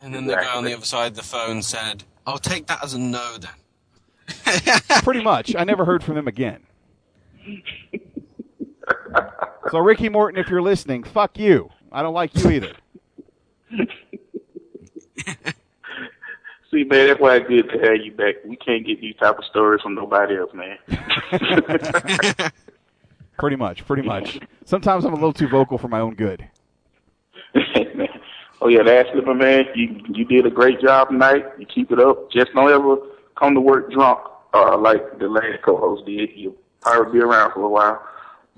[0.01, 2.85] And then the guy on the other side of the phone said, "I'll take that
[2.85, 5.57] as a no then." Pretty much.
[5.57, 6.63] I never heard from him again.
[9.73, 11.71] So, Ricky Morton, if you're listening, fuck you.
[11.97, 12.73] I don't like you either.
[16.71, 18.35] See, man, that's why it's good to have you back.
[18.45, 20.77] We can't get these type of stories from nobody else, man.
[23.39, 24.41] Pretty much, pretty much.
[24.65, 26.47] Sometimes I'm a little too vocal for my own good.
[28.63, 31.45] oh yeah, that slipper man, you you did a great job tonight.
[31.59, 32.31] You keep it up.
[32.33, 32.97] Just don't ever
[33.39, 34.21] come to work drunk,
[34.55, 36.31] uh, like the last co-host did.
[36.35, 38.03] You'll probably be around for a while.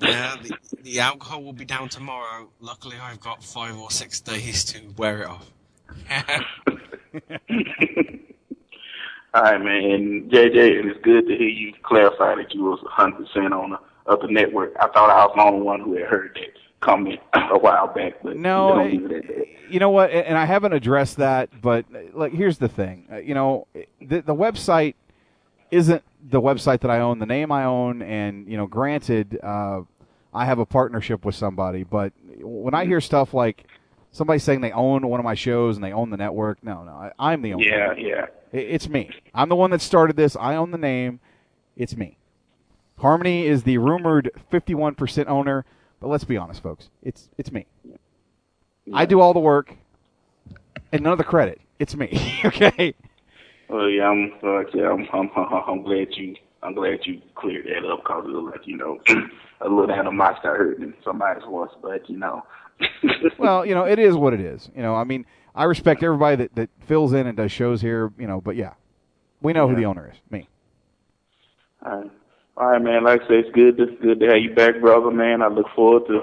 [0.00, 2.48] Yeah, the, the alcohol will be down tomorrow.
[2.60, 5.50] Luckily, I've got five or six days to wear it off.
[9.34, 9.84] All right, man.
[9.90, 13.78] And JJ, and it's good to hear you clarify that you was 100% on the
[14.10, 14.72] other network.
[14.80, 18.14] I thought I was the only one who had heard that comment a while back,
[18.22, 19.44] but No, you don't I- leave it at that.
[19.70, 20.10] You know what?
[20.10, 21.84] And I haven't addressed that, but
[22.14, 23.06] like, here's the thing.
[23.12, 23.66] Uh, You know,
[24.00, 24.94] the, the website
[25.70, 29.82] isn't the website that I own, the name I own, and you know, granted, uh,
[30.34, 33.66] I have a partnership with somebody, but when I hear stuff like
[34.12, 36.92] somebody saying they own one of my shows and they own the network, no, no,
[36.92, 37.64] I, I'm the owner.
[37.64, 38.26] Yeah, yeah.
[38.52, 39.10] I- It's me.
[39.34, 40.36] I'm the one that started this.
[40.36, 41.20] I own the name.
[41.76, 42.16] It's me.
[42.98, 45.64] Harmony is the rumored 51% owner,
[46.00, 46.90] but let's be honest, folks.
[47.02, 47.66] It's it's me.
[48.92, 49.74] I do all the work
[50.92, 51.60] and none of the credit.
[51.78, 52.40] It's me.
[52.44, 52.94] okay.
[53.68, 57.66] Well, yeah, I'm like I said, I'm, I'm, I'm glad you, I'm glad you cleared
[57.66, 58.98] that up because it was like you know,
[59.60, 62.44] a little animosity got hurt in somebody's voice, but you know,
[63.38, 64.70] well, you know, it is what it is.
[64.74, 68.12] You know, I mean, I respect everybody that, that fills in and does shows here,
[68.18, 68.74] you know, but yeah.
[69.40, 70.18] We know who the owner is.
[70.30, 70.48] Me.
[71.84, 72.10] All right.
[72.56, 73.04] All right, man.
[73.04, 73.78] Like I say, it's good.
[73.78, 75.42] It's good to have you back, brother, man.
[75.42, 76.22] I look forward to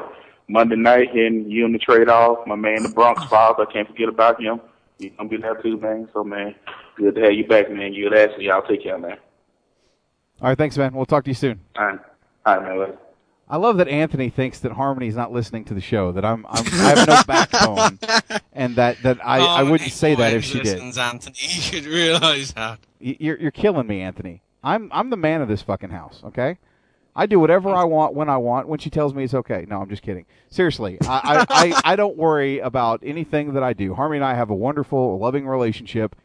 [0.49, 2.45] Monday night hearing you in the trade off.
[2.45, 3.55] My man, the Bronx Files.
[3.57, 4.59] I can't forget about him.
[4.99, 6.09] He's gonna be there too, man.
[6.11, 6.53] So, man,
[6.95, 7.93] good to have you back, man.
[7.93, 9.17] You and Ashley, I'll take care, man.
[10.41, 10.93] All right, thanks, man.
[10.93, 11.61] We'll talk to you soon.
[11.77, 11.99] All right.
[12.45, 12.79] All right, man.
[12.79, 12.97] Later.
[13.47, 16.11] I love that Anthony thinks that Harmony's not listening to the show.
[16.11, 17.99] That I'm, I'm I have no backbone,
[18.53, 20.73] and that that I, I wouldn't say that if she did.
[20.73, 22.79] Listens, Anthony, you should realise that.
[22.99, 24.41] You're you're killing me, Anthony.
[24.63, 26.21] I'm I'm the man of this fucking house.
[26.25, 26.57] Okay,
[27.15, 29.67] I do whatever I want when I want when she tells me it's okay.
[29.69, 30.25] No, I'm just kidding.
[30.49, 33.93] Seriously, I I, I, I don't worry about anything that I do.
[33.93, 36.15] Harmony and I have a wonderful, loving relationship.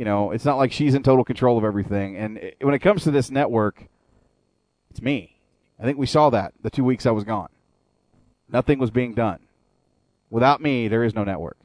[0.00, 2.16] You know, it's not like she's in total control of everything.
[2.16, 3.84] And it, when it comes to this network,
[4.90, 5.36] it's me.
[5.78, 7.50] I think we saw that the two weeks I was gone.
[8.50, 9.40] Nothing was being done.
[10.30, 11.58] Without me, there is no network.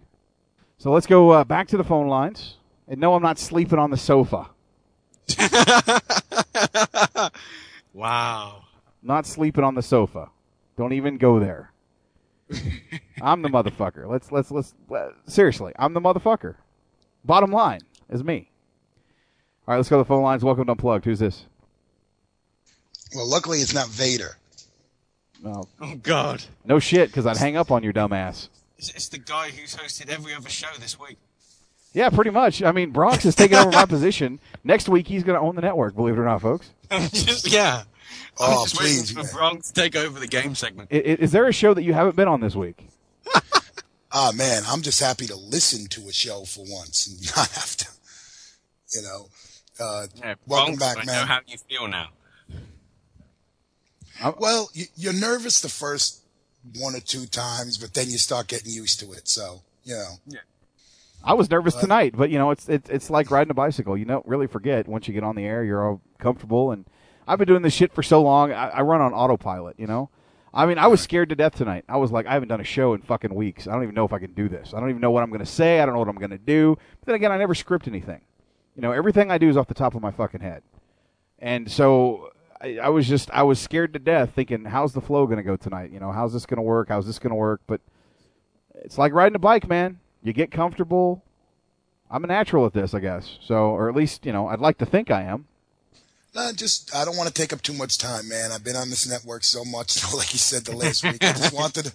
[0.77, 2.57] So let's go uh, back to the phone lines.
[2.89, 4.49] And no, I'm not sleeping on the sofa.
[7.93, 8.63] Wow.
[9.01, 10.29] Not sleeping on the sofa.
[10.75, 11.71] Don't even go there.
[13.21, 14.09] I'm the motherfucker.
[14.09, 15.71] Let's let's let's uh, seriously.
[15.79, 16.55] I'm the motherfucker.
[17.23, 17.79] Bottom line
[18.09, 18.49] is me.
[19.67, 20.43] All right, let's go to the phone lines.
[20.43, 21.05] Welcome to Unplugged.
[21.05, 21.45] Who's this?
[23.15, 24.37] Well, luckily it's not Vader.
[25.43, 25.63] No.
[25.81, 26.43] Oh God.
[26.65, 28.49] No shit, because I'd hang up on your dumb ass.
[28.77, 31.17] It's, it's the guy who's hosted every other show this week.
[31.93, 32.61] Yeah, pretty much.
[32.61, 34.39] I mean, Bronx is taking over my position.
[34.63, 35.95] Next week, he's going to own the network.
[35.95, 36.69] Believe it or not, folks.
[37.13, 37.83] just, yeah.
[38.37, 40.89] Oh, I'm just please, waiting for Bronx to take over the game segment.
[40.91, 42.87] I- i- Is there a show that you haven't been on this week?
[44.17, 47.75] Ah, man, I'm just happy to listen to a show for once and not have
[47.75, 47.85] to,
[48.93, 49.27] you know.
[49.79, 51.15] Uh, Yeah, welcome Bronx, back, I man.
[51.21, 52.07] know how you feel now.
[54.39, 56.21] Well, you, you're nervous the first
[56.79, 59.27] one or two times, but then you start getting used to it.
[59.27, 60.13] So, you know.
[60.27, 60.39] Yeah.
[61.23, 63.97] I was nervous But- tonight, but you know, it's it's it's like riding a bicycle.
[63.97, 65.63] You don't really forget once you get on the air.
[65.63, 66.85] You're all comfortable, and
[67.27, 68.51] I've been doing this shit for so long.
[68.53, 69.79] I, I run on autopilot.
[69.79, 70.09] You know,
[70.53, 71.83] I mean, I was scared to death tonight.
[71.89, 73.67] I was like, I haven't done a show in fucking weeks.
[73.67, 74.73] I don't even know if I can do this.
[74.75, 75.79] I don't even know what I'm going to say.
[75.79, 76.77] I don't know what I'm going to do.
[76.99, 78.21] But then again, I never script anything.
[78.75, 80.63] You know, everything I do is off the top of my fucking head.
[81.39, 82.31] And so
[82.61, 85.43] I, I was just I was scared to death, thinking, how's the flow going to
[85.43, 85.91] go tonight?
[85.91, 86.89] You know, how's this going to work?
[86.89, 87.61] How's this going to work?
[87.67, 87.81] But
[88.75, 89.99] it's like riding a bike, man.
[90.23, 91.23] You get comfortable.
[92.09, 93.37] I'm a natural at this, I guess.
[93.41, 95.47] So, or at least, you know, I'd like to think I am.
[96.35, 98.51] No, just I don't want to take up too much time, man.
[98.51, 101.23] I've been on this network so much, like you said the last week.
[101.23, 101.91] I just wanted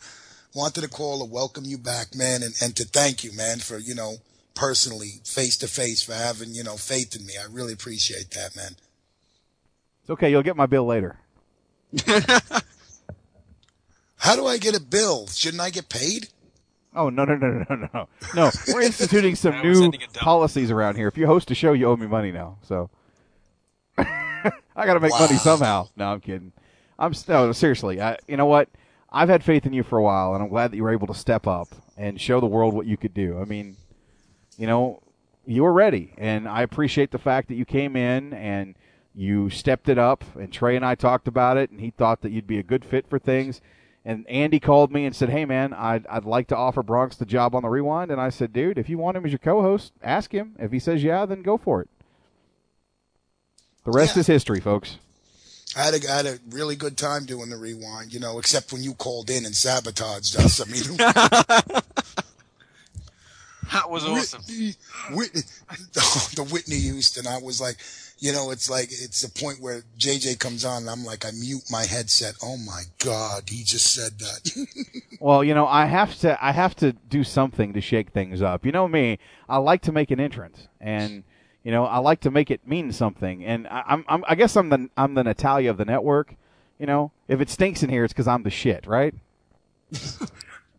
[0.55, 3.79] wanted to call to welcome you back, man, and, and to thank you, man, for
[3.79, 4.15] you know
[4.55, 7.35] personally, face to face, for having you know faith in me.
[7.41, 8.73] I really appreciate that, man.
[10.03, 10.31] It's okay.
[10.31, 11.19] You'll get my bill later.
[14.17, 15.27] How do I get a bill?
[15.29, 16.29] Shouldn't I get paid?
[16.95, 18.51] Oh no no no no no no no!
[18.69, 20.23] We're instituting some new sending it down.
[20.23, 21.07] policies around here.
[21.09, 22.59] If you host a show, you owe me money now.
[22.63, 22.91] So
[23.97, 25.89] I got to make money somehow.
[25.97, 26.53] No, I'm kidding.
[26.99, 28.01] I'm s- no seriously.
[28.01, 28.69] I, you know what?
[29.13, 31.07] I've had faith in you for a while, and I'm glad that you were able
[31.07, 33.41] to step up and show the world what you could do.
[33.41, 33.77] I mean,
[34.61, 35.03] you know,
[35.47, 38.75] you were ready, and I appreciate the fact that you came in and
[39.15, 40.23] you stepped it up.
[40.37, 42.85] And Trey and I talked about it, and he thought that you'd be a good
[42.85, 43.63] fit for things.
[44.05, 47.25] And Andy called me and said, "Hey man, I'd I'd like to offer Bronx the
[47.25, 49.95] job on the Rewind." And I said, "Dude, if you want him as your co-host,
[50.03, 50.57] ask him.
[50.59, 51.89] If he says yeah, then go for it."
[53.85, 54.99] The rest is history, folks.
[55.75, 58.73] I had, a, I had a really good time doing the rewind, you know, except
[58.73, 60.61] when you called in and sabotaged us.
[60.61, 61.83] I mean,
[63.73, 64.43] That was awesome.
[64.49, 64.75] Whitney,
[65.13, 65.43] Whitney,
[65.93, 67.27] the Whitney Houston.
[67.27, 67.77] I was like,
[68.19, 71.31] you know, it's like it's a point where JJ comes on, and I'm like, I
[71.31, 72.35] mute my headset.
[72.43, 74.67] Oh my God, he just said that.
[75.23, 78.65] Well, you know, I have to I have to do something to shake things up.
[78.65, 79.19] You know me,
[79.51, 81.25] I like to make an entrance, and
[81.63, 83.45] you know, I like to make it mean something.
[83.45, 86.37] And I, I'm, I'm I guess I'm the I'm the Natalya of the network.
[86.79, 89.15] You know, if it stinks in here, it's because I'm the shit, right?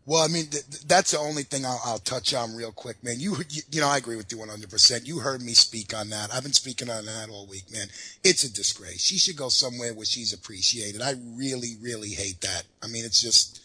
[0.04, 3.04] Well, I mean, th- th- that's the only thing I'll, I'll touch on real quick,
[3.04, 3.20] man.
[3.20, 5.06] You, you, you know, I agree with you 100%.
[5.06, 6.34] You heard me speak on that.
[6.34, 7.86] I've been speaking on that all week, man.
[8.24, 9.00] It's a disgrace.
[9.00, 11.02] She should go somewhere where she's appreciated.
[11.02, 12.64] I really, really hate that.
[12.82, 13.60] I mean, it's just,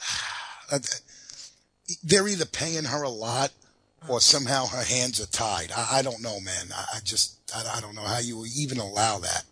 [0.72, 0.78] uh,
[2.02, 3.52] they're either paying her a lot
[4.08, 5.70] or somehow her hands are tied.
[5.76, 6.68] I, I don't know, man.
[6.74, 9.44] I, I just, I, I don't know how you even allow that.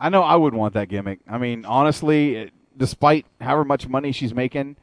[0.00, 1.20] I know I would want that gimmick.
[1.28, 4.76] I mean, honestly, it, despite however much money she's making,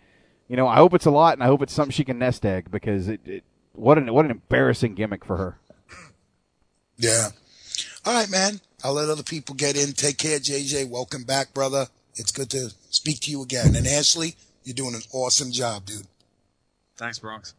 [0.49, 2.45] you know, I hope it's a lot, and I hope it's something she can nest
[2.45, 3.43] egg because it, it
[3.73, 5.59] what an what an embarrassing gimmick for her.
[6.97, 7.29] Yeah.
[8.05, 8.59] All right, man.
[8.83, 9.93] I'll let other people get in.
[9.93, 10.89] Take care, JJ.
[10.89, 11.87] Welcome back, brother.
[12.15, 13.75] It's good to speak to you again.
[13.75, 14.35] And Ashley,
[14.65, 16.07] you're doing an awesome job, dude.
[16.97, 17.53] Thanks, Bronx.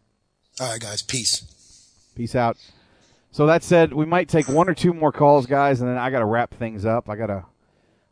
[0.60, 1.00] All right, guys.
[1.00, 1.44] Peace.
[2.14, 2.58] Peace out.
[3.32, 6.10] So that said, we might take one or two more calls, guys, and then I
[6.10, 7.08] got to wrap things up.
[7.08, 7.44] I got a,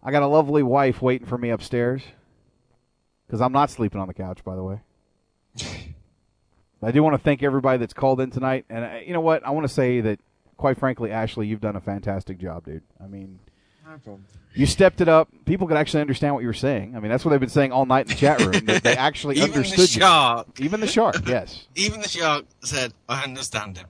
[0.03, 2.03] I got a lovely wife waiting for me upstairs.
[3.29, 4.81] Because I'm not sleeping on the couch, by the way.
[6.83, 9.47] I do want to thank everybody that's called in tonight, and uh, you know what?
[9.47, 10.19] I want to say that,
[10.57, 12.83] quite frankly, Ashley, you've done a fantastic job, dude.
[13.03, 13.39] I mean,
[14.55, 15.29] you stepped it up.
[15.45, 16.97] People could actually understand what you were saying.
[16.97, 18.65] I mean, that's what they've been saying all night in the chat room.
[18.67, 20.59] that they actually Even the shark.
[20.59, 20.65] you.
[20.65, 21.67] Even the shark, yes.
[21.75, 23.89] Even the shark said, I understand him.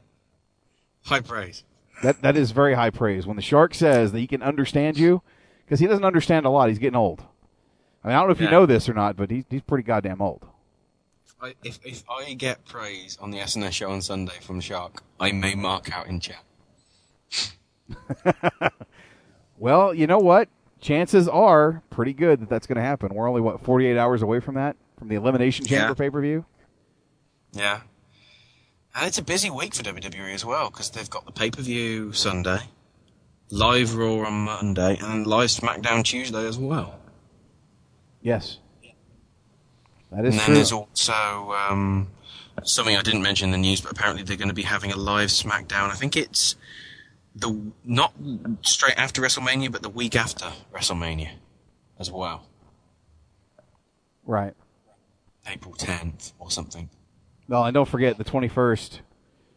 [1.04, 1.64] High praise.
[2.02, 3.26] That that is very high praise.
[3.26, 5.22] When the shark says that he can understand you,
[5.64, 6.68] because he doesn't understand a lot.
[6.68, 7.22] He's getting old.
[8.04, 9.82] I mean, I don't know if you know this or not, but he's he's pretty
[9.84, 10.46] goddamn old.
[11.40, 15.30] I, if, if I get praise on the SNS show on Sunday from Shark, I
[15.32, 16.42] may mark out in chat.
[19.60, 20.48] Well, you know what?
[20.80, 23.12] Chances are pretty good that that's going to happen.
[23.12, 25.94] We're only what 48 hours away from that, from the Elimination Chamber Yeah.
[25.94, 26.44] pay per view.
[27.52, 27.80] Yeah.
[28.94, 31.60] And it's a busy week for WWE as well, because they've got the pay per
[31.62, 32.60] view Sunday,
[33.50, 36.94] live Raw on Monday, and live SmackDown Tuesday as well.
[38.28, 38.58] Yes,
[40.12, 40.54] that is and then true.
[40.54, 42.08] there's also um,
[42.64, 44.96] something I didn't mention in the news, but apparently they're going to be having a
[44.96, 45.90] live SmackDown.
[45.90, 46.56] I think it's
[47.34, 48.12] the not
[48.62, 51.30] straight after WrestleMania, but the week after WrestleMania
[51.98, 52.44] as well,
[54.26, 54.54] Right.
[55.46, 56.90] April 10th or something.
[57.48, 59.00] Well, and don't forget the 21st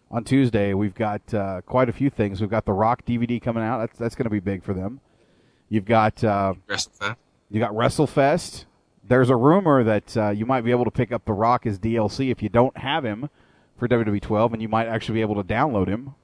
[0.09, 0.73] on Tuesday.
[0.73, 2.39] We've got uh, quite a few things.
[2.39, 3.79] We've got the Rock DVD coming out.
[3.79, 5.01] That's that's going to be big for them.
[5.67, 7.15] You've got uh, WrestleFest.
[7.51, 8.65] You got WrestleFest.
[9.07, 11.77] There's a rumor that uh, you might be able to pick up the Rock as
[11.79, 13.29] DLC if you don't have him
[13.77, 16.15] for WWE 12, and you might actually be able to download him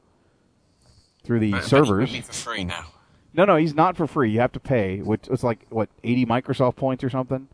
[1.23, 2.11] through the But- but servers.
[2.11, 2.85] Be for free now.
[3.33, 4.31] No, no, he's not for free.
[4.31, 4.99] You have to pay.
[5.01, 7.47] Which it's like what 80 Microsoft points or something.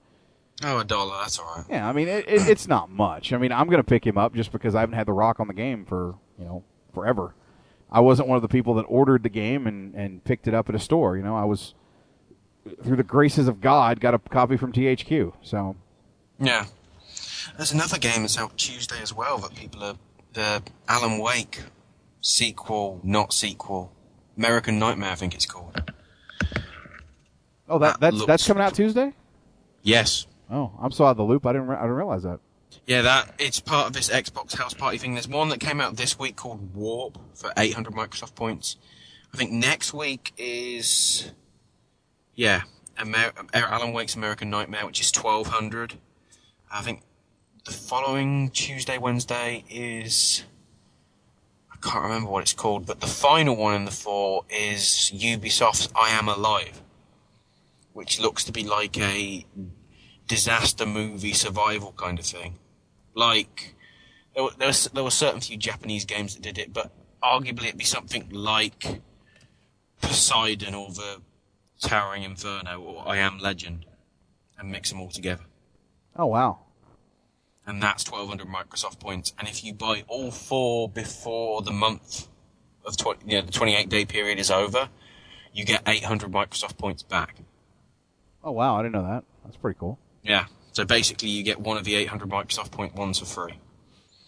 [0.64, 1.18] Oh, a dollar.
[1.20, 1.66] That's all right.
[1.70, 3.34] Yeah, I mean it, it, it's not much.
[3.34, 5.40] I mean I'm going to pick him up just because I haven't had the Rock
[5.40, 7.34] on the game for you know forever.
[7.92, 10.70] I wasn't one of the people that ordered the game and and picked it up
[10.70, 11.18] at a store.
[11.18, 11.74] You know, I was
[12.84, 15.34] through the graces of God got a copy from THQ.
[15.42, 15.76] So
[16.40, 16.66] Yeah.
[17.58, 19.96] There's another game that's out Tuesday as well that people are
[20.34, 21.62] the Alan Wake
[22.22, 23.92] sequel, not sequel,
[24.38, 25.92] American Nightmare, I think it's called.
[27.70, 29.14] oh that, that's looks- that's coming out Tuesday.
[29.82, 30.26] Yes.
[30.50, 31.46] Oh, I'm so out of the loop.
[31.46, 32.40] I didn't re- I didn't realize that.
[32.88, 35.14] Yeah, that it's part of this Xbox House Party thing.
[35.14, 38.78] There's one that came out this week called Warp for 800 Microsoft points.
[39.34, 41.32] I think next week is
[42.36, 42.62] yeah,
[43.00, 45.96] Amer- Alan Wake's American Nightmare, which is 1200.
[46.72, 47.02] I think
[47.66, 50.44] the following Tuesday, Wednesday is
[51.72, 55.90] I can't remember what it's called, but the final one in the four is Ubisoft's
[55.96, 56.82] I Am Alive,
[57.94, 59.46] which looks to be like a
[60.28, 62.56] disaster movie survival kind of thing.
[63.14, 63.76] Like
[64.34, 66.92] there were, there, was, there were certain few Japanese games that did it, but
[67.24, 69.02] arguably it'd be something like
[70.02, 71.22] Poseidon or the
[71.84, 73.86] Towering Inferno or I Am Legend,
[74.58, 75.44] and mix them all together.
[76.16, 76.60] Oh wow.
[77.66, 79.34] And that's 1200 Microsoft points.
[79.40, 82.28] And if you buy all four before the month
[82.86, 84.90] of 20, yeah, the 28 day period is over,
[85.54, 87.36] you get 800 Microsoft points back.
[88.44, 89.24] Oh wow, I didn't know that.
[89.46, 89.98] That's pretty cool.
[90.24, 90.46] Yeah.
[90.74, 93.60] So basically, you get one of the 800 Microsoft Point ones for free.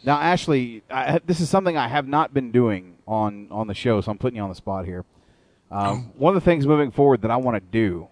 [0.04, 4.00] Now, Ashley, I, this is something I have not been doing on on the show,
[4.02, 5.04] so I'm putting you on the spot here.
[5.72, 8.08] Um, one of the things moving forward that I want to do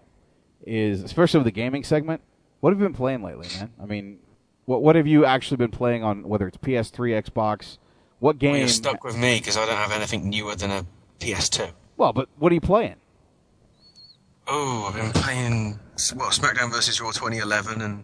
[0.66, 2.22] is, especially with the gaming segment,
[2.60, 3.72] what have you been playing lately, man?
[3.82, 4.20] I mean,
[4.66, 6.28] what what have you actually been playing on?
[6.28, 7.78] Whether it's PS3, Xbox,
[8.20, 8.52] what game?
[8.52, 10.86] Well, you're stuck with me because I don't have anything newer than a
[11.20, 11.72] PS2.
[11.98, 12.96] Well, but what are you playing?
[14.48, 15.80] Oh, I've been playing
[16.16, 18.04] well SmackDown vs Raw 2011 and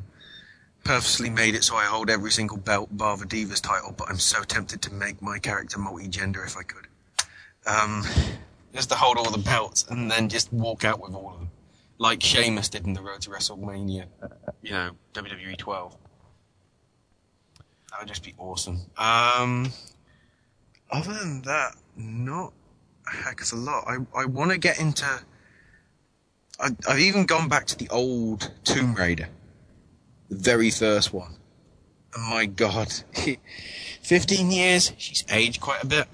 [0.83, 4.19] purposely made it so I hold every single belt bar the Divas title, but I'm
[4.19, 6.87] so tempted to make my character multi-gender if I could.
[7.65, 8.05] Um,
[8.73, 11.51] just to hold all the belts and then just walk out with all of them,
[11.97, 14.05] like Sheamus did in the Road to WrestleMania,
[14.61, 15.95] you know, WWE 12.
[17.91, 18.81] That would just be awesome.
[18.97, 19.71] Um,
[20.91, 22.53] other than that, not
[23.07, 23.85] a heck of a lot.
[23.87, 25.05] I I want to get into.
[26.59, 29.29] I, I've even gone back to the old Tomb Raider,
[30.29, 31.35] the very first one.
[32.15, 32.91] And my God,
[34.03, 34.93] 15 years.
[34.97, 36.07] She's aged quite a bit.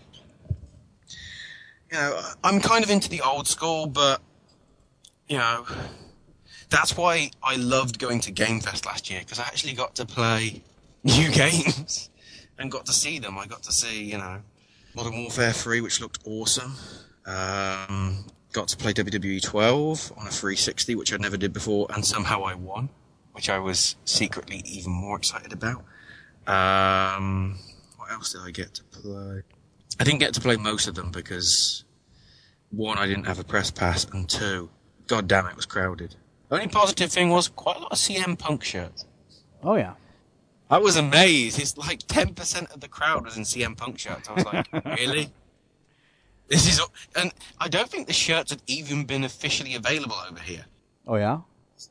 [1.91, 4.21] You know, I'm kind of into the old school, but
[5.27, 5.65] you know,
[6.69, 10.05] that's why I loved going to Game Fest last year because I actually got to
[10.05, 10.63] play
[11.03, 12.09] new games
[12.57, 13.37] and got to see them.
[13.37, 14.41] I got to see, you know,
[14.95, 16.73] Modern Warfare 3, which looked awesome.
[17.25, 22.05] Um, got to play WWE 12 on a 360, which I never did before, and
[22.05, 22.89] somehow I won,
[23.33, 25.83] which I was secretly even more excited about.
[26.47, 27.59] Um,
[27.97, 29.41] what else did I get to play?
[29.99, 31.83] I didn't get to play most of them because
[32.71, 34.69] one, I didn't have a press pass, and two,
[35.07, 36.15] god damn it was crowded.
[36.49, 39.05] The only positive thing was quite a lot of CM Punk shirts.
[39.63, 39.93] Oh yeah.
[40.69, 41.59] I was amazed.
[41.59, 44.27] It's like 10% of the crowd was in CM Punk shirts.
[44.29, 44.67] I was like,
[44.97, 45.31] really?
[46.47, 46.81] This is,
[47.15, 50.65] and I don't think the shirts had even been officially available over here.
[51.07, 51.39] Oh yeah.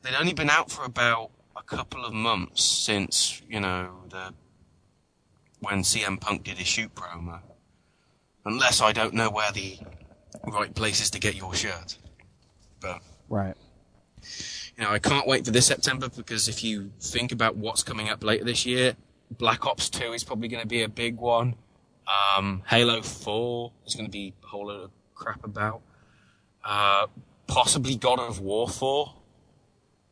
[0.01, 4.33] They'd only been out for about a couple of months since, you know, the,
[5.59, 7.39] when CM Punk did his shoot promo.
[8.45, 9.77] Unless I don't know where the
[10.47, 11.97] right place is to get your shirt.
[12.79, 13.55] But, Right.
[14.77, 18.09] you know, I can't wait for this September because if you think about what's coming
[18.09, 18.95] up later this year,
[19.31, 21.55] Black Ops 2 is probably going to be a big one.
[22.37, 25.81] Um, Halo 4 is going to be a whole lot of crap about.
[26.63, 27.07] Uh,
[27.47, 29.13] possibly God of War 4,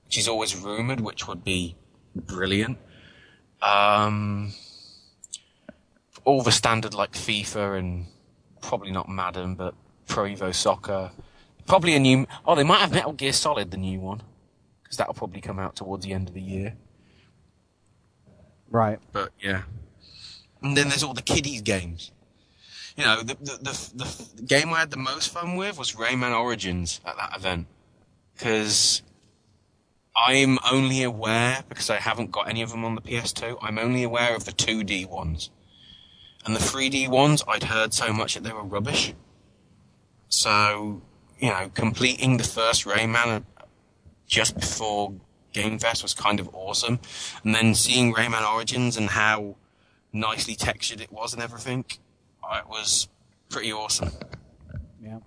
[0.05, 1.75] which is always rumored, which would be
[2.15, 2.79] brilliant.
[3.61, 4.53] Um,
[6.25, 8.05] all the standard like FIFA and
[8.63, 9.75] probably not Madden, but
[10.07, 11.11] Pro Evo Soccer.
[11.67, 12.25] Probably a new.
[12.45, 14.23] Oh, they might have Metal Gear Solid, the new one,
[14.81, 16.75] because that'll probably come out towards the end of the year.
[18.69, 18.99] Right.
[19.11, 19.63] But yeah,
[20.61, 22.11] and then there's all the kiddies games.
[22.97, 25.93] You know, the the the, the, the game I had the most fun with was
[25.93, 27.67] Rayman Origins at that event,
[28.33, 29.03] because
[30.15, 33.57] I'm only aware because I haven't got any of them on the PS2.
[33.61, 35.49] I'm only aware of the 2D ones,
[36.45, 39.13] and the 3D ones I'd heard so much that they were rubbish.
[40.29, 41.01] So
[41.39, 43.43] you know, completing the first Rayman
[44.27, 45.13] just before
[45.51, 46.99] Game Fest was kind of awesome,
[47.43, 49.55] and then seeing Rayman Origins and how
[50.13, 51.85] nicely textured it was and everything,
[52.51, 53.09] it was
[53.49, 54.11] pretty awesome.
[55.03, 55.19] Yeah.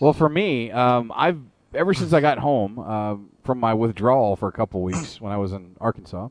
[0.00, 1.40] Well, for me, um, I've
[1.74, 5.36] ever since I got home uh, from my withdrawal for a couple weeks when I
[5.36, 6.28] was in Arkansas,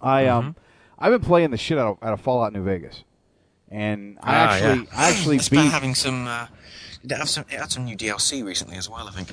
[0.00, 0.56] I um,
[0.98, 3.04] I've been playing the shit out of, out of Fallout New Vegas,
[3.72, 4.88] and I Ah, actually yeah.
[4.94, 5.58] I actually it's beat.
[5.70, 6.26] having some.
[6.28, 6.46] Uh,
[7.02, 7.44] it had some.
[7.50, 9.08] It had some new DLC recently as well.
[9.08, 9.28] I think.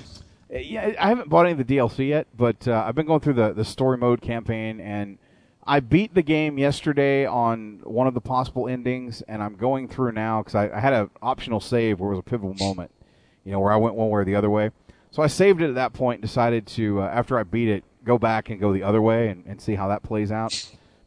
[0.51, 3.33] Yeah, I haven't bought any of the DLC yet, but uh, I've been going through
[3.33, 5.19] the, the story mode campaign, and
[5.67, 10.13] I beat the game yesterday on one of the possible endings, and I'm going through
[10.13, 12.89] now because I, I had an optional save where it was a pivotal moment,
[13.45, 14.71] you know, where I went one way or the other way.
[15.11, 17.83] So I saved it at that point and decided to, uh, after I beat it,
[18.03, 20.51] go back and go the other way and, and see how that plays out.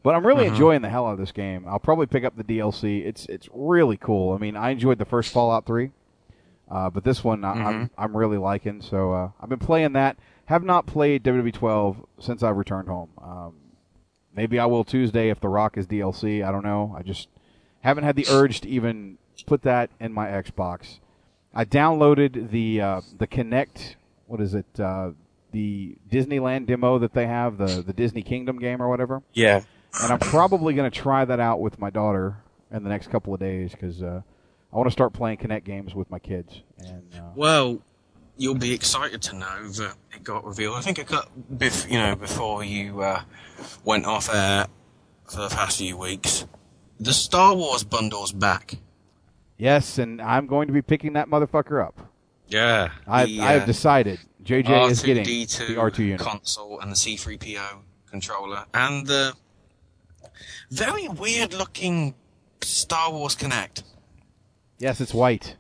[0.03, 0.49] But I'm really Mhm.
[0.49, 1.65] enjoying the hell out of this game.
[1.69, 3.05] I'll probably pick up the DLC.
[3.05, 4.33] It's it's really cool.
[4.35, 5.91] I mean, I enjoyed the first Fallout 3.
[6.71, 8.81] Uh, but this one I I'm I'm really liking.
[8.83, 10.17] So uh, I've been playing that.
[10.47, 13.11] Have not played WWE 12 since I've returned home.
[13.23, 13.55] Um,
[14.35, 16.43] maybe I will Tuesday if The Rock is DLC.
[16.43, 16.95] I don't know.
[16.99, 17.29] I just
[17.83, 20.99] haven't had the urge to even put that in my Xbox.
[21.55, 23.95] I downloaded the uh, the Kinect.
[24.27, 24.67] What is it?
[24.81, 25.11] Uh,
[25.53, 29.23] the Disneyland demo that they have, the the Disney Kingdom game or whatever.
[29.35, 29.61] Yeah.
[30.03, 32.37] And I'm probably going to try that out with my daughter
[32.71, 34.23] in the next couple of days because uh,
[34.73, 36.63] I want to start playing Kinect games with my kids.
[36.79, 37.79] And uh, Well,
[38.39, 40.77] you'll be excited to know that it got revealed.
[40.77, 43.23] I think it got, bef- you know, before you uh,
[43.85, 44.67] went off air
[45.29, 46.47] for the past few weeks.
[46.99, 48.77] The Star Wars bundle's back.
[49.59, 51.99] yes, and I'm going to be picking that motherfucker up.
[52.49, 52.91] Yeah.
[53.07, 56.21] I The, I have uh, decided JJ is getting R2D2 the R2 unit.
[56.21, 57.79] console and the C3PO
[58.11, 59.33] controller and the
[60.73, 62.15] very weird looking
[62.63, 63.83] Star Wars Kinect.
[64.79, 65.57] Yes, it's white.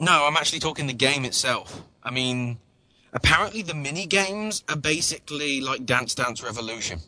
[0.00, 1.82] No, I'm actually talking the game itself.
[2.02, 2.58] I mean,
[3.12, 6.98] apparently the mini games are basically like Dance Dance Revolution.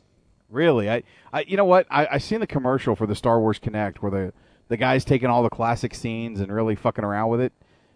[0.48, 1.86] Really, I, I you know what?
[1.90, 4.32] I I seen the commercial for the Star Wars Kinect where the
[4.68, 7.52] the guy's taking all the classic scenes and really fucking around with it.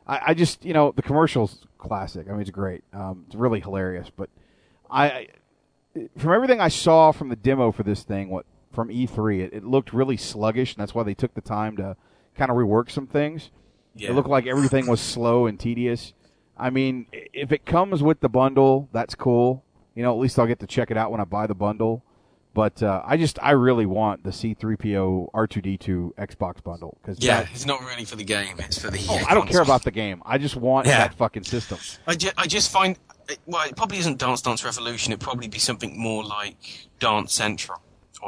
[0.06, 2.26] I, I just you know the commercial's classic.
[2.28, 2.82] I mean, it's great.
[2.92, 4.10] Um, it's really hilarious.
[4.14, 4.30] But
[4.90, 5.28] I, I
[6.16, 8.44] from everything I saw from the demo for this thing, what
[8.78, 11.96] from E3, it, it looked really sluggish, and that's why they took the time to
[12.36, 13.50] kind of rework some things.
[13.96, 14.10] Yeah.
[14.10, 16.12] It looked like everything was slow and tedious.
[16.56, 19.64] I mean, if it comes with the bundle, that's cool.
[19.96, 22.04] You know, at least I'll get to check it out when I buy the bundle.
[22.54, 27.66] But uh, I just, I really want the C3PO R2D2 Xbox bundle because Yeah, it's
[27.66, 29.04] not really for the game; it's for the.
[29.10, 30.22] Oh, I don't care about the game.
[30.24, 30.98] I just want Yeah.
[30.98, 31.78] that fucking system.
[32.06, 32.96] I just, I just find,
[33.46, 35.12] well, it probably isn't Dance Dance Revolution.
[35.12, 37.82] It'd probably be something more like Dance Central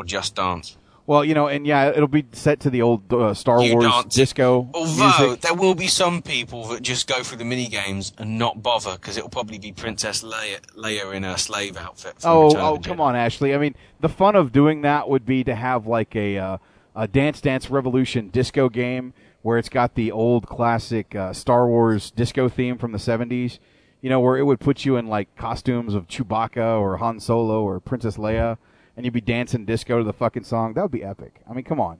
[0.04, 0.76] Just Dance.
[1.06, 4.04] Well, you know, and yeah, it'll be set to the old uh, Star You Wars
[4.04, 5.40] disco Although music.
[5.40, 8.92] there will be some people that just go through the mini games and not bother
[8.92, 12.14] because it'll probably be Princess Leia, Leia in a slave outfit.
[12.22, 13.56] Oh, oh, come on, Ashley.
[13.56, 16.58] I mean, the fun of doing that would be to have like a uh,
[16.94, 19.12] a Dance Dance Revolution disco game
[19.42, 23.58] where it's got the old classic uh, Star Wars disco theme from the '70s.
[24.00, 27.62] You know, where it would put you in like costumes of Chewbacca or Han Solo
[27.62, 28.58] or Princess Leia,
[28.96, 30.74] and you'd be dancing disco to the fucking song.
[30.74, 31.40] That would be epic.
[31.48, 31.98] I mean, come on,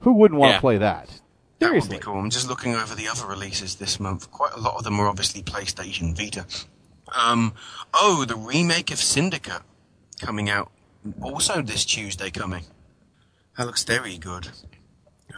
[0.00, 0.60] who wouldn't want to Yeah.
[0.60, 1.20] play that?
[1.60, 2.18] That would be cool.
[2.18, 4.30] I'm just looking over the other releases this month.
[4.30, 6.46] Quite a lot of them are obviously PlayStation Vita.
[7.14, 7.52] Um,
[7.92, 9.60] oh, the remake of Syndicate
[10.20, 10.70] coming out
[11.20, 12.64] also this Tuesday coming.
[13.58, 14.48] That looks very good.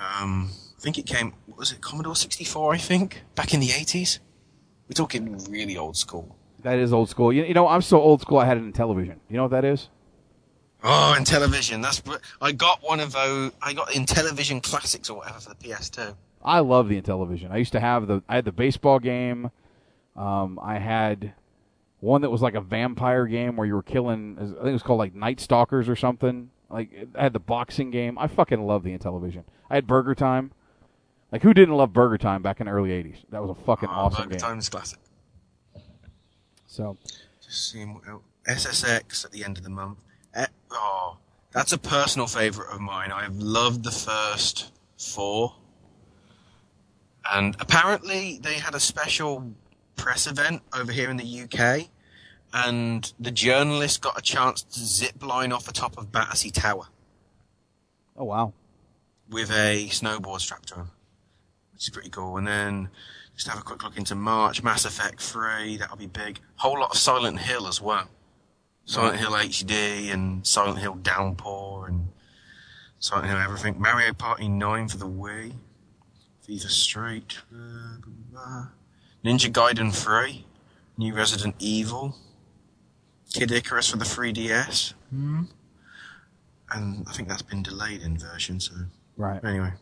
[0.00, 3.22] Um, I think it came, what was it, Commodore 64, I think?
[3.34, 4.18] Back in the 80s?
[4.88, 6.36] We're talking really old school.
[6.62, 7.32] That is old school.
[7.32, 8.38] You, you know, I'm so old school.
[8.38, 9.16] I had it Intellivision.
[9.28, 9.88] You know what that is?
[10.84, 11.82] Oh, Intellivision.
[11.82, 13.52] That's br- I got one of those.
[13.62, 16.14] I got Intellivision classics or whatever for the PS2.
[16.44, 17.50] I love the Intellivision.
[17.52, 19.50] I used to have the I had the baseball game.
[20.16, 21.34] Um, I had
[22.00, 24.36] one that was like a vampire game where you were killing.
[24.40, 26.50] I think it was called like Night Stalkers or something.
[26.68, 28.18] Like I had the boxing game.
[28.18, 29.44] I fucking love the Intellivision.
[29.70, 30.50] I had Burger Time.
[31.30, 33.18] Like who didn't love Burger Time back in the early '80s?
[33.30, 34.40] That was a fucking awesome Burger game.
[34.40, 34.98] Time's classic.
[36.66, 36.96] So
[37.44, 38.22] Just seeing what else.
[38.48, 39.98] SSX at the end of the month.
[40.34, 41.18] Eh, oh,
[41.52, 43.12] that's a personal favourite of mine.
[43.12, 45.54] I've loved the first four.
[47.32, 49.52] And apparently they had a special
[49.96, 51.88] press event over here in the UK,
[52.52, 56.86] and the journalist got a chance to zip line off the top of Battersea Tower
[58.16, 58.52] Oh wow.
[59.30, 60.90] with a snowboard strapped to him,
[61.72, 62.36] which is pretty cool.
[62.36, 62.88] And then
[63.36, 66.40] just have a quick look into March, Mass Effect 3, that'll be big.
[66.56, 68.08] Whole lot of Silent Hill as well.
[68.84, 72.08] Silent Hill HD and Silent Hill Downpour and
[72.98, 73.80] Silent Hill everything.
[73.80, 75.54] Mario Party 9 for the Wii.
[76.46, 77.38] Viva Street.
[79.24, 80.44] Ninja Gaiden 3.
[80.98, 82.16] New Resident Evil.
[83.32, 84.94] Kid Icarus for the 3DS.
[85.10, 85.42] Hmm.
[86.70, 88.74] And I think that's been delayed in version, so.
[89.16, 89.42] Right.
[89.44, 89.72] Anyway.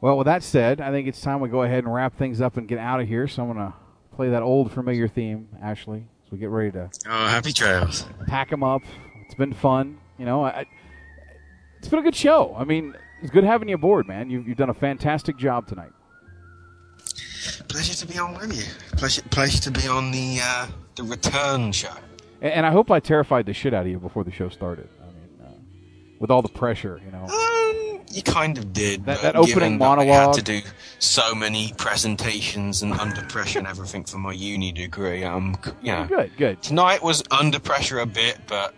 [0.00, 2.56] Well, with that said, I think it's time we go ahead and wrap things up
[2.56, 3.26] and get out of here.
[3.26, 3.74] So I'm gonna
[4.14, 8.04] play that old familiar theme, Ashley, as we get ready to Oh, happy trails.
[8.26, 8.82] pack them up.
[9.24, 9.98] It's been fun.
[10.18, 10.66] You know, I, I-
[11.78, 12.54] it's been a good show.
[12.58, 14.30] I mean, it's good having you aboard, man.
[14.30, 15.92] You've, you've done a fantastic job tonight.
[17.68, 18.64] Pleasure to be on with you.
[18.96, 21.92] Pleasure, pleasure to be on the uh, the return show.
[22.40, 24.88] And, and I hope I terrified the shit out of you before the show started.
[25.00, 25.50] I mean, uh,
[26.18, 27.26] with all the pressure, you know.
[27.70, 29.04] Um, you kind of did.
[29.06, 33.22] That- that opening given that I monologue- had to do so many presentations and under
[33.22, 35.24] pressure and everything for my uni degree.
[35.24, 36.62] Um, you know, Good, good.
[36.62, 38.74] Tonight was under pressure a bit, but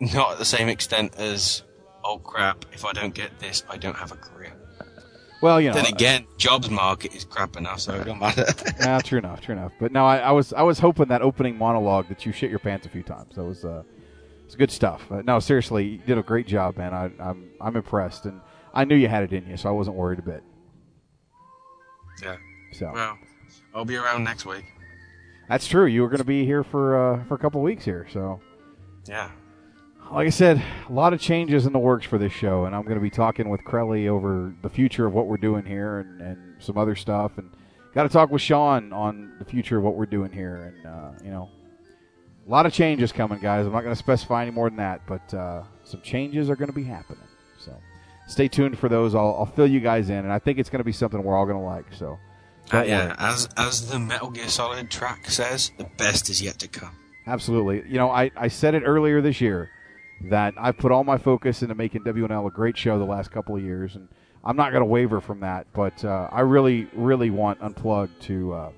[0.00, 1.62] not at the same extent as
[2.04, 2.64] oh crap.
[2.72, 4.52] If I don't get this, I don't have a career.
[5.42, 5.74] Well, you know.
[5.74, 8.46] then again, jobs market is crap enough, so it don't matter.
[8.80, 9.72] yeah, true enough, true enough.
[9.80, 12.60] But no, I, I was I was hoping that opening monologue that you shit your
[12.60, 13.34] pants a few times.
[13.34, 13.82] That was uh,
[14.52, 15.10] it's good stuff.
[15.10, 16.92] Uh, no, seriously, you did a great job, man.
[16.92, 18.42] I, I'm I'm impressed, and
[18.74, 20.42] I knew you had it in you, so I wasn't worried a bit.
[22.22, 22.36] yeah.
[22.72, 23.18] So Well,
[23.74, 24.64] I'll be around next week.
[25.48, 25.86] that's true.
[25.86, 28.40] You were going to be here for uh, for a couple weeks here, so
[29.08, 29.30] Yeah.
[30.10, 32.82] like I said, a lot of changes in the works for this show, and I'm
[32.82, 36.20] going to be talking with Crelly over the future of what we're doing here and,
[36.20, 37.50] and some other stuff, and
[37.94, 41.10] got to talk with Sean on the future of what we're doing here, and uh,
[41.24, 41.48] you know,
[42.46, 43.66] a lot of changes coming, guys.
[43.66, 46.70] I'm not going to specify any more than that, but uh, some changes are going
[46.70, 47.22] to be happening.
[47.58, 47.74] So
[48.26, 49.14] stay tuned for those.
[49.14, 51.36] I'll, I'll fill you guys in, and I think it's going to be something we're
[51.36, 51.86] all going to like.
[51.92, 52.18] So
[52.72, 56.68] Uh, yeah, as as the Metal Gear Solid track says, the best is yet to
[56.68, 56.96] come.
[57.26, 57.84] Absolutely.
[57.88, 59.70] You know, I, I said it earlier this year
[60.30, 63.54] that I've put all my focus into making WNL a great show the last couple
[63.56, 64.08] of years, and
[64.44, 65.66] I'm not going to waver from that.
[65.72, 68.72] But uh, I really, really want Unplugged to uh,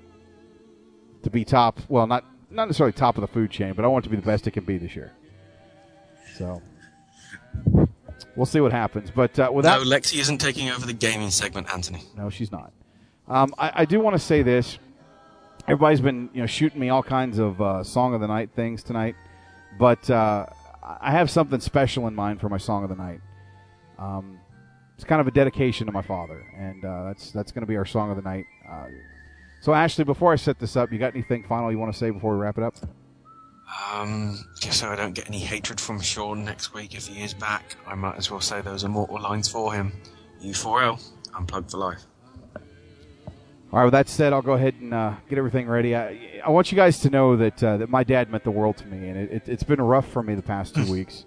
[1.23, 1.79] to be top.
[1.89, 2.23] Well, not
[2.55, 4.47] not necessarily top of the food chain, but I want it to be the best
[4.47, 5.11] it can be this year.
[6.37, 6.61] So
[8.35, 9.11] we'll see what happens.
[9.11, 12.03] But uh, without no, Lexi isn't taking over the gaming segment, Anthony.
[12.17, 12.71] no, she's not.
[13.27, 14.77] Um, I, I do want to say this.
[15.67, 18.83] Everybody's been you know shooting me all kinds of uh, song of the night things
[18.83, 19.15] tonight,
[19.79, 20.45] but uh,
[21.01, 23.19] I have something special in mind for my song of the night.
[23.97, 24.39] Um,
[24.95, 27.77] it's kind of a dedication to my father, and uh, that's that's going to be
[27.77, 28.45] our song of the night.
[29.65, 32.11] So Ashley, before I set this up, you got anything final you want to say
[32.11, 32.75] before we wrap it up?
[33.91, 37.33] Um, just so I don't get any hatred from Sean next week if he is
[37.33, 39.91] back, I might as well say those immortal lines for him.
[40.43, 41.03] U4L,
[41.35, 42.03] unplugged for life.
[42.55, 43.85] All right.
[43.85, 45.95] With that said, I'll go ahead and uh, get everything ready.
[45.95, 48.77] I, I want you guys to know that uh, that my dad meant the world
[48.77, 51.25] to me, and it, it, it's been rough for me the past two weeks,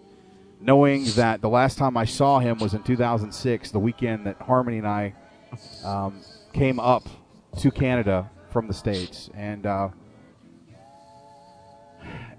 [0.60, 4.78] knowing that the last time I saw him was in 2006, the weekend that Harmony
[4.78, 5.14] and I
[5.82, 6.20] um,
[6.52, 7.08] came up
[7.58, 9.88] to Canada from the states, and uh,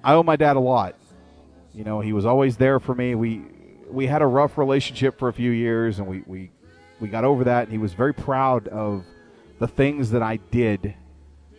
[0.02, 0.96] I owe my dad a lot.
[1.74, 3.16] You know, he was always there for me.
[3.16, 3.42] We
[3.90, 6.52] we had a rough relationship for a few years, and we we,
[7.02, 7.64] we got over that.
[7.64, 9.04] And he was very proud of
[9.60, 10.96] the things that I did.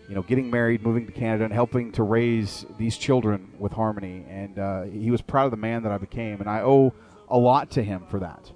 [0.08, 4.24] You know, getting married, moving to Canada, and helping to raise these children with Harmony.
[4.28, 6.94] And uh, he was proud of the man that I became, and I owe
[7.28, 8.50] a lot to him for that.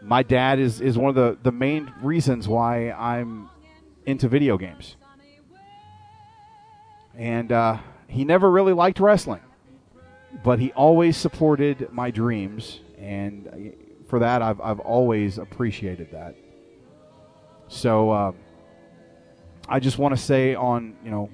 [0.00, 3.48] My dad is, is one of the, the main reasons why I'm
[4.06, 4.96] into video games.
[7.16, 9.42] And uh, he never really liked wrestling,
[10.42, 13.76] but he always supported my dreams, and uh,
[14.08, 16.36] for that, I've, I've always appreciated that.
[17.68, 18.32] So uh,
[19.68, 21.28] I just want to say on you know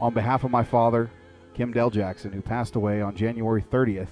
[0.00, 1.10] on behalf of my father,
[1.54, 4.08] Kim Dell Jackson, who passed away on January 30th,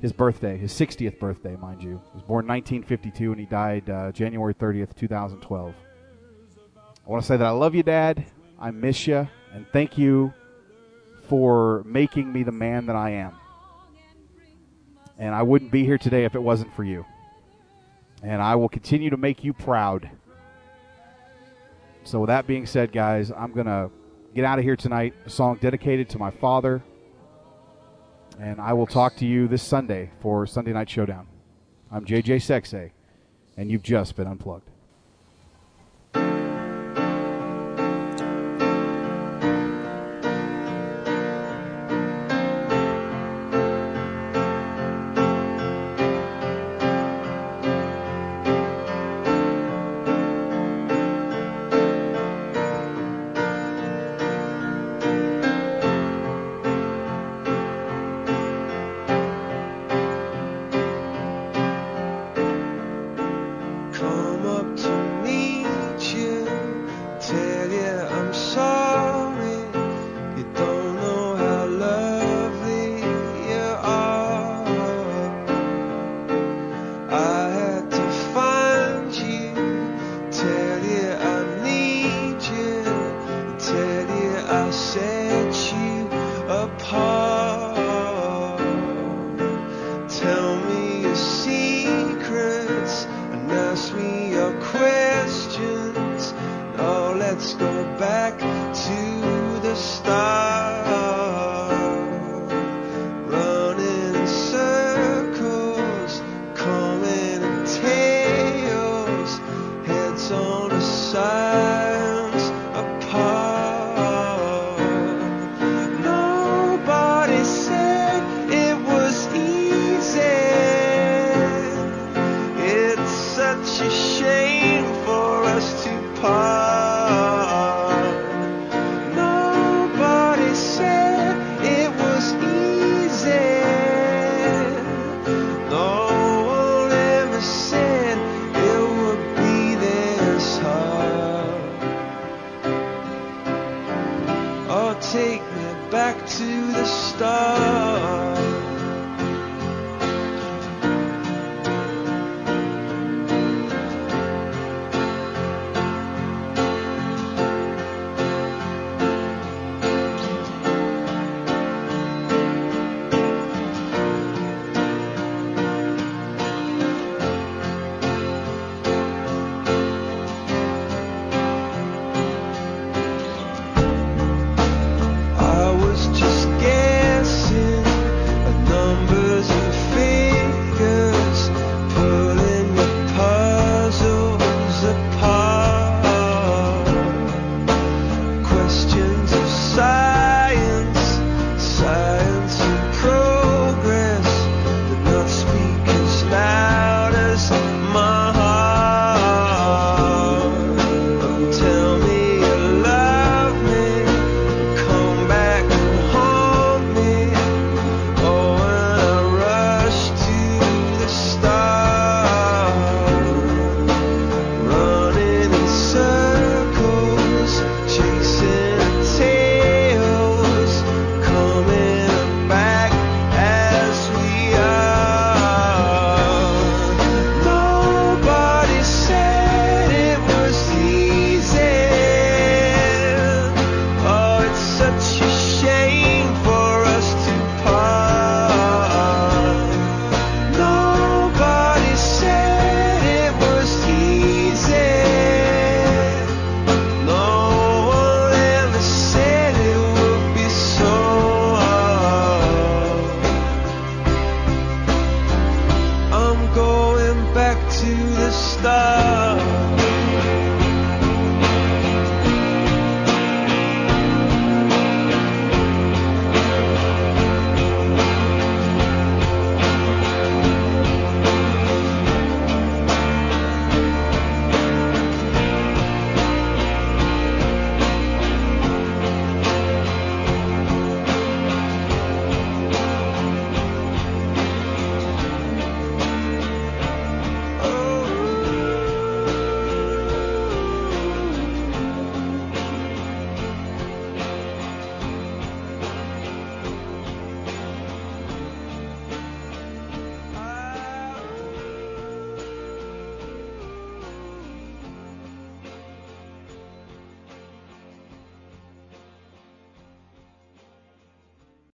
[0.00, 2.00] his birthday, his 60th birthday, mind you.
[2.12, 5.74] He was born 1952 and he died uh, January 30th, 2012.
[7.06, 8.26] I want to say that I love you, Dad.
[8.58, 10.32] I miss you, and thank you
[11.28, 13.34] for making me the man that I am.
[15.18, 17.04] And I wouldn't be here today if it wasn't for you.
[18.22, 20.10] And I will continue to make you proud.
[22.04, 23.90] So, with that being said, guys, I'm going to
[24.34, 25.14] get out of here tonight.
[25.26, 26.82] A song dedicated to my father.
[28.38, 31.26] And I will talk to you this Sunday for Sunday Night Showdown.
[31.90, 32.90] I'm JJ $exay,
[33.56, 34.68] and you've just been unplugged.